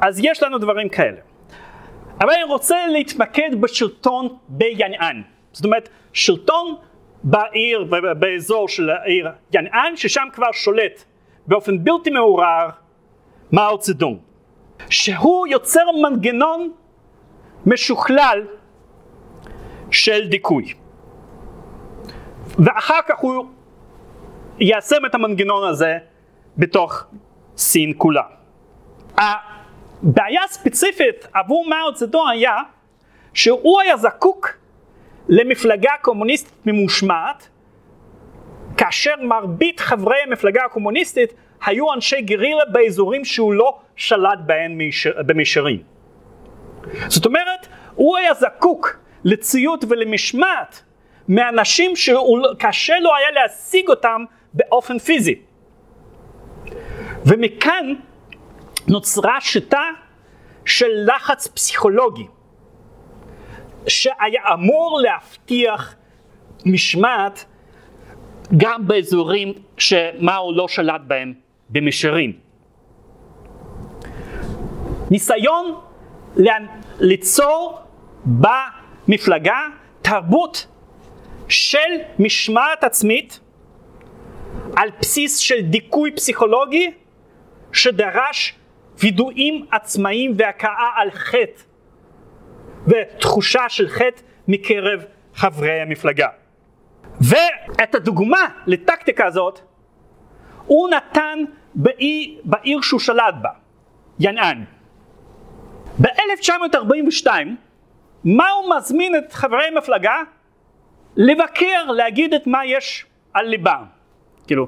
אז 0.00 0.20
יש 0.22 0.42
לנו 0.42 0.58
דברים 0.58 0.88
כאלה. 0.88 1.20
אבל 2.20 2.30
אני 2.30 2.44
רוצה 2.44 2.86
להתמקד 2.86 3.50
בשלטון 3.60 4.36
ביאנאן. 4.48 5.22
זאת 5.52 5.64
אומרת, 5.64 5.88
שלטון 6.12 6.74
בעיר, 7.24 7.84
באזור 8.18 8.68
של 8.68 8.90
העיר 8.90 9.28
יאנאן, 9.54 9.92
ששם 9.96 10.26
כבר 10.32 10.52
שולט 10.52 11.04
באופן 11.46 11.84
בלתי 11.84 12.10
מעורר 12.10 12.68
מאו 13.52 13.78
צדונג, 13.78 14.18
שהוא 14.90 15.46
יוצר 15.46 15.84
מנגנון 16.02 16.72
משוכלל 17.66 18.46
של 19.90 20.28
דיכוי. 20.28 20.74
ואחר 22.58 23.00
כך 23.08 23.18
הוא 23.18 23.44
יישם 24.60 25.06
את 25.06 25.14
המנגנון 25.14 25.68
הזה 25.68 25.98
בתוך 26.56 27.04
סין 27.56 27.92
כולה. 27.96 28.22
הבעיה 29.16 30.44
הספציפית 30.44 31.28
עבור 31.32 31.66
מאו 31.68 31.94
צדו 31.94 32.28
היה 32.28 32.56
שהוא 33.34 33.80
היה 33.80 33.96
זקוק 33.96 34.48
למפלגה 35.28 35.92
קומוניסטית 36.02 36.52
ממושמעת 36.66 37.48
כאשר 38.76 39.14
מרבית 39.22 39.80
חברי 39.80 40.16
המפלגה 40.26 40.64
הקומוניסטית 40.64 41.34
היו 41.66 41.94
אנשי 41.94 42.20
גרילה 42.20 42.64
באזורים 42.72 43.24
שהוא 43.24 43.52
לא 43.52 43.78
שלט 43.96 44.38
בהם 44.46 44.78
במישרין. 45.26 45.82
זאת 47.08 47.26
אומרת, 47.26 47.66
הוא 47.94 48.16
היה 48.16 48.34
זקוק 48.34 48.98
לציות 49.24 49.84
ולמשמעת 49.88 50.82
מאנשים 51.28 51.96
שקשה 51.96 52.98
לו 53.00 53.10
היה 53.16 53.30
להשיג 53.30 53.88
אותם 53.88 54.24
באופן 54.58 54.98
פיזי. 54.98 55.34
ומכאן 57.26 57.94
נוצרה 58.88 59.40
שיטה 59.40 59.82
של 60.64 60.86
לחץ 61.06 61.46
פסיכולוגי, 61.46 62.26
שהיה 63.86 64.42
אמור 64.54 65.00
להבטיח 65.02 65.94
משמעת 66.66 67.44
גם 68.56 68.86
באזורים 68.86 69.52
שמאו 69.78 70.52
לא 70.52 70.68
שלט 70.68 71.00
בהם 71.06 71.34
במישרין. 71.70 72.32
ניסיון 75.10 75.74
ליצור 77.00 77.78
במפלגה 78.24 79.58
תרבות 80.02 80.66
של 81.48 81.78
משמעת 82.18 82.84
עצמית 82.84 83.40
על 84.78 84.90
בסיס 85.00 85.38
של 85.38 85.60
דיכוי 85.60 86.10
פסיכולוגי 86.10 86.90
שדרש 87.72 88.54
וידועים 88.98 89.66
עצמאיים 89.70 90.32
והכאה 90.38 90.90
על 90.96 91.10
חטא 91.10 91.62
ותחושה 92.86 93.68
של 93.68 93.88
חטא 93.88 94.22
מקרב 94.48 95.04
חברי 95.34 95.80
המפלגה. 95.80 96.28
ואת 97.20 97.94
הדוגמה 97.94 98.48
לטקטיקה 98.66 99.26
הזאת 99.26 99.60
הוא 100.66 100.88
נתן 100.88 101.38
באי, 101.74 102.38
בעיר 102.44 102.80
שהוא 102.80 103.00
שלט 103.00 103.34
בה, 103.42 103.50
ינאן. 104.20 104.64
ב-1942 106.00 107.26
מה 108.24 108.50
הוא 108.50 108.74
מזמין 108.76 109.16
את 109.16 109.32
חברי 109.32 109.66
המפלגה? 109.66 110.16
לבקר, 111.16 111.92
להגיד 111.96 112.34
את 112.34 112.46
מה 112.46 112.66
יש 112.66 113.06
על 113.34 113.46
ליבם. 113.46 113.97
כאילו, 114.48 114.66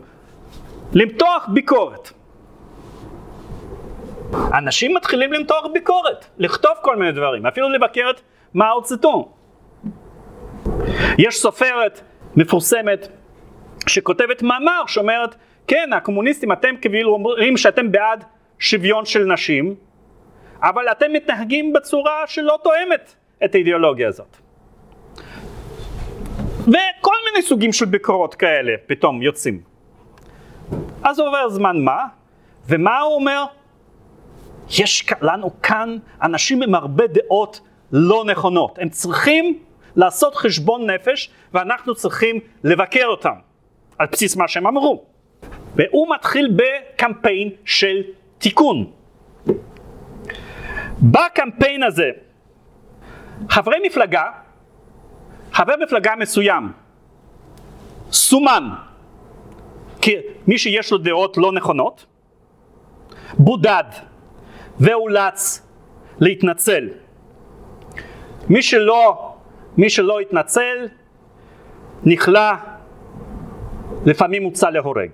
למתוח 0.93 1.49
ביקורת. 1.53 2.11
אנשים 4.59 4.95
מתחילים 4.95 5.33
למתוח 5.33 5.67
ביקורת, 5.73 6.27
לכתוב 6.39 6.73
כל 6.83 6.97
מיני 6.97 7.13
דברים, 7.13 7.47
אפילו 7.47 7.69
לבקר 7.69 8.11
את 8.11 8.21
מאו 8.55 8.83
צטון. 8.83 9.23
יש 11.19 11.41
סופרת 11.41 12.01
מפורסמת 12.37 13.09
שכותבת 13.87 14.43
מאמר 14.43 14.83
שאומרת, 14.87 15.35
כן, 15.67 15.93
הקומוניסטים, 15.93 16.53
אתם 16.53 16.75
כאילו 16.81 17.13
אומרים 17.13 17.57
שאתם 17.57 17.93
בעד 17.93 18.25
שוויון 18.59 19.05
של 19.05 19.25
נשים, 19.25 19.75
אבל 20.63 20.89
אתם 20.93 21.13
מתנהגים 21.13 21.73
בצורה 21.73 22.27
שלא 22.27 22.59
תואמת 22.65 23.15
את 23.45 23.55
האידיאולוגיה 23.55 24.09
הזאת. 24.09 24.37
וכל 26.61 27.15
מיני 27.31 27.43
סוגים 27.43 27.73
של 27.73 27.85
ביקורות 27.85 28.35
כאלה 28.35 28.73
פתאום 28.87 29.23
יוצאים. 29.23 29.70
אז 31.03 31.19
עובר 31.19 31.49
זמן 31.49 31.85
מה, 31.85 32.07
ומה 32.67 32.99
הוא 32.99 33.15
אומר? 33.15 33.45
יש 34.79 35.07
לנו 35.21 35.63
כאן 35.63 35.97
אנשים 36.23 36.63
עם 36.63 36.75
הרבה 36.75 37.07
דעות 37.07 37.61
לא 37.93 38.25
נכונות. 38.25 38.79
הם 38.79 38.89
צריכים 38.89 39.59
לעשות 39.97 40.35
חשבון 40.35 40.91
נפש, 40.91 41.31
ואנחנו 41.55 41.95
צריכים 41.95 42.37
לבקר 42.65 43.07
אותם 43.07 43.35
על 43.99 44.07
בסיס 44.13 44.37
מה 44.37 44.49
שהם 44.49 44.67
אמרו. 44.67 45.05
והוא 45.75 46.15
מתחיל 46.15 46.57
בקמפיין 46.57 47.51
של 47.65 48.03
תיקון. 48.39 48.91
בקמפיין 51.03 51.83
הזה, 51.83 52.11
חברי 53.49 53.77
מפלגה, 53.87 54.25
חבר 55.53 55.75
מפלגה 55.83 56.17
מסוים, 56.17 56.73
סומן 58.13 58.69
כמי 60.03 60.59
שיש 60.59 60.93
לו 60.93 60.99
דעות 60.99 61.37
לא 61.37 61.53
נכונות, 61.53 62.07
בודד 63.35 63.85
ואולץ 64.81 65.67
להתנצל. 66.21 66.89
מי 68.49 68.63
שלא, 68.63 69.35
מי 69.77 69.91
שלא 69.91 70.21
התנצל, 70.21 70.89
נכלא, 72.05 72.53
לפעמים 74.07 74.45
הוצא 74.45 74.71
להורג. 74.71 75.11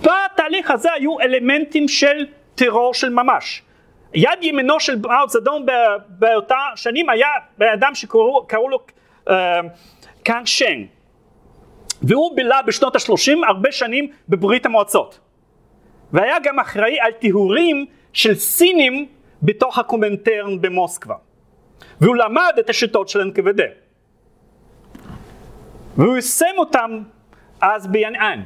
בתהליך 0.00 0.70
הזה 0.70 0.92
היו 0.92 1.20
אלמנטים 1.20 1.88
של 1.88 2.26
טרור 2.54 2.94
של 2.94 3.10
ממש. 3.10 3.62
יד 4.14 4.38
ימינו 4.42 4.80
של 4.80 4.98
מאו 4.98 5.26
צה 5.28 5.44
דונג 5.44 5.66
באותה 6.08 6.56
שנים 6.76 7.08
היה 7.08 7.28
בן 7.58 7.68
אדם 7.72 7.94
שקראו 7.94 8.68
לו 8.70 8.78
אה, 9.30 9.60
קאנג 10.22 10.46
שנג 10.46 10.84
והוא 12.02 12.36
בילה 12.36 12.62
בשנות 12.62 12.96
השלושים 12.96 13.44
הרבה 13.44 13.72
שנים 13.72 14.12
בברית 14.28 14.66
המועצות. 14.66 15.20
והיה 16.12 16.36
גם 16.42 16.58
אחראי 16.58 17.00
על 17.00 17.12
טיהורים 17.12 17.86
של 18.12 18.34
סינים 18.34 19.06
בתוך 19.42 19.78
הקומינטרן 19.78 20.60
במוסקבה. 20.60 21.14
והוא 22.00 22.16
למד 22.16 22.52
את 22.58 22.70
השיטות 22.70 23.08
של 23.08 23.30
NKVD 23.30 23.62
והוא 25.96 26.16
יישם 26.16 26.54
אותם 26.58 27.02
אז 27.60 27.86
ביאנאן 27.86 28.42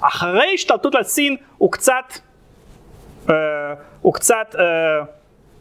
אחרי 0.00 0.54
השתלטות 0.54 0.94
על 0.94 1.02
סין 1.02 1.36
הוא 1.58 1.72
קצת 1.72 2.04
אה, 3.30 3.34
הוא 4.00 4.14
קצת, 4.14 4.56
אה, 4.58 4.64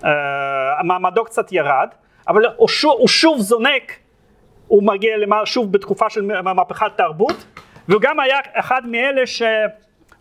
אה, 0.05 0.83
מעמדו 0.83 1.23
קצת 1.23 1.51
ירד, 1.51 1.87
אבל 2.27 2.41
הוא 2.55 2.67
שוב, 2.67 2.95
הוא 2.99 3.07
שוב 3.07 3.39
זונק, 3.39 3.93
הוא 4.71 4.83
מגיע 4.83 5.17
למעלה 5.17 5.45
שוב 5.45 5.71
בתקופה 5.71 6.09
של 6.09 6.21
מהפכת 6.21 6.91
תרבות, 6.97 7.45
והוא 7.87 8.01
גם 8.01 8.19
היה 8.19 8.39
אחד 8.53 8.81
מאלה 8.85 9.27
ש... 9.27 9.41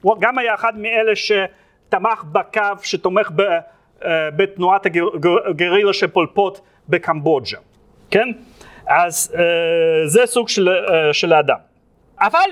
הוא 0.00 0.16
גם 0.20 0.38
היה 0.38 0.54
אחד 0.54 0.78
מאלה 0.78 1.12
שתמך 1.16 2.24
בקו 2.32 2.60
שתומך 2.82 3.30
ב, 3.36 3.40
אה, 3.40 4.30
בתנועת 4.36 4.86
הגרילה 5.50 5.92
של 5.92 6.06
פולפוט 6.06 6.60
בקמבוג'ה, 6.88 7.58
כן? 8.10 8.28
אז 8.86 9.34
אה, 9.38 9.42
זה 10.06 10.26
סוג 10.26 10.48
של, 10.48 10.68
אה, 10.68 11.12
של 11.12 11.32
האדם. 11.32 11.58
אבל 12.20 12.50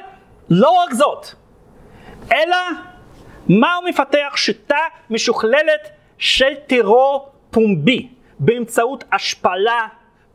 לא 0.51 0.71
רק 0.71 0.93
זאת, 0.93 1.27
אלא 2.33 2.57
מה 3.49 3.75
הוא 3.75 3.89
מפתח? 3.89 4.33
שיטה 4.37 4.85
משוכללת 5.11 5.91
של 6.19 6.55
טרור 6.67 7.31
פומבי 7.51 8.09
באמצעות 8.39 9.05
השפלה 9.13 9.87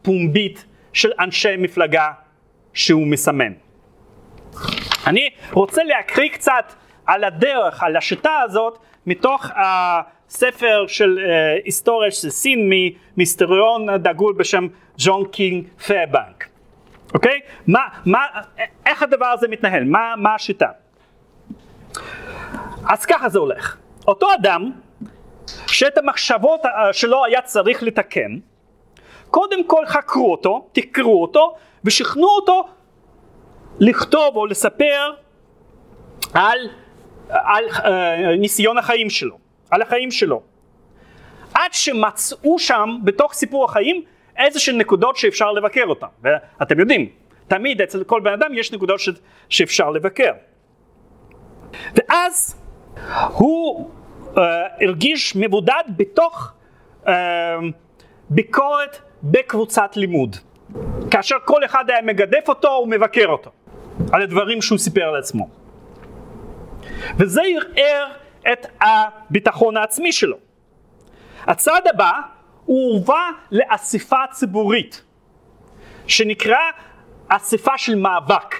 פומבית 0.02 0.66
של 0.94 1.12
אנשי 1.20 1.56
מפלגה 1.58 2.12
שהוא 2.74 3.08
מסמן. 3.08 3.54
אני 5.08 5.30
רוצה 5.52 5.84
להקריא 5.84 6.30
קצת 6.30 6.74
על 7.06 7.24
הדרך, 7.24 7.84
על 7.84 7.98
השיטה 7.98 8.40
הזאת, 8.44 8.78
מתוך 9.06 9.46
הספר 9.56 10.86
של 10.88 11.20
אה, 11.20 11.58
היסטוריה 11.66 12.12
של 12.12 12.30
סין 12.30 12.70
מהיסטוריון 13.18 13.98
דגול 13.98 14.34
בשם 14.34 14.68
ג'ון 14.98 15.28
קינג 15.32 15.68
פיירבנק. 15.86 16.48
אוקיי? 17.14 17.40
מה, 17.68 17.80
מה, 18.06 18.26
איך 18.86 19.04
הדבר 19.04 19.26
הזה 19.26 19.48
מתנהל? 19.48 19.84
מה, 19.84 20.14
מה 20.18 20.36
השיטה? 20.36 20.68
אז 22.90 23.06
ככה 23.06 23.30
זה 23.30 23.40
הולך. 23.40 23.78
אותו 24.08 24.28
אדם 24.34 24.72
שאת 25.68 25.98
המחשבות 25.98 26.66
אה, 26.66 26.94
שלו 26.94 27.26
היה 27.26 27.42
צריך 27.42 27.84
לתקן, 27.84 28.38
קודם 29.34 29.64
כל 29.64 29.86
חקרו 29.86 30.32
אותו, 30.32 30.68
תחקרו 30.72 31.22
אותו 31.22 31.56
ושכנעו 31.84 32.36
אותו 32.36 32.68
לכתוב 33.80 34.36
או 34.36 34.46
לספר 34.46 35.12
על, 36.34 36.60
על 37.30 37.66
אה, 37.70 37.82
ניסיון 38.40 38.78
החיים 38.78 39.10
שלו, 39.10 39.38
על 39.70 39.82
החיים 39.82 40.12
שלו. 40.12 40.42
עד 41.54 41.74
שמצאו 41.74 42.60
שם 42.60 42.90
בתוך 43.04 43.34
סיפור 43.34 43.66
החיים 43.66 44.04
איזה 44.38 44.60
שהן 44.60 44.78
נקודות 44.78 45.18
שאפשר 45.18 45.52
לבקר 45.52 45.86
אותן. 45.86 46.08
ואתם 46.22 46.80
יודעים, 46.80 47.10
תמיד 47.48 47.82
אצל 47.82 48.04
כל 48.04 48.22
בן 48.22 48.34
אדם 48.34 48.54
יש 48.54 48.72
נקודות 48.72 49.00
ש, 49.00 49.10
שאפשר 49.50 49.90
לבקר. 49.90 50.32
ואז 51.96 52.62
הוא 53.34 53.90
uh, 54.36 54.40
הרגיש 54.82 55.36
מבודד 55.36 55.84
בתוך 55.98 56.52
uh, 57.04 57.10
ביקורת 58.30 59.13
בקבוצת 59.24 59.98
לימוד. 59.98 60.36
כאשר 61.12 61.36
כל 61.46 61.66
אחד 61.66 61.90
היה 61.90 62.02
מגדף 62.02 62.50
אותו 62.50 62.68
הוא 62.76 62.88
מבקר 62.88 63.28
אותו 63.28 63.52
על 64.12 64.22
הדברים 64.22 64.62
שהוא 64.62 64.78
סיפר 64.78 65.02
על 65.02 65.16
עצמו. 65.16 65.50
וזה 67.18 67.42
ערער 67.48 68.12
את 68.52 68.68
הביטחון 68.82 69.78
העצמי 69.78 70.12
שלו. 70.12 70.38
הצעד 71.48 71.88
הבא 71.88 72.12
הוא 72.66 72.94
הובא 72.94 73.30
לאספה 73.52 74.24
ציבורית 74.32 75.04
שנקרא 76.08 76.58
אספה 77.28 77.78
של 77.78 77.96
מאבק. 77.96 78.56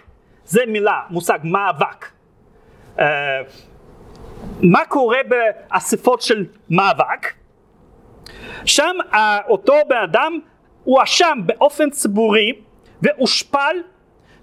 זה 0.46 0.62
מילה, 0.68 1.02
מושג 1.10 1.40
מאבק. 1.44 2.06
Uh, 2.98 3.02
מה 4.62 4.86
קורה 4.86 5.18
באספות 5.28 6.22
של 6.22 6.46
מאבק? 6.70 7.34
שם 8.66 8.96
אותו 9.48 9.74
בן 9.88 9.98
אדם 9.98 10.40
הואשם 10.84 11.40
באופן 11.46 11.90
ציבורי 11.90 12.54
והושפל 13.02 13.76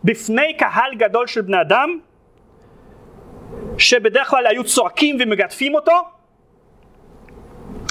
בפני 0.04 0.56
קהל 0.56 0.94
גדול 0.94 1.26
של 1.26 1.40
בני 1.40 1.60
אדם 1.60 1.98
שבדרך 3.78 4.30
כלל 4.30 4.46
היו 4.46 4.64
צועקים 4.64 5.16
ומגדפים 5.20 5.74
אותו 5.74 5.92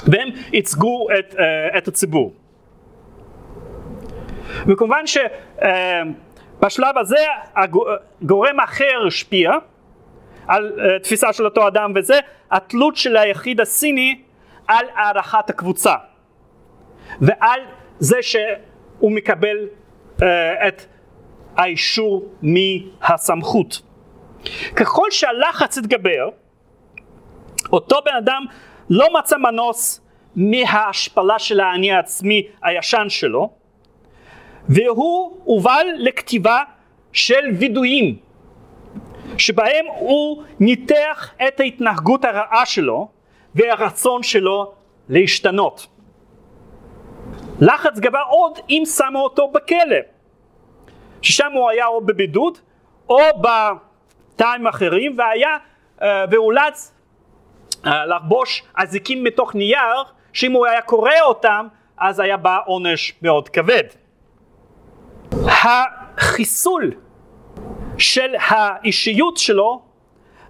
והם 0.06 0.28
ייצגו 0.52 1.06
את, 1.18 1.34
uh, 1.34 1.78
את 1.78 1.88
הציבור. 1.88 2.32
וכמובן 4.66 5.06
שבשלב 5.06 6.96
uh, 6.96 7.00
הזה 7.00 7.26
הגורם 7.56 8.60
אחר 8.60 9.06
השפיע 9.06 9.50
על 10.46 10.72
uh, 10.76 11.02
תפיסה 11.02 11.32
של 11.32 11.44
אותו 11.44 11.68
אדם 11.68 11.92
וזה 11.96 12.18
התלות 12.50 12.96
של 12.96 13.16
היחיד 13.16 13.60
הסיני 13.60 14.22
על 14.68 14.86
הערכת 14.94 15.50
הקבוצה 15.50 15.94
ועל 17.20 17.60
זה 18.00 18.16
שהוא 18.22 19.12
מקבל 19.12 19.56
uh, 20.18 20.22
את 20.68 20.84
האישור 21.56 22.28
מהסמכות. 22.42 23.82
ככל 24.76 25.10
שהלחץ 25.10 25.78
התגבר 25.78 26.28
אותו 27.72 27.96
בן 28.04 28.14
אדם 28.18 28.44
לא 28.90 29.06
מצא 29.18 29.36
מנוס 29.36 30.00
מההשפלה 30.36 31.38
של 31.38 31.60
האני 31.60 31.92
העצמי 31.92 32.46
הישן 32.62 33.06
שלו 33.08 33.50
והוא 34.68 35.40
הובל 35.44 35.86
לכתיבה 35.98 36.62
של 37.12 37.50
וידויים 37.58 38.16
שבהם 39.38 39.84
הוא 39.98 40.42
ניתח 40.60 41.34
את 41.48 41.60
ההתנהגות 41.60 42.24
הרעה 42.24 42.66
שלו 42.66 43.08
והרצון 43.54 44.22
שלו 44.22 44.72
להשתנות. 45.08 45.86
לחץ 47.60 47.98
גבר 47.98 48.22
עוד 48.28 48.58
אם 48.70 48.82
שמו 48.96 49.18
אותו 49.18 49.48
בכלא, 49.48 49.96
ששם 51.22 51.52
הוא 51.52 51.70
היה 51.70 51.86
או 51.86 52.00
בבידוד 52.00 52.58
או 53.08 53.18
בטעם 53.40 54.66
אחרים 54.66 55.18
והיה 55.18 55.56
uh, 55.98 56.02
ואולץ 56.30 56.92
uh, 57.72 57.88
לחבוש 57.88 58.62
אזיקים 58.74 59.24
מתוך 59.24 59.54
נייר 59.54 60.02
שאם 60.32 60.52
הוא 60.52 60.66
היה 60.66 60.82
קורא 60.82 61.20
אותם 61.22 61.66
אז 61.98 62.20
היה 62.20 62.36
בא 62.36 62.58
עונש 62.66 63.14
מאוד 63.22 63.48
כבד. 63.48 63.84
החיסול 65.32 66.92
של 67.98 68.34
האישיות 68.48 69.36
שלו, 69.36 69.82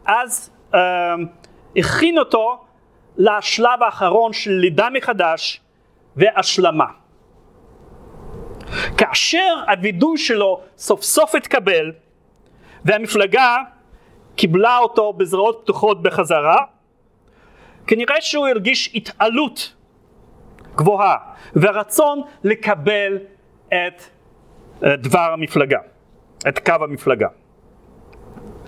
אז 0.04 0.50
אה, 0.74 1.14
הכין 1.76 2.18
אותו 2.18 2.64
לשלב 3.16 3.82
האחרון 3.82 4.32
של 4.32 4.50
לידה 4.50 4.88
מחדש 4.90 5.60
והשלמה. 6.16 6.86
כאשר 8.96 9.54
הווידוי 9.68 10.18
שלו 10.18 10.60
סוף 10.76 11.02
סוף 11.02 11.34
התקבל 11.34 11.92
והמפלגה 12.84 13.56
קיבלה 14.36 14.78
אותו 14.78 15.12
בזרועות 15.12 15.60
פתוחות 15.64 16.02
בחזרה, 16.02 16.56
כנראה 17.86 18.20
שהוא 18.20 18.48
הרגיש 18.48 18.90
התעלות 18.94 19.74
גבוהה 20.76 21.16
ורצון 21.56 22.22
לקבל 22.44 23.18
את 23.68 24.02
אה, 24.84 24.96
דבר 24.96 25.30
המפלגה, 25.32 25.78
את 26.48 26.58
קו 26.58 26.84
המפלגה. 26.84 27.28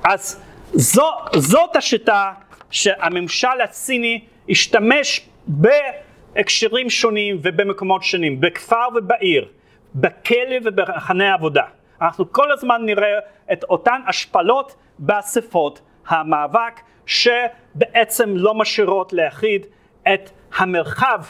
אז 0.04 0.42
זו, 0.72 1.10
זאת 1.36 1.76
השיטה 1.76 2.32
שהממשל 2.70 3.60
הסיני 3.64 4.24
השתמש 4.48 5.28
בהקשרים 5.46 6.90
שונים 6.90 7.38
ובמקומות 7.42 8.02
שונים, 8.02 8.40
בכפר 8.40 8.86
ובעיר, 8.94 9.48
בכלא 9.94 10.56
ובמחנה 10.64 11.34
עבודה. 11.34 11.64
אנחנו 12.02 12.32
כל 12.32 12.52
הזמן 12.52 12.82
נראה 12.84 13.18
את 13.52 13.64
אותן 13.64 14.00
השפלות 14.06 14.74
באספות 14.98 15.80
המאבק 16.06 16.80
שבעצם 17.06 18.36
לא 18.36 18.54
משאירות 18.54 19.12
ליחיד 19.12 19.66
את 20.14 20.30
המרחב 20.56 21.22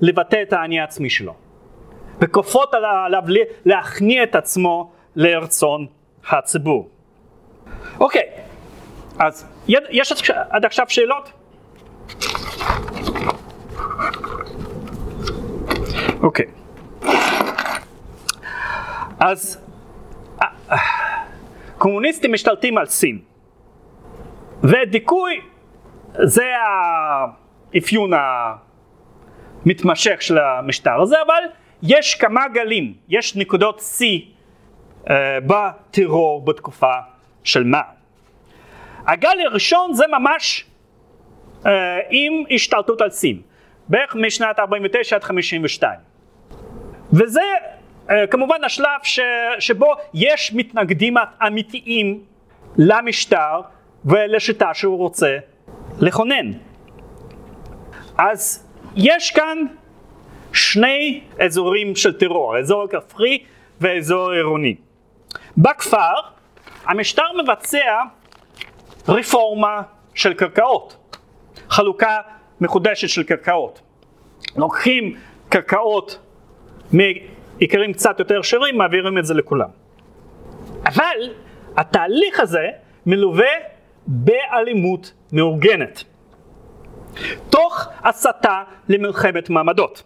לבטא 0.00 0.42
את 0.42 0.52
האני 0.52 0.80
העצמי 0.80 1.10
שלו. 1.10 1.34
וכופות 2.20 2.74
עליו 2.74 3.22
להכניע 3.64 4.22
את 4.22 4.34
עצמו 4.34 4.92
לרצון 5.16 5.86
הציבור. 6.30 6.88
אוקיי, 8.00 8.30
אז 9.18 9.46
יש 9.68 10.30
עד 10.50 10.64
עכשיו 10.64 10.86
שאלות? 10.88 11.32
אוקיי. 16.22 16.46
אז 19.20 19.64
אה, 20.42 20.46
קומוניסטים 21.78 22.32
משתלטים 22.32 22.78
על 22.78 22.86
סין, 22.86 23.18
ודיכוי 24.62 25.40
זה 26.12 26.44
האפיון 27.74 28.10
המתמשך 29.64 30.22
של 30.22 30.38
המשטר 30.38 31.00
הזה, 31.00 31.16
אבל 31.26 31.42
יש 31.82 32.14
כמה 32.14 32.48
גלים, 32.48 32.94
יש 33.08 33.36
נקודות 33.36 33.80
שיא 33.80 34.20
uh, 35.04 35.08
בטרור 35.46 36.44
בתקופה 36.44 36.92
של 37.44 37.64
מה. 37.64 37.80
הגל 39.06 39.40
הראשון 39.46 39.94
זה 39.94 40.04
ממש 40.06 40.66
uh, 41.62 41.66
עם 42.10 42.44
השתלטות 42.50 43.00
על 43.00 43.10
סין, 43.10 43.42
בערך 43.88 44.16
משנת 44.16 44.58
49 44.58 45.16
עד 45.16 45.24
52. 45.24 45.98
וזה 47.12 47.40
כמובן 48.30 48.64
השלב 48.64 49.00
ש, 49.02 49.20
שבו 49.58 49.92
יש 50.14 50.52
מתנגדים 50.54 51.14
אמיתיים 51.46 52.24
למשטר 52.78 53.60
ולשיטה 54.04 54.74
שהוא 54.74 54.98
רוצה 54.98 55.36
לכונן. 56.00 56.52
אז 58.18 58.68
יש 58.96 59.30
כאן 59.30 59.58
שני 60.52 61.20
אזורים 61.44 61.96
של 61.96 62.18
טרור, 62.18 62.58
אזור 62.58 62.86
כפרי 62.88 63.38
ואזור 63.80 64.30
עירוני. 64.30 64.74
בכפר 65.56 66.14
המשטר 66.84 67.22
מבצע 67.42 68.02
רפורמה 69.08 69.82
של 70.14 70.34
קרקעות, 70.34 71.16
חלוקה 71.68 72.20
מחודשת 72.60 73.08
של 73.08 73.22
קרקעות. 73.22 73.80
לוקחים 74.56 75.16
קרקעות 75.48 76.18
מעיקרים 77.56 77.92
קצת 77.92 78.18
יותר 78.18 78.38
עשירים, 78.40 78.78
מעבירים 78.78 79.18
את 79.18 79.26
זה 79.26 79.34
לכולם. 79.34 79.68
אבל 80.86 81.34
התהליך 81.76 82.40
הזה 82.40 82.68
מלווה 83.06 83.52
באלימות 84.06 85.12
מאורגנת, 85.32 86.04
תוך 87.50 87.88
הסתה 88.04 88.62
למלחמת 88.88 89.50
מעמדות. 89.50 90.02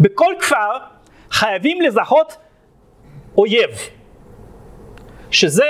בכל 0.00 0.34
כפר 0.40 0.78
חייבים 1.30 1.80
לזהות 1.80 2.36
אויב, 3.38 3.70
שזה 5.30 5.66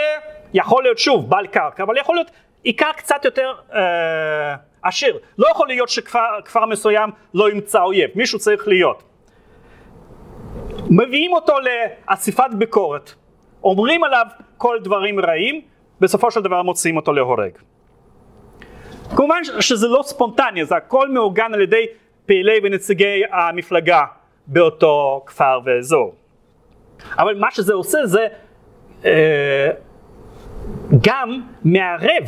יכול 0.55 0.83
להיות 0.83 0.99
שוב 0.99 1.31
בעל 1.31 1.47
קרקע, 1.47 1.83
אבל 1.83 1.97
יכול 1.99 2.15
להיות 2.15 2.31
עיקר 2.63 2.93
קצת 2.97 3.25
יותר 3.25 3.53
אה, 3.75 4.55
עשיר. 4.83 5.19
לא 5.39 5.47
יכול 5.51 5.69
להיות 5.69 5.89
שכפר 5.89 6.67
מסוים 6.67 7.11
לא 7.35 7.51
ימצא 7.51 7.83
אויב, 7.83 8.11
מישהו 8.15 8.39
צריך 8.39 8.69
להיות. 8.69 9.12
מביאים 10.93 11.33
אותו 11.33 11.53
לאסיפת 11.61 12.51
ביקורת, 12.59 13.13
אומרים 13.65 14.05
עליו 14.05 14.27
כל 14.57 14.79
דברים 14.85 15.21
רעים, 15.21 15.61
בסופו 16.01 16.31
של 16.31 16.41
דבר 16.41 16.63
מוציאים 16.63 16.97
אותו 16.97 17.13
להורג. 17.13 17.51
כמובן 19.17 19.43
שזה 19.61 19.89
לא 19.89 20.03
ספונטני, 20.03 20.65
זה 20.65 20.77
הכל 20.77 21.09
מאורגן 21.09 21.55
על 21.55 21.61
ידי 21.61 21.87
פעילי 22.27 22.61
ונציגי 22.63 23.23
המפלגה 23.33 24.05
באותו 24.47 25.23
כפר 25.27 25.61
ואזור. 25.65 26.15
אבל 27.19 27.39
מה 27.39 27.51
שזה 27.51 27.73
עושה 27.75 28.07
זה 28.07 28.27
אה, 29.05 29.71
גם 31.03 31.41
מערב 31.65 32.25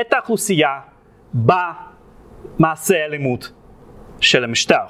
את 0.00 0.12
האוכלוסייה 0.12 0.80
במעשה 1.34 3.02
האלימות 3.02 3.52
של 4.20 4.44
המשטר. 4.44 4.84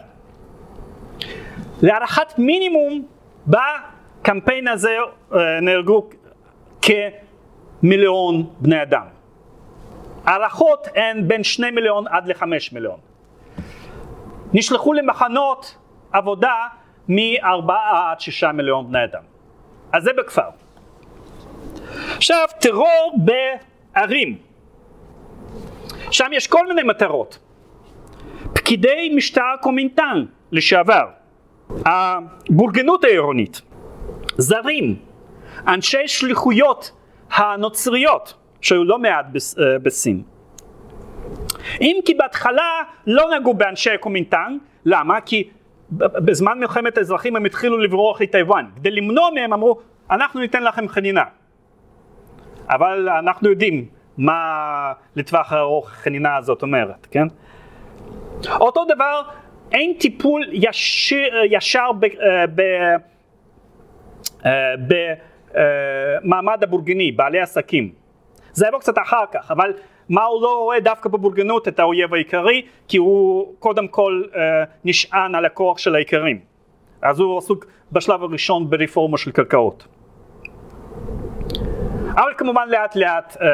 להערכת 1.83 2.39
מינימום 2.39 3.07
בקמפיין 3.49 4.69
הזה 4.69 4.97
אה, 5.33 5.39
נהרגו 5.63 6.09
כמיליון 6.83 8.51
בני 8.61 8.83
אדם. 8.83 9.07
הערכות 10.25 10.89
הן 10.95 11.29
בין 11.29 11.45
שני 11.45 11.71
מיליון 11.71 12.09
עד 12.09 12.27
לחמש 12.27 12.73
מיליון. 12.73 12.99
נשלחו 14.53 14.93
למחנות 14.93 15.77
עבודה 16.13 16.55
מארבעה 17.09 18.11
עד 18.11 18.21
שישה 18.21 18.53
מיליון 18.53 18.89
בני 18.89 19.05
אדם. 19.05 19.23
אז 19.93 20.03
זה 20.03 20.11
בכפר. 20.19 20.49
עכשיו, 22.17 22.49
טרור 22.61 23.17
בערים. 23.17 24.39
שם 26.11 26.31
יש 26.33 26.47
כל 26.47 26.69
מיני 26.69 26.83
מטרות. 26.83 27.39
פקידי 28.53 29.13
משטר 29.17 29.57
קומינטן 29.61 30.25
לשעבר, 30.53 31.07
הבורגנות 31.71 33.05
העירונית, 33.05 33.61
זרים, 34.39 34.97
אנשי 35.67 36.09
שליחויות 36.09 36.93
הנוצריות, 37.31 38.35
שהיו 38.61 38.85
לא 38.85 38.99
מעט 38.99 39.27
אה, 39.27 39.79
בסין. 39.79 40.23
אם 41.81 41.97
כי 42.05 42.15
בהתחלה 42.15 42.83
לא 43.07 43.31
נגעו 43.39 43.55
באנשי 43.55 43.99
קומינטן, 44.01 44.57
למה? 44.85 45.21
כי 45.21 45.51
בזמן 45.91 46.59
מלחמת 46.59 46.99
האזרחים 46.99 47.37
הם 47.37 47.45
התחילו 47.45 47.79
לברוח 47.79 48.21
לטיוואן. 48.21 48.67
כדי 48.77 48.91
למנוע 48.91 49.31
מהם 49.35 49.53
אמרו, 49.53 49.79
אנחנו 50.11 50.41
ניתן 50.41 50.63
לכם 50.63 50.89
חנינה. 50.89 51.25
אבל 52.71 53.09
אנחנו 53.09 53.51
יודעים 53.51 53.89
מה 54.19 54.93
לטווח 55.17 55.53
הארוך 55.53 55.91
החנינה 55.91 56.37
הזאת 56.37 56.63
אומרת, 56.63 57.07
כן? 57.11 57.27
אותו 58.51 58.85
דבר, 58.85 59.23
אין 59.73 59.95
טיפול 59.99 60.45
ישיר, 60.53 61.35
ישר 61.51 61.91
במעמד 66.25 66.49
אה, 66.49 66.63
אה, 66.63 66.63
הבורגני, 66.63 67.13
בעלי 67.13 67.41
עסקים. 67.41 67.93
זה 68.53 68.67
יבוא 68.69 68.79
קצת 68.79 68.99
אחר 68.99 69.25
כך, 69.33 69.51
אבל 69.51 69.73
מה 70.09 70.25
הוא 70.25 70.43
לא 70.43 70.59
רואה 70.59 70.81
דווקא 70.81 71.09
בבורגנות 71.09 71.69
את 71.69 71.81
האויב 71.81 72.15
העיקרי? 72.15 72.63
כי 72.89 72.97
הוא 72.97 73.55
קודם 73.59 73.89
כל 73.89 74.23
אה, 74.37 74.41
נשען 74.85 75.35
על 75.35 75.45
הכוח 75.45 75.79
של 75.79 75.95
האיכרים. 75.95 76.41
אז 77.03 77.21
הוא 77.21 77.39
עסוק 77.39 77.67
בשלב 77.93 78.23
הראשון 78.23 78.71
ברפורמה 78.71 79.19
של 79.19 79.31
קרקעות. 79.31 79.87
אבל 82.13 82.33
כמובן 82.39 82.69
לאט 82.69 82.97
לאט 82.97 83.37
אה, 83.41 83.49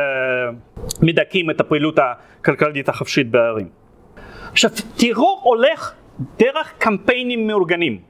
מדכאים 1.03 1.51
את 1.51 1.61
הפעילות 1.61 1.99
הכלכלית 1.99 2.89
החופשית 2.89 3.31
בערים. 3.31 3.69
עכשיו 4.53 4.71
טרור 4.97 5.41
הולך 5.45 5.95
דרך 6.19 6.75
קמפיינים 6.79 7.47
מאורגנים. 7.47 8.01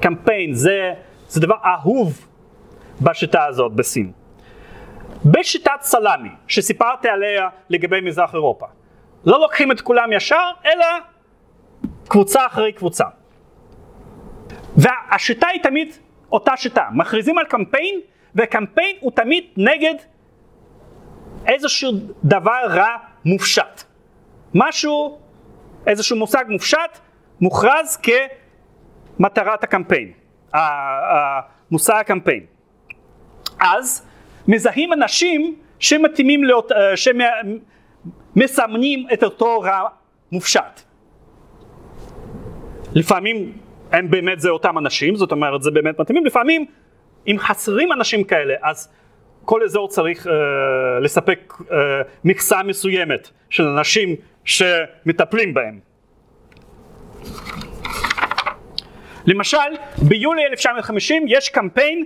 קמפיין 0.00 0.54
זה, 0.54 0.92
זה 1.28 1.40
דבר 1.40 1.56
אהוב 1.64 2.28
בשיטה 3.00 3.44
הזאת 3.44 3.72
בסין. 3.72 4.12
בשיטת 5.24 5.80
סלאמי, 5.80 6.28
שסיפרתי 6.46 7.08
עליה 7.08 7.48
לגבי 7.70 8.00
מזרח 8.00 8.34
אירופה. 8.34 8.66
לא 9.24 9.40
לוקחים 9.40 9.72
את 9.72 9.80
כולם 9.80 10.12
ישר, 10.12 10.50
אלא 10.64 10.86
קבוצה 12.08 12.46
אחרי 12.46 12.72
קבוצה. 12.72 13.04
והשיטה 14.76 15.46
היא 15.46 15.62
תמיד 15.62 15.88
אותה 16.32 16.56
שיטה, 16.56 16.88
מכריזים 16.92 17.38
על 17.38 17.44
קמפיין, 17.44 18.00
וקמפיין 18.34 18.96
הוא 19.00 19.12
תמיד 19.12 19.44
נגד 19.56 19.94
איזשהו 21.46 21.92
דבר 22.24 22.60
רע 22.68 22.96
מופשט. 23.24 23.82
משהו, 24.54 25.18
איזשהו 25.88 26.16
מושג 26.16 26.44
מופשט, 26.48 26.98
מוכרז 27.40 27.98
כמטרת 29.18 29.64
הקמפיין, 29.64 30.12
מושא 31.70 31.94
הקמפיין. 31.94 32.44
אז 33.60 34.06
מזהים 34.48 34.92
אנשים 34.92 35.56
שמתאימים, 35.78 36.44
לאות, 36.44 36.72
אה, 36.72 36.96
שמסמנים 38.36 39.06
את 39.12 39.22
אותו 39.22 39.60
רע 39.60 39.88
מופשט. 40.32 40.80
לפעמים 42.94 43.52
הם 43.92 44.10
באמת 44.10 44.40
זה 44.40 44.50
אותם 44.50 44.78
אנשים, 44.78 45.16
זאת 45.16 45.32
אומרת 45.32 45.62
זה 45.62 45.70
באמת 45.70 46.00
מתאימים, 46.00 46.26
לפעמים 46.26 46.66
אם 47.26 47.36
חסרים 47.38 47.92
אנשים 47.92 48.24
כאלה 48.24 48.54
אז 48.62 48.92
כל 49.44 49.62
אזור 49.62 49.88
צריך 49.88 50.26
uh, 50.26 50.30
לספק 51.00 51.52
uh, 51.60 51.72
מכסה 52.24 52.62
מסוימת 52.62 53.30
של 53.50 53.62
אנשים 53.62 54.16
שמטפלים 54.48 55.54
בהם. 55.54 55.78
למשל 59.26 59.58
ביולי 60.08 60.46
1950 60.46 61.24
יש 61.28 61.48
קמפיין 61.48 62.04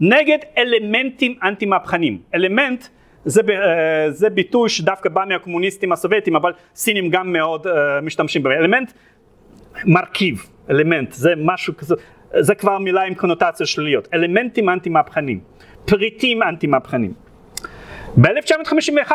נגד 0.00 0.38
אלמנטים 0.58 1.38
אנטי 1.42 1.66
מהפכנים. 1.66 2.18
אלמנט 2.34 2.84
זה, 3.24 3.40
אה, 3.50 4.10
זה 4.10 4.30
ביטוי 4.30 4.68
שדווקא 4.68 5.08
בא 5.08 5.24
מהקומוניסטים 5.28 5.92
הסובייטים, 5.92 6.36
אבל 6.36 6.52
סינים 6.74 7.10
גם 7.10 7.32
מאוד 7.32 7.66
אה, 7.66 8.00
משתמשים 8.00 8.42
בו. 8.42 8.50
אלמנט 8.50 8.92
מרכיב, 9.84 10.46
אלמנט, 10.70 11.12
זה 11.12 11.32
משהו 11.36 11.76
כזה, 11.76 11.94
זה 12.40 12.54
כבר 12.54 12.78
מילה 12.78 13.02
עם 13.02 13.14
קונוטציות 13.14 13.68
שליליות. 13.68 14.08
אלמנטים 14.14 14.68
אנטי 14.68 14.90
מהפכנים, 14.90 15.40
פריטים 15.84 16.42
אנטי 16.42 16.66
מהפכנים. 16.66 17.12
ב-1951, 18.16 19.12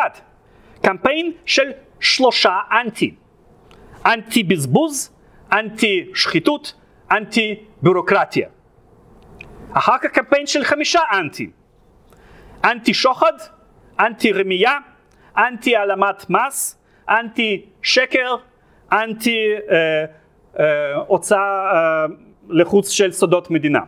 קמפיין 0.88 1.32
של 1.46 1.72
שלושה 2.00 2.58
אנטי. 2.72 3.16
אנטי 4.06 4.44
בזבוז, 4.44 5.16
אנטי 5.52 6.10
שחיתות, 6.14 6.74
אנטי 7.12 7.56
ביורוקרטיה. 7.82 8.48
אחר 9.74 9.98
כך 10.02 10.10
קמפיין 10.12 10.48
של 10.48 10.64
חמישה 10.64 11.00
אנטי. 11.14 11.50
אנטי 12.64 12.94
שוחד, 12.94 13.34
אנטי 14.00 14.32
רמייה, 14.32 14.78
אנטי 15.38 15.76
העלמת 15.76 16.30
מס, 16.30 16.80
אנטי 17.10 17.66
שקר, 17.82 18.36
אנטי 18.92 19.38
אה, 19.70 20.06
אה, 20.60 21.18
אה, 21.32 22.06
לחוץ 22.50 22.90
של 22.90 23.12
סודות 23.12 23.52
מדינה. 23.52 23.82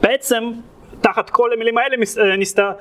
בעצם 0.00 0.52
תחת 1.00 1.30
כל 1.30 1.52
המילים 1.52 1.78
האלה 1.78 1.96
אה, 2.20 2.36
נסתר, 2.36 2.72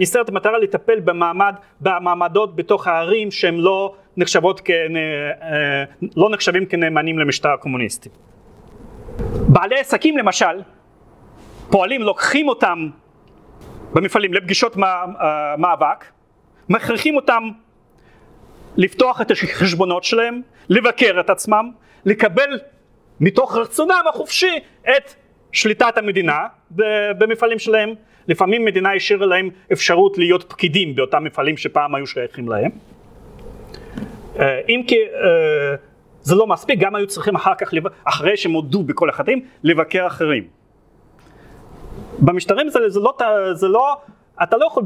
נסתרת 0.00 0.28
המטרה 0.28 0.58
לטפל 0.58 1.00
במעמד, 1.00 1.54
במעמדות 1.80 2.56
בתוך 2.56 2.86
הערים 2.86 3.30
שהן 3.30 3.54
לא 3.56 3.94
נחשבות. 4.16 4.60
אה, 4.70 5.84
לא 6.16 6.30
נחשבים 6.30 6.66
כנאמנים 6.66 7.18
למשטר 7.18 7.48
הקומוניסטי. 7.48 8.08
בעלי 9.48 9.80
עסקים 9.80 10.18
למשל, 10.18 10.62
פועלים 11.70 12.02
לוקחים 12.02 12.48
אותם 12.48 12.88
במפעלים 13.92 14.34
לפגישות 14.34 14.76
מאבק, 15.58 16.04
מכריחים 16.68 17.16
אותם 17.16 17.48
לפתוח 18.76 19.20
את 19.20 19.30
החשבונות 19.30 20.04
שלהם, 20.04 20.40
לבקר 20.68 21.20
את 21.20 21.30
עצמם, 21.30 21.70
לקבל 22.04 22.60
מתוך 23.20 23.56
רצונם 23.56 24.02
החופשי 24.08 24.58
את 24.82 25.14
שליטת 25.52 25.98
המדינה 25.98 26.46
במפעלים 27.18 27.58
שלהם. 27.58 27.94
לפעמים 28.28 28.64
מדינה 28.64 28.94
השאירה 28.94 29.26
להם 29.26 29.50
אפשרות 29.72 30.18
להיות 30.18 30.44
פקידים 30.48 30.94
באותם 30.94 31.24
מפעלים 31.24 31.56
שפעם 31.56 31.94
היו 31.94 32.06
שייכים 32.06 32.48
להם. 32.48 32.70
אה, 34.38 34.60
אם 34.68 34.82
כי 34.86 34.96
אה, 34.96 35.74
זה 36.20 36.34
לא 36.34 36.46
מספיק, 36.46 36.78
גם 36.80 36.94
היו 36.94 37.06
צריכים 37.06 37.34
אחר 37.34 37.54
כך, 37.54 37.70
אחרי 38.04 38.36
שהם 38.36 38.52
הודו 38.52 38.82
בכל 38.82 39.08
החטאים, 39.08 39.44
לבקר 39.62 40.06
אחרים. 40.06 40.44
במשטרים 42.18 42.68
זה, 42.68 42.78
זה, 42.88 43.00
לא, 43.00 43.14
זה 43.52 43.68
לא, 43.68 43.96
אתה 44.42 44.56
לא 44.56 44.66
יכול 44.66 44.82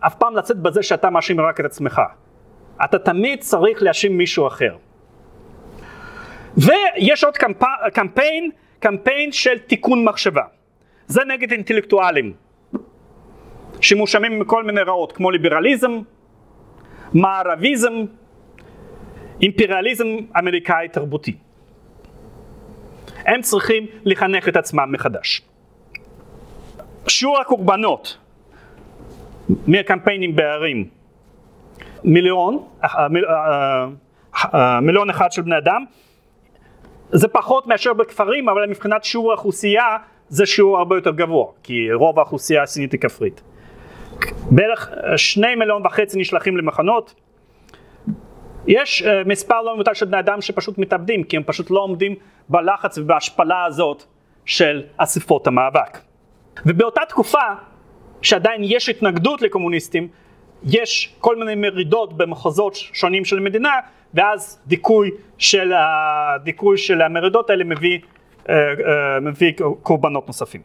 אף 0.00 0.14
פעם 0.14 0.36
לצאת 0.36 0.56
בזה 0.56 0.82
שאתה 0.82 1.10
מאשים 1.10 1.40
רק 1.40 1.60
את 1.60 1.64
עצמך. 1.64 2.00
אתה 2.84 2.98
תמיד 2.98 3.40
צריך 3.40 3.82
להאשים 3.82 4.18
מישהו 4.18 4.46
אחר. 4.46 4.76
ויש 6.56 7.24
עוד 7.24 7.36
קמפ... 7.36 7.62
קמפיין, 7.94 8.50
קמפיין 8.84 9.32
של 9.32 9.58
תיקון 9.58 10.04
מחשבה. 10.04 10.42
זה 11.06 11.20
נגד 11.24 11.52
אינטלקטואלים, 11.52 12.32
שמואשמים 13.80 14.38
מכל 14.38 14.64
מיני 14.64 14.80
רעות, 14.80 15.12
כמו 15.12 15.30
ליברליזם, 15.30 16.00
מערביזם, 17.14 17.92
אימפריאליזם 19.42 20.06
אמריקאי 20.38 20.88
תרבותי. 20.88 21.36
הם 23.16 23.42
צריכים 23.42 23.86
לחנך 24.04 24.48
את 24.48 24.56
עצמם 24.56 24.92
מחדש. 24.92 25.42
שיעור 27.08 27.40
הקורבנות 27.40 28.18
מהקמפיינים 29.66 30.36
בערים 30.36 30.88
מיליון, 32.04 32.64
אה, 32.84 32.88
אה, 32.94 33.86
אה, 34.54 34.80
מיליון 34.80 35.10
אחד 35.10 35.32
של 35.32 35.42
בני 35.42 35.58
אדם, 35.58 35.84
זה 37.16 37.28
פחות 37.28 37.66
מאשר 37.66 37.92
בכפרים, 37.92 38.48
אבל 38.48 38.66
מבחינת 38.66 39.04
שיעור 39.04 39.32
האוכלוסייה 39.32 39.96
זה 40.28 40.46
שיעור 40.46 40.78
הרבה 40.78 40.96
יותר 40.96 41.10
גבוה, 41.10 41.46
כי 41.62 41.92
רוב 41.92 42.18
האוכלוסייה 42.18 42.62
הסינית 42.62 42.92
היא 42.92 43.00
כפרית. 43.00 43.42
בערך 44.50 44.90
שני 45.16 45.54
מיליון 45.54 45.86
וחצי 45.86 46.20
נשלחים 46.20 46.56
למחנות. 46.56 47.14
יש 48.66 49.02
מספר 49.26 49.62
לא 49.62 49.74
מבוטל 49.74 49.94
של 49.94 50.06
בני 50.06 50.18
אדם 50.18 50.40
שפשוט 50.40 50.78
מתאבדים, 50.78 51.24
כי 51.24 51.36
הם 51.36 51.42
פשוט 51.46 51.70
לא 51.70 51.80
עומדים 51.80 52.14
בלחץ 52.48 52.98
ובהשפלה 52.98 53.64
הזאת 53.64 54.04
של 54.44 54.82
אספות 54.96 55.46
המאבק. 55.46 55.98
ובאותה 56.66 57.00
תקופה 57.08 57.44
שעדיין 58.22 58.60
יש 58.64 58.88
התנגדות 58.88 59.42
לקומוניסטים, 59.42 60.08
יש 60.64 61.14
כל 61.20 61.36
מיני 61.36 61.54
מרידות 61.54 62.16
במחוזות 62.16 62.74
שונים 62.74 63.24
של 63.24 63.38
המדינה, 63.38 63.72
ואז 64.14 64.62
דיכוי 64.66 65.10
של, 65.38 65.72
הדיכוי 65.76 66.78
של 66.78 67.02
המרידות 67.02 67.50
האלה 67.50 67.64
מביא, 67.64 67.98
אה, 68.48 68.54
אה, 68.54 69.20
מביא 69.20 69.52
קורבנות 69.82 70.26
נוספים. 70.26 70.60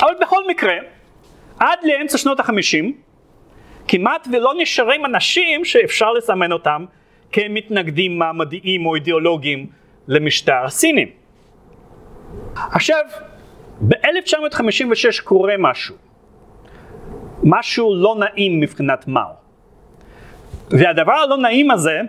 אבל 0.00 0.14
בכל 0.20 0.48
מקרה, 0.48 0.74
עד 1.60 1.78
לאמצע 1.84 2.18
שנות 2.18 2.40
החמישים, 2.40 2.96
כמעט 3.88 4.28
ולא 4.32 4.52
נשארים 4.58 5.06
אנשים 5.06 5.64
שאפשר 5.64 6.12
לסמן 6.12 6.52
אותם 6.52 6.84
כמתנגדים 7.32 8.18
מעמדיים 8.18 8.86
או 8.86 8.94
אידיאולוגיים 8.94 9.66
למשטר 10.08 10.64
הסיני. 10.64 11.06
עכשיו, 12.54 13.04
ב-1956 13.80 15.22
קורה 15.24 15.54
משהו, 15.58 15.96
משהו 17.44 17.94
לא 17.94 18.16
נעים 18.18 18.60
מבחינת 18.60 19.08
מאו. 19.08 19.32
והדבר 20.70 21.12
הלא 21.12 21.36
נעים 21.36 21.70
הזה 21.70 22.00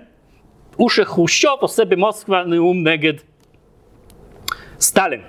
הוא 0.75 0.89
שחרושוב 0.89 1.59
עושה 1.59 1.85
במוסקבה 1.85 2.43
נאום 2.43 2.87
נגד 2.87 3.13
סטלין, 4.79 5.21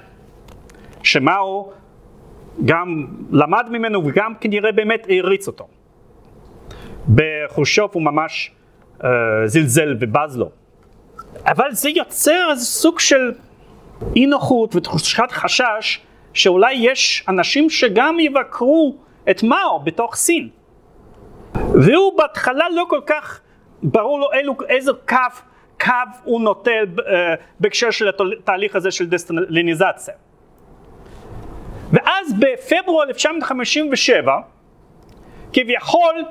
שמאו 1.02 1.72
גם 2.64 3.06
למד 3.32 3.66
ממנו 3.70 4.06
וגם 4.06 4.34
כנראה 4.40 4.72
באמת 4.72 5.06
העריץ 5.08 5.46
אותו. 5.46 5.68
בחרושוב 7.14 7.90
הוא 7.92 8.02
ממש 8.02 8.50
uh, 8.98 9.04
זלזל 9.46 9.96
ובז 10.00 10.36
לו. 10.36 10.50
אבל 11.46 11.72
זה 11.72 11.90
יוצר 11.90 12.48
איזה 12.50 12.64
סוג 12.64 13.00
של 13.00 13.32
אי 14.16 14.26
נוחות 14.26 14.76
ותחושת 14.76 15.30
חשש 15.30 16.00
שאולי 16.34 16.72
יש 16.72 17.24
אנשים 17.28 17.70
שגם 17.70 18.20
יבקרו 18.20 18.96
את 19.30 19.42
מאו 19.42 19.80
בתוך 19.84 20.14
סין. 20.14 20.48
והוא 21.54 22.18
בהתחלה 22.18 22.64
לא 22.70 22.86
כל 22.88 23.00
כך 23.06 23.40
ברור 23.82 24.20
לו 24.20 24.32
אילו, 24.32 24.54
איזה 24.68 24.92
קו, 25.08 25.16
קו 25.80 25.92
הוא 26.24 26.40
נוטל 26.40 26.86
uh, 26.96 27.02
בהקשר 27.60 27.90
של 27.90 28.08
התהליך 28.08 28.76
הזה 28.76 28.90
של 28.90 29.06
דסטליניזציה. 29.06 30.14
ואז 31.92 32.34
בפברואר 32.38 33.08
1957, 33.08 34.36
כביכול 35.52 36.24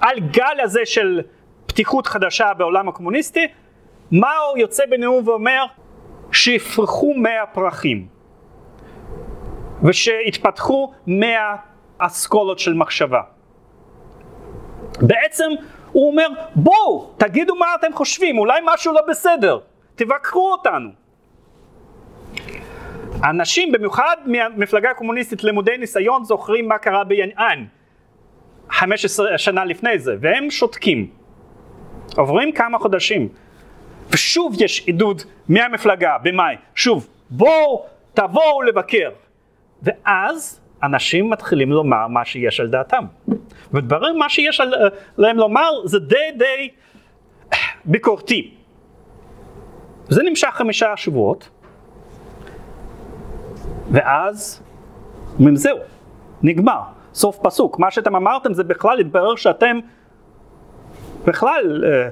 על 0.00 0.20
גל 0.20 0.60
הזה 0.62 0.80
של 0.84 1.20
פתיחות 1.66 2.06
חדשה 2.06 2.54
בעולם 2.54 2.88
הקומוניסטי, 2.88 3.46
מאו 4.12 4.56
יוצא 4.56 4.86
בנאום 4.86 5.28
ואומר 5.28 5.64
שיפרחו 6.32 7.14
מאה 7.14 7.46
פרחים. 7.46 8.06
ושהתפתחו 9.82 10.92
מהאסכולות 12.00 12.58
של 12.58 12.74
מחשבה. 12.74 13.20
בעצם 15.00 15.50
הוא 15.92 16.10
אומר 16.10 16.28
בואו 16.54 17.10
תגידו 17.16 17.54
מה 17.54 17.66
אתם 17.74 17.92
חושבים 17.92 18.38
אולי 18.38 18.60
משהו 18.64 18.92
לא 18.92 19.00
בסדר 19.08 19.58
תבקרו 19.94 20.52
אותנו. 20.52 20.88
אנשים 23.24 23.72
במיוחד 23.72 24.16
מהמפלגה 24.26 24.90
הקומוניסטית 24.90 25.44
למודי 25.44 25.78
ניסיון 25.78 26.24
זוכרים 26.24 26.68
מה 26.68 26.78
קרה 26.78 27.04
ביאנאן 27.04 27.64
15 28.70 29.38
שנה 29.38 29.64
לפני 29.64 29.98
זה 29.98 30.14
והם 30.20 30.50
שותקים. 30.50 31.10
עוברים 32.16 32.52
כמה 32.52 32.78
חודשים 32.78 33.28
ושוב 34.10 34.54
יש 34.58 34.86
עידוד 34.86 35.22
מהמפלגה 35.48 36.16
במאי 36.22 36.54
שוב 36.74 37.08
בואו 37.30 37.84
תבואו 38.14 38.62
לבקר 38.62 39.10
ואז 39.82 40.60
אנשים 40.82 41.30
מתחילים 41.30 41.72
לומר 41.72 42.06
מה 42.08 42.24
שיש 42.24 42.60
על 42.60 42.68
דעתם. 42.68 43.04
ודברים 43.72 44.18
מה 44.18 44.28
שיש 44.28 44.60
על, 44.60 44.74
להם 45.18 45.36
לומר 45.36 45.70
זה 45.84 45.98
די 45.98 46.16
די 46.36 46.68
ביקורתי. 47.84 48.54
זה 50.08 50.22
נמשך 50.22 50.48
חמישה 50.52 50.96
שבועות, 50.96 51.48
ואז 53.90 54.62
אומרים 55.38 55.56
זהו, 55.56 55.78
נגמר, 56.42 56.80
סוף 57.14 57.38
פסוק. 57.42 57.78
מה 57.78 57.90
שאתם 57.90 58.16
אמרתם 58.16 58.54
זה 58.54 58.64
בכלל 58.64 59.00
התברר 59.00 59.36
שאתם 59.36 59.78
בכלל 61.24 61.84
אה, 61.84 62.08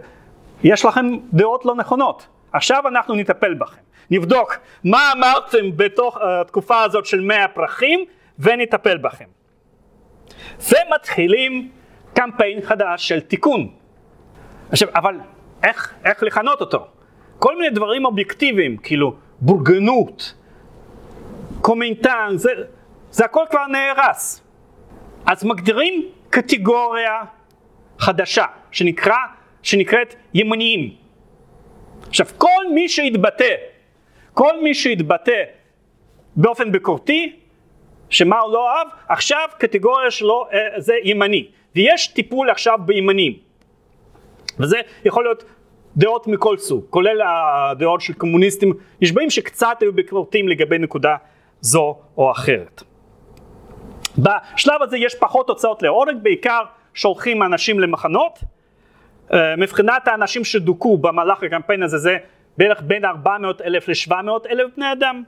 יש 0.63 0.85
לכם 0.85 1.07
דעות 1.33 1.65
לא 1.65 1.75
נכונות. 1.75 2.27
עכשיו 2.53 2.89
אנחנו 2.89 3.15
נטפל 3.15 3.55
בכם. 3.55 3.81
נבדוק 4.11 4.57
מה 4.85 5.13
אמרתם 5.13 5.77
בתוך 5.77 6.19
התקופה 6.21 6.83
הזאת 6.83 7.07
של 7.07 7.21
מאה 7.21 7.49
פרחים 7.49 8.05
ונטפל 8.39 8.99
בכם. 8.99 9.25
ומתחילים 10.61 11.71
קמפיין 12.15 12.61
חדש 12.63 13.09
של 13.09 13.21
תיקון. 13.21 13.69
עכשיו, 14.71 14.89
אבל 14.95 15.21
איך, 15.63 15.95
איך 16.05 16.23
לכנות 16.23 16.61
אותו? 16.61 16.87
כל 17.39 17.59
מיני 17.59 17.71
דברים 17.71 18.05
אובייקטיביים, 18.05 18.77
כאילו 18.77 19.17
בורגנות, 19.41 20.35
קומנטן, 21.61 22.33
זה, 22.35 22.51
זה 23.11 23.25
הכל 23.25 23.45
כבר 23.51 23.67
נהרס. 23.67 24.43
אז 25.27 25.45
מגדירים 25.45 26.09
קטגוריה 26.31 27.23
חדשה 27.99 28.45
שנקרא, 28.71 29.17
שנקראת 29.63 30.15
ימניים. 30.35 30.95
עכשיו 32.09 32.27
כל 32.39 32.73
מי 32.75 32.89
שהתבטא, 32.89 33.55
כל 34.35 34.63
מי 34.63 34.75
שהתבטא 34.75 35.43
באופן 36.37 36.73
ביקורתי, 36.73 37.37
שמה 38.11 38.39
הוא 38.39 38.53
לא 38.53 38.71
אהב, 38.71 38.89
עכשיו 39.09 39.49
קטגוריה 39.59 40.11
שלו 40.11 40.47
אה, 40.53 40.81
זה 40.81 40.95
ימני, 41.05 41.49
ויש 41.77 42.09
טיפול 42.09 42.51
עכשיו 42.51 42.79
בימנים, 42.87 43.33
וזה 44.59 44.81
יכול 45.05 45.25
להיות 45.25 45.45
דעות 45.97 46.27
מכל 46.27 46.57
סוג, 46.57 46.85
כולל 46.91 47.23
הדעות 47.23 48.01
של 48.01 48.13
קומוניסטים 48.13 48.73
נשבעים 49.01 49.31
שקצת 49.31 49.77
היו 49.81 49.93
ביקורתיים 49.93 50.49
לגבי 50.49 50.79
נקודה 50.79 51.17
זו 51.61 51.99
או 52.17 52.31
אחרת. 52.31 52.83
בשלב 54.19 54.83
הזה 54.83 54.99
יש 54.99 55.15
פחות 55.15 55.49
הוצאות 55.49 55.83
להורג, 55.83 56.17
בעיקר 56.23 56.61
שולחים 56.95 57.43
אנשים 57.43 57.81
למחנות. 57.81 58.39
אה, 59.33 59.57
מבחינת 59.57 60.09
האנשים 60.09 60.45
שדוכאו 60.45 60.99
במהלך 60.99 61.43
הקמפיין 61.43 61.83
הזה 61.83 61.99
זה 61.99 62.17
בערך 62.59 62.83
בין 62.83 63.05
400 63.05 63.63
אלף 63.63 63.89
ל-700 63.89 64.51
אלף 64.51 64.67
בני 64.77 64.93
אדם. 64.93 65.23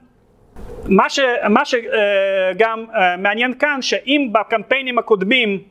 מה, 0.89 1.11
ש, 1.11 1.21
מה 1.51 1.65
שגם 1.65 2.85
אה, 2.95 3.17
מעניין 3.17 3.55
כאן 3.59 3.83
שאם 3.83 4.29
בקמפיינים 4.33 4.99
הקודמים 4.99 5.63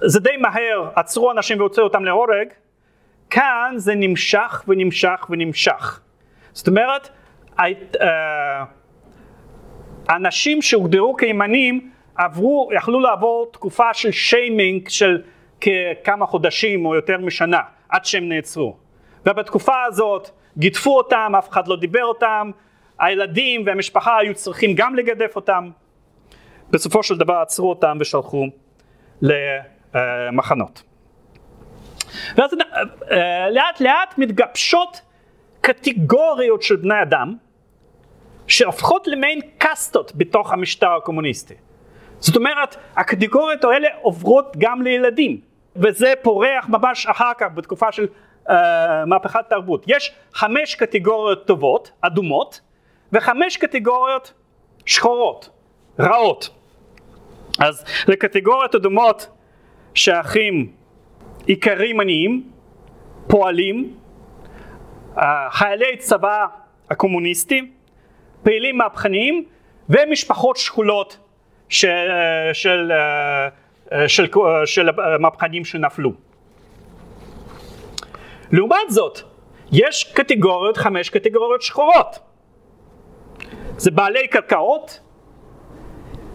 זה 0.00 0.20
די 0.20 0.36
מהר 0.36 0.88
עצרו 0.94 1.30
אנשים 1.30 1.58
והוציאו 1.60 1.86
אותם 1.86 2.04
להורג, 2.04 2.48
כאן 3.30 3.74
זה 3.76 3.94
נמשך 3.94 4.64
ונמשך 4.68 5.26
ונמשך. 5.30 6.00
זאת 6.52 6.68
אומרת, 6.68 7.08
אה, 7.60 8.64
אנשים 10.10 10.62
שהוגדרו 10.62 11.16
כימנים 11.16 11.90
עברו, 12.14 12.70
יכלו 12.76 13.00
לעבור 13.00 13.50
תקופה 13.52 13.94
של 13.94 14.10
שיימינג 14.10 14.88
של 14.88 15.22
כמה 16.04 16.26
חודשים 16.26 16.86
או 16.86 16.94
יותר 16.94 17.18
משנה 17.18 17.60
עד 17.88 18.04
שהם 18.04 18.28
נעצרו. 18.28 18.76
ובתקופה 19.26 19.84
הזאת 19.86 20.30
גידפו 20.58 20.96
אותם, 20.96 21.32
אף 21.38 21.48
אחד 21.50 21.68
לא 21.68 21.76
דיבר 21.76 22.04
אותם, 22.04 22.50
הילדים 23.00 23.62
והמשפחה 23.66 24.18
היו 24.18 24.34
צריכים 24.34 24.74
גם 24.74 24.94
לגדף 24.94 25.36
אותם. 25.36 25.70
בסופו 26.70 27.02
של 27.02 27.16
דבר 27.16 27.34
עצרו 27.34 27.70
אותם 27.70 27.96
ושלחו 28.00 28.46
למחנות. 29.22 30.82
ואז 32.36 32.54
אה, 33.10 33.50
לאט 33.50 33.80
לאט 33.80 34.18
מתגבשות 34.18 35.00
קטגוריות 35.60 36.62
של 36.62 36.76
בני 36.76 37.02
אדם 37.02 37.36
שהופכות 38.46 39.06
למעין 39.06 39.40
קאסטות 39.58 40.12
בתוך 40.16 40.52
המשטר 40.52 40.90
הקומוניסטי. 40.90 41.54
זאת 42.18 42.36
אומרת, 42.36 42.76
הקטגוריות 42.96 43.64
האלה 43.64 43.88
עוברות 44.02 44.56
גם 44.58 44.82
לילדים, 44.82 45.40
וזה 45.76 46.12
פורח 46.22 46.68
ממש 46.68 47.06
אחר 47.06 47.32
כך 47.38 47.46
בתקופה 47.54 47.92
של 47.92 48.06
uh, 48.48 48.52
מהפכת 49.06 49.40
תרבות. 49.48 49.84
יש 49.86 50.12
חמש 50.34 50.74
קטגוריות 50.74 51.46
טובות, 51.46 51.90
אדומות, 52.00 52.60
וחמש 53.12 53.56
קטגוריות 53.56 54.32
שחורות, 54.86 55.50
רעות. 56.00 56.50
אז 57.58 57.84
לקטגוריות 58.08 58.74
אדומות 58.74 59.28
שייכים 59.94 60.72
איכרים 61.48 62.00
עניים, 62.00 62.50
פועלים, 63.26 63.94
חיילי 65.50 65.96
צבא 65.98 66.46
הקומוניסטים, 66.90 67.72
פעילים 68.42 68.78
מהפכניים 68.78 69.44
ומשפחות 69.88 70.56
שכולות 70.56 71.18
של, 71.68 72.08
של, 72.52 72.92
של, 74.06 74.26
של 74.64 74.88
המהפכנים 74.98 75.64
שנפלו. 75.64 76.12
לעומת 78.52 78.76
זאת, 78.88 79.20
יש 79.72 80.12
קטגוריות, 80.14 80.76
חמש 80.76 81.10
קטגוריות 81.10 81.62
שחורות. 81.62 82.29
זה 83.80 83.90
בעלי 83.90 84.28
קרקעות, 84.28 85.00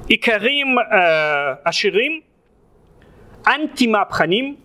עיקרים 0.08 0.68
אה, 0.80 1.54
עשירים, 1.66 2.22
אנטי 3.48 3.88
מהפכנים, 3.88 4.56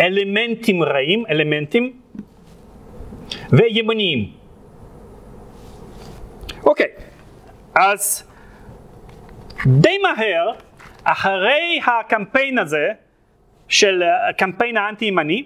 אלמנטים 0.00 0.82
רעים, 0.82 1.24
אלמנטים, 1.30 2.00
וימניים. 3.50 4.32
אוקיי, 6.64 6.88
אז 7.74 8.30
די 9.66 9.98
מהר, 9.98 10.52
אחרי 11.04 11.80
הקמפיין 11.86 12.58
הזה, 12.58 12.88
של 13.68 14.02
הקמפיין 14.28 14.76
האנטי-ימני, 14.76 15.44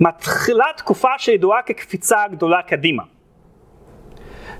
מתחילה 0.00 0.66
תקופה 0.76 1.18
שידועה 1.18 1.62
כקפיצה 1.62 2.28
גדולה 2.28 2.62
קדימה. 2.62 3.15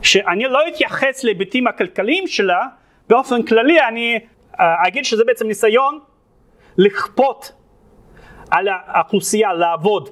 שאני 0.02 0.44
לא 0.44 0.68
אתייחס 0.68 1.24
להיבטים 1.24 1.66
הכלכליים 1.66 2.26
שלה, 2.26 2.66
באופן 3.08 3.42
כללי 3.42 3.82
אני 3.88 4.18
אה, 4.60 4.88
אגיד 4.88 5.04
שזה 5.04 5.24
בעצם 5.24 5.46
ניסיון 5.46 5.98
לכפות 6.76 7.52
על 8.50 8.68
האוכלוסייה 8.68 9.52
לעבוד, 9.52 10.08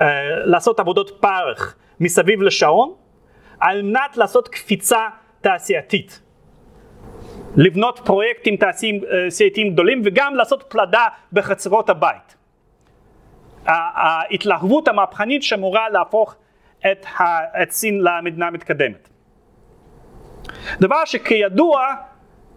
אה, 0.00 0.06
לעשות 0.44 0.80
עבודות 0.80 1.10
פרך 1.20 1.76
מסביב 2.00 2.42
לשעון, 2.42 2.94
על 3.60 3.82
מנת 3.82 4.16
לעשות 4.16 4.48
קפיצה 4.48 5.08
תעשייתית. 5.40 6.20
לבנות 7.56 8.00
פרויקטים 8.04 8.56
תעשייתיים 8.56 9.72
גדולים 9.72 10.02
וגם 10.04 10.34
לעשות 10.34 10.64
פלדה 10.68 11.06
בחצרות 11.32 11.90
הבית. 11.90 12.36
ההתלהבות 13.66 14.88
המהפכנית 14.88 15.42
שאמורה 15.42 15.88
להפוך 15.88 16.36
את, 16.80 17.06
ה, 17.18 17.22
את 17.62 17.70
סין 17.70 18.00
למדינה 18.00 18.50
מתקדמת. 18.50 19.08
דבר 20.80 21.04
שכידוע 21.04 21.86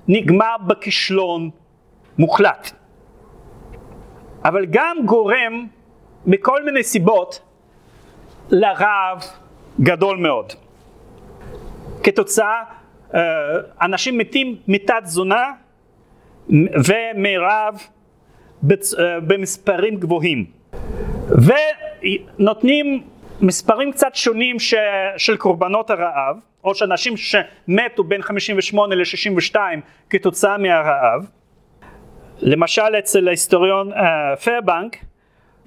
נגמר 0.08 0.56
בכישלון 0.68 1.50
מוחלט. 2.18 2.72
אבל 4.46 4.66
גם 4.66 4.98
גורם 5.06 5.68
מכל 6.26 6.64
מיני 6.64 6.84
סיבות 6.84 7.40
לרעב 8.50 9.24
גדול 9.82 10.18
מאוד. 10.18 10.54
כתוצאה 12.04 12.64
אה, 13.14 13.22
אנשים 13.82 14.18
מתים 14.18 14.56
מתת 14.68 14.94
תזונה 15.04 15.52
ומרעב 16.86 17.76
אה, 18.64 19.20
במספרים 19.20 19.96
גבוהים 19.96 20.46
ונותנים 22.40 23.04
מספרים 23.42 23.92
קצת 23.92 24.16
שונים 24.16 24.60
ש, 24.60 24.74
של 25.18 25.38
קורבנות 25.38 25.90
הרעב 25.90 26.36
או 26.64 26.76
שאנשים 26.76 27.14
שמתו 27.18 28.04
בין 28.04 28.22
58 28.22 28.96
ל-62 28.96 29.56
כתוצאה 30.10 30.58
מהרעב 30.58 31.26
למשל 32.40 32.96
אצל 33.00 33.28
ההיסטוריון 33.28 33.94
uh, 33.94 33.96
פרבנק 34.44 34.96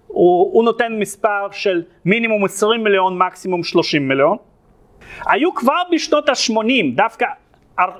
הוא, 0.06 0.50
הוא 0.52 0.64
נותן 0.64 0.92
מספר 0.98 1.50
של 1.52 1.82
מינימום 2.04 2.44
20 2.44 2.84
מיליון 2.84 3.18
מקסימום 3.18 3.62
30 3.62 4.08
מיליון 4.08 4.36
היו 5.26 5.54
כבר 5.54 5.82
בשנות 5.92 6.28
ה-80 6.28 6.94
דווקא 6.94 7.26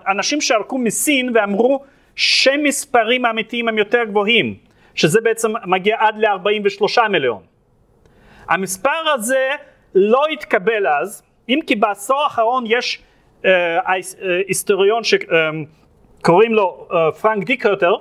אנשים 0.08 0.40
שערקו 0.40 0.78
מסין 0.78 1.30
ואמרו 1.34 1.82
שמספרים 2.16 3.24
האמיתיים 3.24 3.68
הם 3.68 3.78
יותר 3.78 4.04
גבוהים, 4.04 4.54
שזה 4.94 5.20
בעצם 5.20 5.52
מגיע 5.66 5.96
עד 5.98 6.18
ל-43 6.18 7.08
מיליון. 7.08 7.51
המספר 8.48 9.08
הזה 9.14 9.48
לא 9.94 10.26
התקבל 10.32 10.86
אז, 10.86 11.22
אם 11.48 11.58
כי 11.66 11.76
בעשור 11.76 12.20
האחרון 12.20 12.64
יש 12.66 13.02
אה, 13.44 13.78
אה 13.78 13.94
היסטוריון 14.48 15.02
שקוראים 15.04 16.54
לו 16.54 16.88
אה, 16.92 17.12
פרנק 17.12 17.46
דיקרטר, 17.46 17.94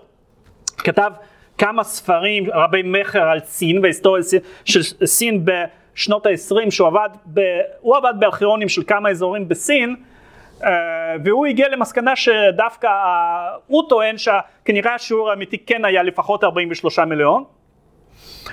כתב 0.77 1.11
כמה 1.57 1.83
ספרים 1.83 2.51
רבי 2.53 2.81
מכר 2.85 3.23
על 3.23 3.39
סין 3.39 3.79
והיסטוריה 3.83 4.23
של 4.65 4.81
סין 5.05 5.45
בשנות 5.45 6.25
ה-20 6.25 6.71
שהוא 6.71 6.87
עבד, 6.87 7.09
ב, 7.33 7.41
הוא 7.79 7.97
עבד 7.97 8.13
בארכיונים 8.19 8.69
של 8.69 8.83
כמה 8.87 9.09
אזורים 9.09 9.47
בסין 9.47 9.95
uh, 10.59 10.65
והוא 11.25 11.45
הגיע 11.45 11.69
למסקנה 11.69 12.15
שדווקא 12.15 12.87
uh, 12.87 13.59
הוא 13.67 13.83
טוען 13.89 14.15
שכנראה 14.17 14.95
השיעור 14.95 15.29
האמיתי 15.29 15.57
כן 15.57 15.85
היה 15.85 16.03
לפחות 16.03 16.43
43 16.43 16.99
מיליון. 16.99 17.43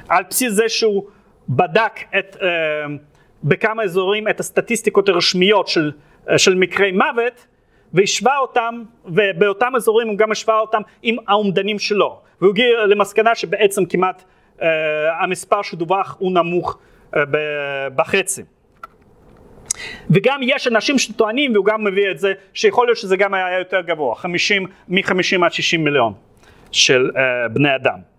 על 0.09 0.25
בסיס 0.31 0.53
זה 0.53 0.69
שהוא 0.69 1.05
בדק 1.49 1.93
את, 2.19 2.37
uh, 2.37 2.43
בכמה 3.45 3.83
אזורים 3.83 4.29
את 4.29 4.41
הסטטיסטיקות 4.41 5.09
הרשמיות 5.09 5.69
של, 5.69 5.93
uh, 6.27 6.39
של 6.39 6.55
מקרי 6.55 6.93
מוות 6.93 7.47
והשווה 7.93 8.39
אותם, 8.39 8.83
ובאותם 9.05 9.73
אזורים 9.77 10.09
הוא 10.09 10.19
גם 10.19 10.33
השווה 10.33 10.61
אותם 10.61 10.81
עם 11.03 11.17
האומדנים 11.29 11.79
שלו, 11.79 12.21
והוא 12.41 12.51
הגיע 12.51 12.87
למסקנה 12.87 13.35
שבעצם 13.35 13.85
כמעט 13.85 14.23
uh, 14.59 14.63
המספר 15.21 15.63
שדווח 15.63 16.17
הוא 16.19 16.33
נמוך 16.33 16.79
uh, 17.15 17.19
בחצי. 17.95 18.43
וגם 20.11 20.41
יש 20.43 20.69
אנשים 20.69 20.99
שטוענים, 20.99 21.53
והוא 21.53 21.65
גם 21.65 21.85
מביא 21.85 22.11
את 22.11 22.19
זה, 22.19 22.33
שיכול 22.55 22.87
להיות 22.87 22.99
שזה 22.99 23.17
גם 23.17 23.35
היה 23.35 23.59
יותר 23.59 23.81
גבוה, 23.81 24.15
50, 24.15 24.67
מ-50 24.89 25.45
עד 25.45 25.53
60 25.53 25.85
מיליון 25.85 26.13
של 26.73 27.11
uh, 27.15 27.19
בני 27.49 27.75
אדם. 27.75 28.18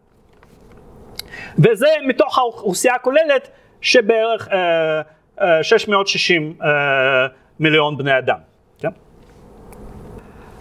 וזה 1.57 1.88
מתוך 2.07 2.38
האוכלוסייה 2.38 2.95
הכוללת 2.95 3.49
שבערך 3.82 4.48
uh, 4.48 4.52
uh, 5.40 5.44
660 5.61 6.57
uh, 6.60 6.66
מיליון 7.60 7.98
בני 7.98 8.18
אדם. 8.18 8.38
כן? 8.80 8.90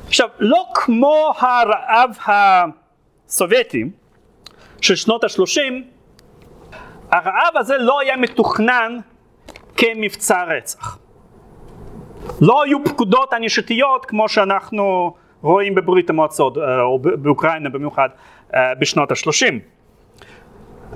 עכשיו, 0.07 0.29
לא 0.39 0.65
כמו 0.75 1.33
הרעב 1.39 2.19
הסובייטי 2.27 3.85
של 4.81 4.97
שנות 4.97 5.25
ה-30, 5.25 5.61
הרעב 7.11 7.57
הזה 7.57 7.79
לא 7.79 8.01
היה 8.01 8.17
מתוכנן 8.17 8.99
כמבצע 9.77 10.45
רצח. 10.45 10.99
לא 12.41 12.63
היו 12.63 12.85
פקודות 12.85 13.33
ענישתיות 13.33 14.07
כמו 14.07 14.29
שאנחנו 14.29 15.15
רואים 15.43 15.75
בברית 15.75 16.11
המועצות, 16.11 16.59
אה, 16.59 16.81
או 16.81 16.99
באוקראינה 16.99 17.69
במיוחד, 17.69 18.09
אה, 18.55 18.75
בשנות 18.75 19.11
ה-30. 19.11 19.55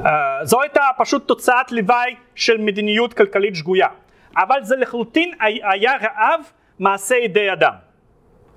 אה, 0.07 0.39
זו 0.43 0.63
הייתה 0.63 0.83
פשוט 0.99 1.29
תוצאת 1.29 1.73
לוואי 1.73 2.15
של 2.35 2.59
מדיניות 2.59 3.15
כלכלית 3.15 3.55
שגויה. 3.57 3.89
אבל 4.37 4.63
זה 4.63 4.77
לחלוטין 4.77 5.33
היה 5.41 5.93
רעב 6.03 6.41
מעשה 6.79 7.15
ידי 7.17 7.53
אדם. 7.53 7.73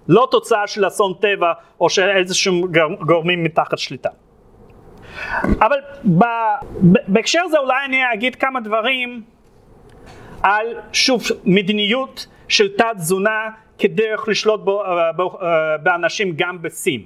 לא 0.08 0.28
תוצאה 0.32 0.68
של 0.68 0.88
אסון 0.88 1.14
טבע 1.22 1.54
או 1.80 1.90
של 1.90 2.10
איזשהם 2.10 2.62
גורמים 3.08 3.44
מתחת 3.44 3.78
שליטה. 3.78 4.10
אבל 5.44 5.80
בהקשר 7.08 7.40
הזה 7.46 7.58
אולי 7.58 7.86
אני 7.86 8.02
אגיד 8.14 8.36
כמה 8.36 8.60
דברים 8.60 9.24
על 10.44 10.68
שוב 10.94 11.22
מדיניות 11.46 12.28
של 12.48 12.78
תת 12.78 12.86
תזונה 12.98 13.50
כדרך 13.78 14.28
לשלוט 14.28 14.62
בו, 14.62 14.84
אה, 14.84 14.90
אה, 14.92 15.78
באנשים 15.78 16.34
גם 16.36 16.62
בסין. 16.62 17.06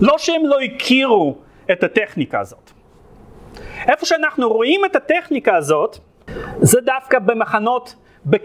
לא 0.00 0.18
שהם 0.18 0.46
לא 0.46 0.60
הכירו 0.60 1.38
את 1.72 1.84
הטכניקה 1.84 2.40
הזאת. 2.40 2.70
איפה 3.88 4.06
שאנחנו 4.06 4.48
רואים 4.48 4.84
את 4.84 4.96
הטכניקה 4.96 5.56
הזאת 5.56 5.98
זה 6.60 6.80
דווקא 6.80 7.18
במחנות, 7.18 7.94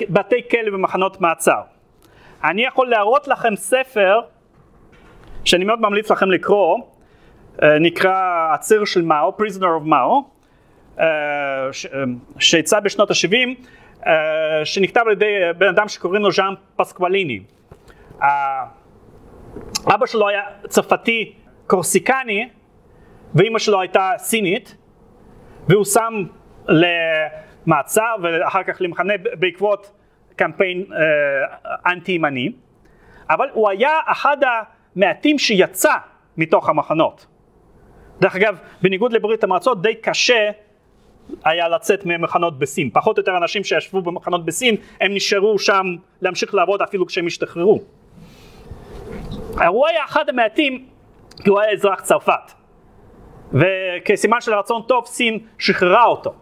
בתי 0.09 0.41
כלא 0.51 0.75
ומחנות 0.75 1.21
מעצר. 1.21 1.61
אני 2.43 2.65
יכול 2.65 2.89
להראות 2.89 3.27
לכם 3.27 3.55
ספר 3.55 4.21
שאני 5.45 5.65
מאוד 5.65 5.81
ממליץ 5.81 6.11
לכם 6.11 6.31
לקרוא, 6.31 6.77
אה, 7.63 7.79
נקרא 7.79 8.47
הציר 8.53 8.85
של 8.85 9.01
מאו, 9.01 9.33
Prisoner 9.37 9.83
of 9.83 9.87
Mao, 9.87 10.23
אה, 10.99 11.05
אה, 11.05 11.69
שיצא 12.39 12.79
בשנות 12.79 13.11
ה-70, 13.11 13.65
שנכתב 14.63 15.01
על 15.05 15.11
ידי 15.11 15.33
בן 15.57 15.67
אדם 15.67 15.87
שקוראים 15.87 16.21
לו 16.21 16.31
ז'אן 16.31 16.53
פסקואליני. 16.75 17.39
אבא 19.93 20.05
שלו 20.05 20.27
היה 20.27 20.41
צרפתי 20.67 21.33
קורסיקני 21.67 22.49
ואימא 23.35 23.59
שלו 23.59 23.81
הייתה 23.81 24.11
סינית 24.17 24.75
והוא 25.67 25.85
שם 25.85 26.23
למעצר 26.67 28.15
ואחר 28.23 28.63
כך 28.63 28.81
למחנה 28.81 29.13
בעקבות 29.39 29.91
קמפיין 30.35 30.85
אה, 30.93 31.91
אנטי 31.91 32.11
ימני, 32.11 32.51
אבל 33.29 33.47
הוא 33.53 33.69
היה 33.69 33.91
אחד 34.07 34.37
המעטים 34.95 35.39
שיצא 35.39 35.93
מתוך 36.37 36.69
המחנות. 36.69 37.25
דרך 38.19 38.35
אגב, 38.35 38.57
בניגוד 38.81 39.13
לברית 39.13 39.43
המועצות 39.43 39.81
די 39.81 39.95
קשה 39.95 40.49
היה 41.43 41.69
לצאת 41.69 42.05
ממחנות 42.05 42.59
בסין. 42.59 42.89
פחות 42.93 43.17
או 43.17 43.21
יותר 43.21 43.37
אנשים 43.37 43.63
שישבו 43.63 44.01
במחנות 44.01 44.45
בסין, 44.45 44.75
הם 45.01 45.13
נשארו 45.13 45.59
שם 45.59 45.85
להמשיך 46.21 46.53
לעבוד 46.53 46.81
אפילו 46.81 47.05
כשהם 47.05 47.27
השתחררו. 47.27 47.81
הוא 49.67 49.87
היה 49.87 50.05
אחד 50.05 50.29
המעטים 50.29 50.85
כי 51.43 51.49
הוא 51.49 51.59
היה 51.59 51.71
אזרח 51.71 52.01
צרפת. 52.01 52.54
וכסימן 53.53 54.41
של 54.41 54.53
רצון 54.53 54.81
טוב 54.87 55.05
סין 55.05 55.39
שחררה 55.57 56.05
אותו. 56.05 56.33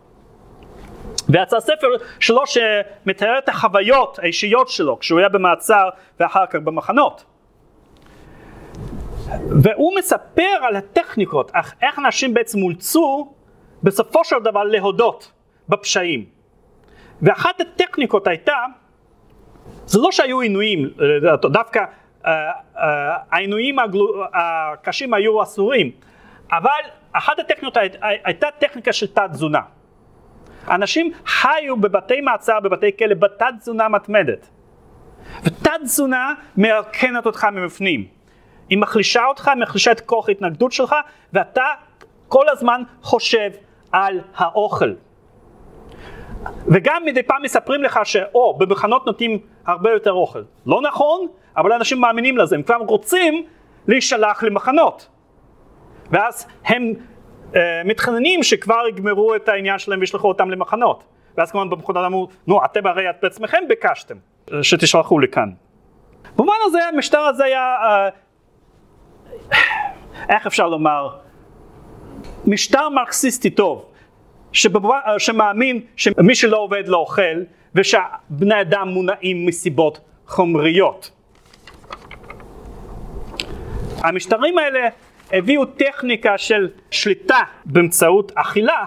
ויצא 1.29 1.59
ספר 1.59 1.87
שלו 2.19 2.41
שמתאר 2.45 3.37
את 3.37 3.49
החוויות 3.49 4.19
האישיות 4.19 4.69
שלו 4.69 4.99
כשהוא 4.99 5.19
היה 5.19 5.29
במעצר 5.29 5.89
ואחר 6.19 6.45
כך 6.45 6.55
במחנות. 6.55 7.23
והוא 9.49 9.95
מספר 9.97 10.57
על 10.61 10.75
הטכניקות, 10.75 11.51
איך 11.81 11.99
אנשים 11.99 12.33
בעצם 12.33 12.61
אולצו 12.61 13.33
בסופו 13.83 14.23
של 14.23 14.35
דבר 14.43 14.63
להודות 14.63 15.31
בפשעים. 15.69 16.25
ואחת 17.21 17.61
הטכניקות 17.61 18.27
הייתה, 18.27 18.57
זה 19.85 19.99
לא 19.99 20.11
שהיו 20.11 20.39
עינויים, 20.39 20.89
דווקא 21.41 21.79
uh, 21.79 22.25
uh, 22.25 22.79
העינויים 23.31 23.75
הקשים 24.33 25.13
היו 25.13 25.43
אסורים, 25.43 25.91
אבל 26.51 26.81
אחת 27.11 27.39
הטכניקות 27.39 27.77
הייתה 28.01 28.47
טכניקה 28.59 28.93
של 28.93 29.07
תת 29.07 29.21
תזונה. 29.31 29.61
אנשים 30.69 31.11
חיו 31.25 31.77
בבתי 31.77 32.21
מעצר, 32.21 32.59
בבתי 32.59 32.97
כלא, 32.97 33.13
בתת 33.13 33.45
תזונה 33.59 33.89
מתמדת. 33.89 34.49
ותת 35.43 35.71
תזונה 35.83 36.33
מרקנת 36.57 37.25
אותך 37.25 37.47
מבפנים. 37.51 38.07
היא 38.69 38.77
מחלישה 38.77 39.25
אותך, 39.25 39.51
מחלישה 39.61 39.91
את 39.91 40.01
כוח 40.01 40.29
ההתנגדות 40.29 40.71
שלך, 40.71 40.95
ואתה 41.33 41.65
כל 42.27 42.49
הזמן 42.49 42.83
חושב 43.01 43.49
על 43.91 44.21
האוכל. 44.35 44.93
וגם 46.67 47.05
מדי 47.05 47.23
פעם 47.23 47.41
מספרים 47.41 47.83
לך 47.83 47.99
שאו, 48.03 48.57
במחנות 48.57 49.05
נותנים 49.05 49.39
הרבה 49.65 49.91
יותר 49.91 50.11
אוכל. 50.11 50.41
לא 50.65 50.81
נכון, 50.81 51.27
אבל 51.57 51.73
אנשים 51.73 52.01
מאמינים 52.01 52.37
לזה, 52.37 52.55
הם 52.55 52.63
כבר 52.63 52.75
רוצים 52.75 53.45
להישלח 53.87 54.43
למחנות. 54.43 55.07
ואז 56.11 56.47
הם 56.65 56.93
אה, 57.55 57.81
מתחננים 57.85 58.43
שכבר 58.43 58.87
יגמרו 58.89 59.35
את 59.35 59.49
העניין 59.49 59.79
שלהם 59.79 59.99
וישלחו 59.99 60.27
אותם 60.27 60.51
למחנות. 60.51 61.03
ואז 61.37 61.51
כמובן 61.51 61.69
במכונות 61.69 62.05
אמרו, 62.05 62.27
נו 62.47 62.65
אתם 62.65 62.87
הרי 62.87 63.09
את 63.09 63.15
בעצמכם 63.21 63.63
ביקשתם 63.67 64.15
שתשלחו 64.61 65.19
לכאן. 65.19 65.49
במובן 66.35 66.53
הזה 66.65 66.85
המשטר 66.93 67.19
הזה 67.19 67.43
היה, 67.43 67.75
אה, 67.83 68.09
איך 70.29 70.47
אפשר 70.47 70.67
לומר, 70.67 71.09
משטר 72.45 72.89
מרקסיסטי 72.89 73.49
טוב, 73.49 73.85
שבמובן, 74.51 74.97
אה, 75.07 75.19
שמאמין 75.19 75.81
שמי 75.95 76.35
שלא 76.35 76.57
עובד 76.57 76.87
לא 76.87 76.97
אוכל 76.97 77.43
ושבני 77.75 78.61
אדם 78.61 78.87
מונעים 78.87 79.45
מסיבות 79.45 79.99
חומריות. 80.27 81.11
המשטרים 83.97 84.57
האלה 84.57 84.89
הביאו 85.33 85.65
טכניקה 85.65 86.37
של 86.37 86.69
שליטה 86.91 87.39
באמצעות 87.65 88.31
אכילה, 88.35 88.85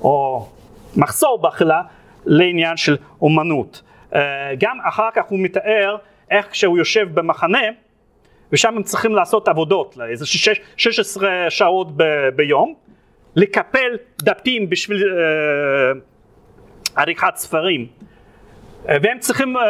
או 0.00 0.46
מחסור 0.96 1.38
באכילה, 1.38 1.82
לעניין 2.26 2.76
של 2.76 2.96
אומנות. 3.22 3.82
אה, 4.14 4.20
גם 4.58 4.78
אחר 4.88 5.08
כך 5.14 5.24
הוא 5.28 5.38
מתאר 5.38 5.96
איך 6.30 6.50
כשהוא 6.50 6.78
יושב 6.78 7.08
במחנה, 7.14 7.62
ושם 8.52 8.76
הם 8.76 8.82
צריכים 8.82 9.14
לעשות 9.14 9.48
עבודות, 9.48 9.98
איזה 10.10 10.26
16 10.26 11.50
שעות 11.50 11.96
ב- 11.96 12.28
ביום, 12.36 12.74
לקפל 13.36 13.96
דפים 14.22 14.70
בשביל 14.70 15.04
אה, 15.04 16.00
עריכת 16.96 17.36
ספרים, 17.36 17.86
אה, 18.88 18.96
והם 19.02 19.18
צריכים 19.18 19.56
אה, 19.56 19.62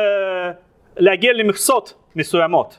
להגיע 0.96 1.32
למכסות 1.32 1.94
מסוימות. 2.16 2.78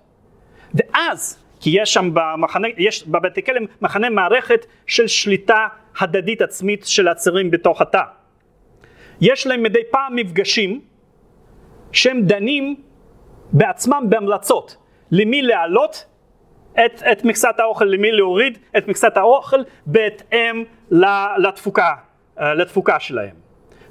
ואז 0.74 1.44
כי 1.60 1.82
יש 1.82 1.94
שם 1.94 2.10
במחנה, 2.14 2.68
יש 2.78 3.08
בבתי 3.08 3.44
כלא 3.44 3.62
מחנה 3.82 4.10
מערכת 4.10 4.66
של 4.88 5.08
שליטה 5.08 5.68
הדדית 6.00 6.42
עצמית 6.42 6.86
של 6.86 7.08
עצירים 7.08 7.52
בתוך 7.52 7.82
התא. 7.82 8.04
יש 9.22 9.48
להם 9.48 9.64
מדי 9.64 9.82
פעם 9.92 10.16
מפגשים 10.16 10.82
שהם 11.92 12.22
דנים 12.22 12.76
בעצמם 13.52 14.04
בהמלצות 14.10 14.78
למי 15.12 15.42
להעלות 15.42 16.06
את, 16.86 17.04
את 17.12 17.24
מכסת 17.24 17.56
האוכל, 17.60 17.86
למי 17.86 18.12
להוריד 18.12 18.58
את 18.78 18.88
מכסת 18.88 19.18
האוכל 19.18 19.58
בהתאם 19.86 20.64
לתפוקה, 21.38 21.94
אה, 22.40 22.54
לתפוקה 22.54 23.00
שלהם. 23.00 23.36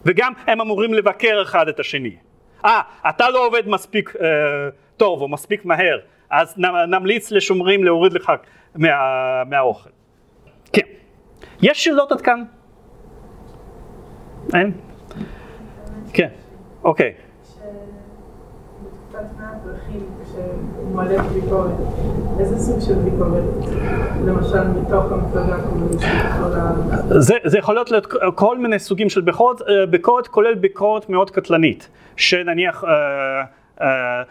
וגם 0.05 0.33
הם 0.47 0.61
אמורים 0.61 0.95
לבקר 0.95 1.43
אחד 1.43 1.69
את 1.69 1.81
השני. 1.81 2.17
אה, 2.65 2.81
אתה 3.09 3.31
לא 3.31 3.47
עובד 3.47 3.69
מספיק 3.69 4.17
אה, 4.21 4.27
טוב 4.97 5.23
או 5.23 5.29
מספיק 5.29 5.65
מהר, 5.65 5.99
אז 6.31 6.55
נמליץ 6.89 7.31
לשומרים 7.31 7.85
להוריד 7.85 8.13
לך 8.13 8.33
מה, 8.75 8.89
מהאוכל. 9.45 9.91
כן. 10.73 10.83
יש 11.63 11.85
שאלות 11.85 12.13
עד 12.13 12.21
כאן? 12.21 12.45
אין? 14.55 14.73
כן, 16.13 16.29
אוקיי. 16.85 17.15
זה, 27.09 27.35
זה 27.45 27.59
יכול 27.59 27.75
להיות 27.75 28.07
כל 28.35 28.59
מיני 28.59 28.79
סוגים 28.79 29.09
של 29.09 29.21
ביקורת, 29.21 29.63
אה, 29.63 29.87
ביקורת 29.87 30.29
כולל 30.29 30.55
ביקורת 30.55 31.09
מאוד 31.09 31.31
קטלנית, 31.31 31.89
שנניח 32.17 32.85
אה, 33.81 33.87
אה, 34.21 34.25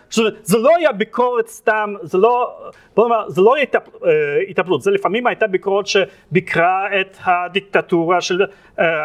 זה 0.44 0.58
לא 0.58 0.76
היה 0.76 0.92
ביקורת 0.92 1.48
סתם, 1.48 1.94
זה 2.02 2.18
לא, 2.18 2.60
בוא 2.96 3.08
נאמר, 3.08 3.30
זה 3.30 3.42
לא 3.42 3.56
הייתה 3.56 3.78
התאבלות, 4.50 4.82
זה 4.82 4.92
לפעמים 4.92 5.28
הייתה 5.28 5.48
ביקורת 5.48 5.88
שביקרה 5.88 7.02
את 7.02 7.18
הדיקטטורה 7.26 8.22
של, 8.22 8.42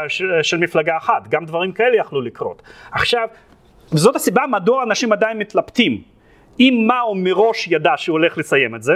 של, 0.08 0.42
של 0.42 0.56
מפלגה 0.56 0.96
אחת, 0.96 1.28
גם 1.28 1.44
דברים 1.44 1.72
כאלה 1.72 1.96
יכלו 1.96 2.20
לקרות. 2.20 2.62
עכשיו, 2.92 3.28
וזאת 3.92 4.16
הסיבה 4.16 4.42
מדוע 4.46 4.82
אנשים 4.82 5.12
עדיין 5.12 5.38
מתלבטים 5.38 6.02
אם 6.60 6.84
מאו 6.88 7.14
מראש 7.14 7.68
ידע 7.68 7.92
שהוא 7.96 8.14
הולך 8.14 8.38
לסיים 8.38 8.74
את 8.74 8.82
זה, 8.82 8.94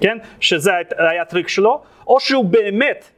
כן, 0.00 0.18
שזה 0.40 0.70
היה 0.98 1.22
הטריק 1.22 1.48
שלו, 1.48 1.82
או 2.06 2.20
שהוא 2.20 2.44
באמת 2.44 3.10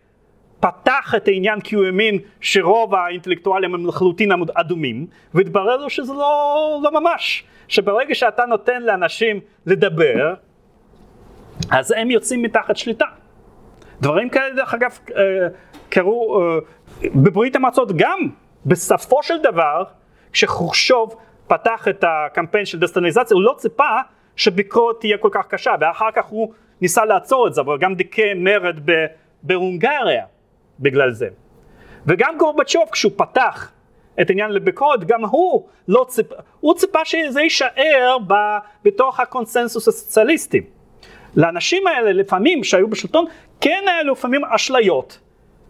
פתח 0.60 1.14
את 1.16 1.28
העניין 1.28 1.60
כי 1.60 1.74
הוא 1.74 1.84
האמין 1.84 2.18
שרוב 2.40 2.94
האינטלקטואלים 2.94 3.74
הם 3.74 3.86
לחלוטין 3.86 4.30
אדומים, 4.54 5.06
והתברר 5.34 5.76
לו 5.76 5.90
שזה 5.90 6.12
לא, 6.12 6.80
לא 6.82 7.00
ממש, 7.00 7.44
שברגע 7.68 8.14
שאתה 8.14 8.46
נותן 8.46 8.82
לאנשים 8.82 9.40
לדבר, 9.66 10.34
אז 11.70 11.94
הם 11.96 12.10
יוצאים 12.10 12.42
מתחת 12.42 12.76
שליטה. 12.76 13.06
דברים 14.00 14.28
כאלה 14.28 14.54
דרך 14.54 14.74
אגב 14.74 14.98
אה, 15.16 15.22
קרו 15.88 16.40
אה, 16.40 16.58
בברית 17.14 17.56
המועצות 17.56 17.92
גם, 17.96 18.18
בסופו 18.66 19.22
של 19.22 19.42
דבר 19.42 19.82
כשחורשוב 20.32 21.14
פתח 21.46 21.88
את 21.88 22.04
הקמפיין 22.08 22.64
של 22.64 22.78
דסטניזציה 22.78 23.34
הוא 23.34 23.42
לא 23.42 23.54
ציפה 23.58 23.98
שביקורת 24.36 25.00
תהיה 25.00 25.18
כל 25.18 25.28
כך 25.32 25.46
קשה 25.46 25.74
ואחר 25.80 26.10
כך 26.14 26.26
הוא 26.26 26.52
ניסה 26.80 27.04
לעצור 27.04 27.46
את 27.46 27.54
זה 27.54 27.60
אבל 27.60 27.78
גם 27.78 27.94
דיכא 27.94 28.32
מרד 28.36 28.80
בהונגריה 29.42 30.24
בגלל 30.80 31.10
זה 31.10 31.28
וגם 32.06 32.34
גורבצ'וב 32.38 32.88
כשהוא 32.92 33.12
פתח 33.16 33.72
את 34.20 34.30
העניין 34.30 34.50
לביקורת 34.50 35.04
גם 35.04 35.24
הוא 35.24 35.68
לא 35.88 36.06
ציפה, 36.08 36.34
הוא 36.60 36.74
ציפה 36.74 37.04
שזה 37.04 37.40
יישאר 37.40 38.16
ב, 38.26 38.34
בתוך 38.84 39.20
הקונסנזוס 39.20 39.88
הסוציאליסטי. 39.88 40.60
לאנשים 41.36 41.86
האלה 41.86 42.12
לפעמים 42.12 42.64
שהיו 42.64 42.88
בשלטון 42.88 43.24
כן 43.60 43.84
היה 43.86 44.02
לפעמים 44.02 44.44
אשליות 44.44 45.18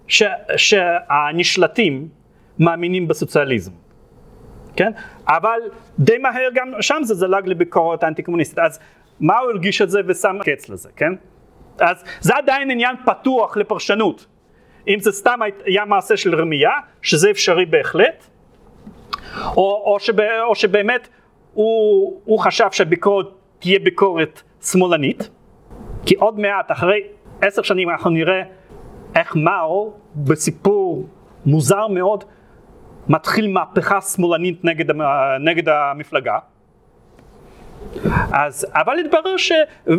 ש, 0.08 0.22
שהנשלטים 0.56 2.08
מאמינים 2.58 3.08
בסוציאליזם. 3.08 3.72
כן? 4.76 4.92
אבל 5.28 5.60
די 5.98 6.18
מהר 6.18 6.48
גם 6.54 6.72
שם 6.80 6.98
זה 7.02 7.14
זלג 7.14 7.46
לביקורת 7.46 8.02
האנטי 8.02 8.22
קומוניסטית. 8.22 8.58
אז 8.58 8.78
מה 9.20 9.38
הוא 9.38 9.50
הרגיש 9.50 9.82
את 9.82 9.90
זה 9.90 10.00
ושם 10.06 10.36
קץ 10.44 10.68
לזה, 10.68 10.88
כן? 10.96 11.12
אז 11.80 12.04
זה 12.20 12.36
עדיין 12.36 12.70
עניין 12.70 12.96
פתוח 13.06 13.56
לפרשנות. 13.56 14.26
אם 14.88 15.00
זה 15.00 15.12
סתם 15.12 15.38
היה 15.64 15.84
מעשה 15.84 16.16
של 16.16 16.34
רמייה, 16.34 16.72
שזה 17.02 17.30
אפשרי 17.30 17.66
בהחלט, 17.66 18.26
או, 19.56 19.82
או, 19.86 20.00
שב, 20.00 20.20
או 20.20 20.54
שבאמת 20.54 21.08
הוא, 21.54 22.20
הוא 22.24 22.38
חשב 22.38 22.66
שהביקורת 22.72 23.26
תהיה 23.58 23.78
ביקורת 23.78 24.42
שמאלנית, 24.62 25.28
כי 26.06 26.14
עוד 26.14 26.38
מעט, 26.38 26.72
אחרי 26.72 27.02
עשר 27.42 27.62
שנים 27.62 27.90
אנחנו 27.90 28.10
נראה 28.10 28.42
איך 29.16 29.36
מאו 29.36 29.92
בסיפור 30.16 31.06
מוזר 31.46 31.86
מאוד 31.86 32.24
מתחיל 33.08 33.48
מהפכה 33.48 34.00
שמאלנית 34.00 34.64
נגד, 34.64 34.86
נגד 35.40 35.68
המפלגה. 35.68 36.38
אז, 38.32 38.66
אבל 38.74 38.98
התברר 38.98 39.36
ש, 39.36 39.52
אה, 39.88 39.94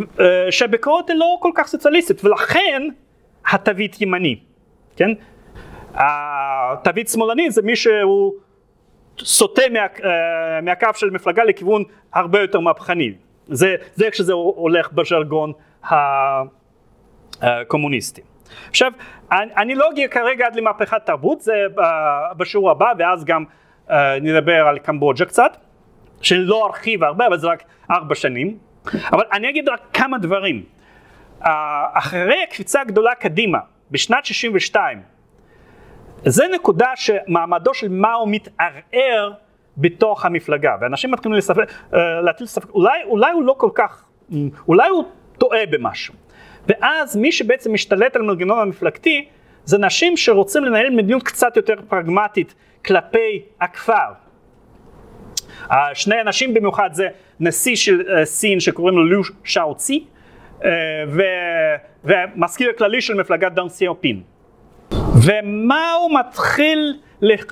שהביקורת 0.50 1.08
היא 1.08 1.16
לא 1.16 1.36
כל 1.40 1.50
כך 1.54 1.66
סוציאליסטית 1.66 2.24
ולכן 2.24 2.82
התווית 3.50 4.00
ימני, 4.00 4.40
כן? 4.96 5.10
התווית 5.94 7.08
שמאלני 7.08 7.50
זה 7.50 7.62
מי 7.62 7.76
שהוא 7.76 8.32
סוטה 9.18 9.62
מה, 9.72 9.80
אה, 9.80 10.60
מהקו 10.62 10.88
של 10.94 11.10
מפלגה 11.10 11.44
לכיוון 11.44 11.82
הרבה 12.14 12.40
יותר 12.40 12.60
מהפכני, 12.60 13.12
זה, 13.46 13.76
איך 14.04 14.14
שזה 14.14 14.32
הולך 14.32 14.92
בז'רגון 14.92 15.52
הקומוניסטי. 17.40 18.20
עכשיו, 18.68 18.92
אני, 19.32 19.74
לא 19.74 19.90
אגיע 19.90 20.08
כרגע 20.08 20.46
עד 20.46 20.56
למהפכת 20.56 21.06
תרבות, 21.06 21.40
זה 21.40 21.52
בשיעור 22.36 22.70
הבא, 22.70 22.92
ואז 22.98 23.24
גם 23.24 23.44
נדבר 24.20 24.66
על 24.68 24.78
קמבוג'ה 24.78 25.24
קצת, 25.24 25.56
שלא 26.22 26.66
ארחיב 26.66 27.04
הרבה, 27.04 27.26
אבל 27.26 27.38
זה 27.38 27.46
רק 27.46 27.62
ארבע 27.90 28.14
שנים. 28.14 28.58
אבל 29.12 29.24
אני 29.32 29.48
אגיד 29.50 29.68
רק 29.68 29.80
כמה 29.92 30.18
דברים. 30.18 30.62
אחרי 31.92 32.42
הקפיצה 32.42 32.80
הגדולה 32.80 33.14
קדימה, 33.14 33.58
בשנת 33.92 34.24
62, 34.24 35.02
זה 36.24 36.44
נקודה 36.54 36.88
שמעמדו 36.96 37.74
של 37.74 37.88
מאו 37.88 38.26
מתערער 38.26 39.32
בתוך 39.76 40.24
המפלגה, 40.24 40.76
ואנשים 40.80 41.10
מתחילים 41.10 41.38
לספק, 41.38 41.70
uh, 41.92 41.96
להטיל 42.24 42.46
ספק, 42.46 42.70
אולי, 42.70 42.98
אולי 43.04 43.32
הוא 43.32 43.42
לא 43.42 43.54
כל 43.58 43.70
כך, 43.74 44.04
אולי 44.68 44.88
הוא 44.88 45.04
טועה 45.38 45.66
במשהו. 45.70 46.14
ואז 46.68 47.16
מי 47.16 47.32
שבעצם 47.32 47.72
משתלט 47.72 48.16
על 48.16 48.22
מנגנון 48.22 48.58
המפלגתי 48.58 49.28
זה 49.64 49.78
נשים 49.78 50.16
שרוצים 50.16 50.64
לנהל 50.64 50.90
מדיניות 50.90 51.22
קצת 51.22 51.56
יותר 51.56 51.74
פרגמטית 51.88 52.54
כלפי 52.84 53.42
הכפר. 53.60 54.12
שני 55.94 56.20
אנשים 56.20 56.54
במיוחד 56.54 56.90
זה 56.92 57.08
נשיא 57.40 57.76
של 57.76 58.02
אה, 58.08 58.24
סין 58.24 58.60
שקוראים 58.60 58.96
לו 58.96 59.04
לו 59.04 59.22
שאוצי 59.44 60.04
אה, 60.64 60.70
ומזכיר 62.04 62.70
הכללי 62.70 63.00
של 63.00 63.14
מפלגת 63.14 63.52
דאנג 63.52 63.70
סיאופין. 63.70 64.22
ומה 65.26 65.92
הוא 65.92 66.18
מתחיל 66.20 67.00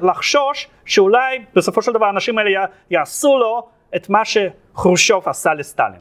לחשוש 0.01 0.69
שאולי 0.85 1.39
בסופו 1.55 1.83
של 1.83 1.93
דבר 1.93 2.07
האנשים 2.07 2.39
האלה 2.39 2.67
יעשו 2.91 3.39
לו 3.39 3.69
את 3.97 4.09
מה 4.09 4.23
שחרושוב 4.25 5.29
עשה 5.29 5.55
לסטלין. 5.55 6.01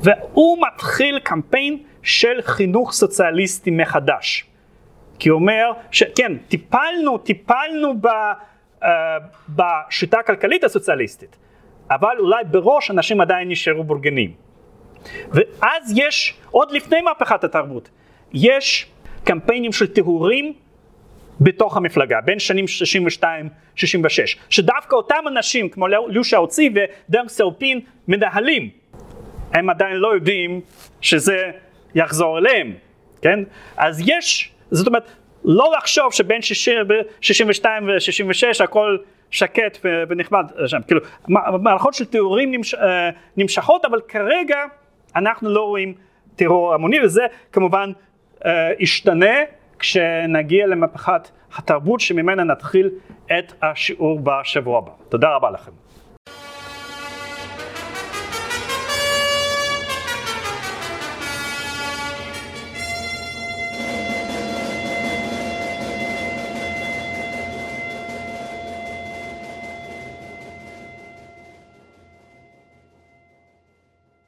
והוא 0.00 0.58
מתחיל 0.66 1.18
קמפיין 1.18 1.78
של 2.02 2.42
חינוך 2.42 2.92
סוציאליסטי 2.92 3.70
מחדש. 3.70 4.46
כי 5.18 5.28
הוא 5.28 5.40
אומר 5.40 5.72
שכן, 5.90 6.36
טיפלנו, 6.48 7.18
טיפלנו 7.18 8.00
ב, 8.00 8.06
uh, 8.06 8.86
בשיטה 9.48 10.18
הכלכלית 10.18 10.64
הסוציאליסטית, 10.64 11.36
אבל 11.90 12.16
אולי 12.18 12.44
בראש 12.44 12.90
אנשים 12.90 13.20
עדיין 13.20 13.48
נשארו 13.48 13.84
בורגנים. 13.84 14.34
ואז 15.32 15.92
יש, 15.96 16.34
עוד 16.50 16.70
לפני 16.70 17.00
מהפכת 17.00 17.44
התרבות, 17.44 17.88
יש 18.32 18.86
קמפיינים 19.24 19.72
של 19.72 19.86
טהורים 19.86 20.52
בתוך 21.40 21.76
המפלגה, 21.76 22.20
בין 22.20 22.38
שנים 22.38 22.64
62-66, 23.22 23.26
שדווקא 24.50 24.96
אותם 24.96 25.24
אנשים 25.28 25.68
כמו 25.68 25.86
לושה 25.88 26.36
אוצי 26.36 26.70
ודרק 26.74 27.28
סאופין 27.28 27.80
מנהלים 28.08 28.70
הם 29.52 29.70
עדיין 29.70 29.96
לא 29.96 30.14
יודעים 30.14 30.60
שזה 31.00 31.50
יחזור 31.94 32.38
אליהם, 32.38 32.74
כן? 33.22 33.40
אז 33.76 34.02
יש, 34.06 34.52
זאת 34.70 34.86
אומרת, 34.86 35.10
לא 35.44 35.72
לחשוב 35.76 36.12
שבין 36.12 36.42
62 36.42 37.88
ו-66 37.88 38.64
הכל 38.64 38.98
שקט 39.30 39.78
ונחמד 39.82 40.44
שם, 40.66 40.78
כאילו 40.86 41.00
מערכות 41.62 41.94
של 41.94 42.04
טרורים 42.04 42.50
נמש, 42.50 42.74
אה, 42.74 43.10
נמשכות 43.36 43.84
אבל 43.84 44.00
כרגע 44.08 44.58
אנחנו 45.16 45.50
לא 45.50 45.60
רואים 45.60 45.94
טרור 46.36 46.74
המוני 46.74 47.00
וזה 47.04 47.22
כמובן 47.52 47.92
אה, 48.44 48.70
ישתנה 48.78 49.34
כשנגיע 49.78 50.66
למהפכת 50.66 51.30
התרבות 51.56 52.00
שממנה 52.00 52.44
נתחיל 52.44 52.90
את 53.38 53.52
השיעור 53.62 54.20
בשבוע 54.22 54.78
הבא. 54.78 54.90
תודה 55.08 55.28
רבה 55.28 55.50
לכם. 55.50 55.81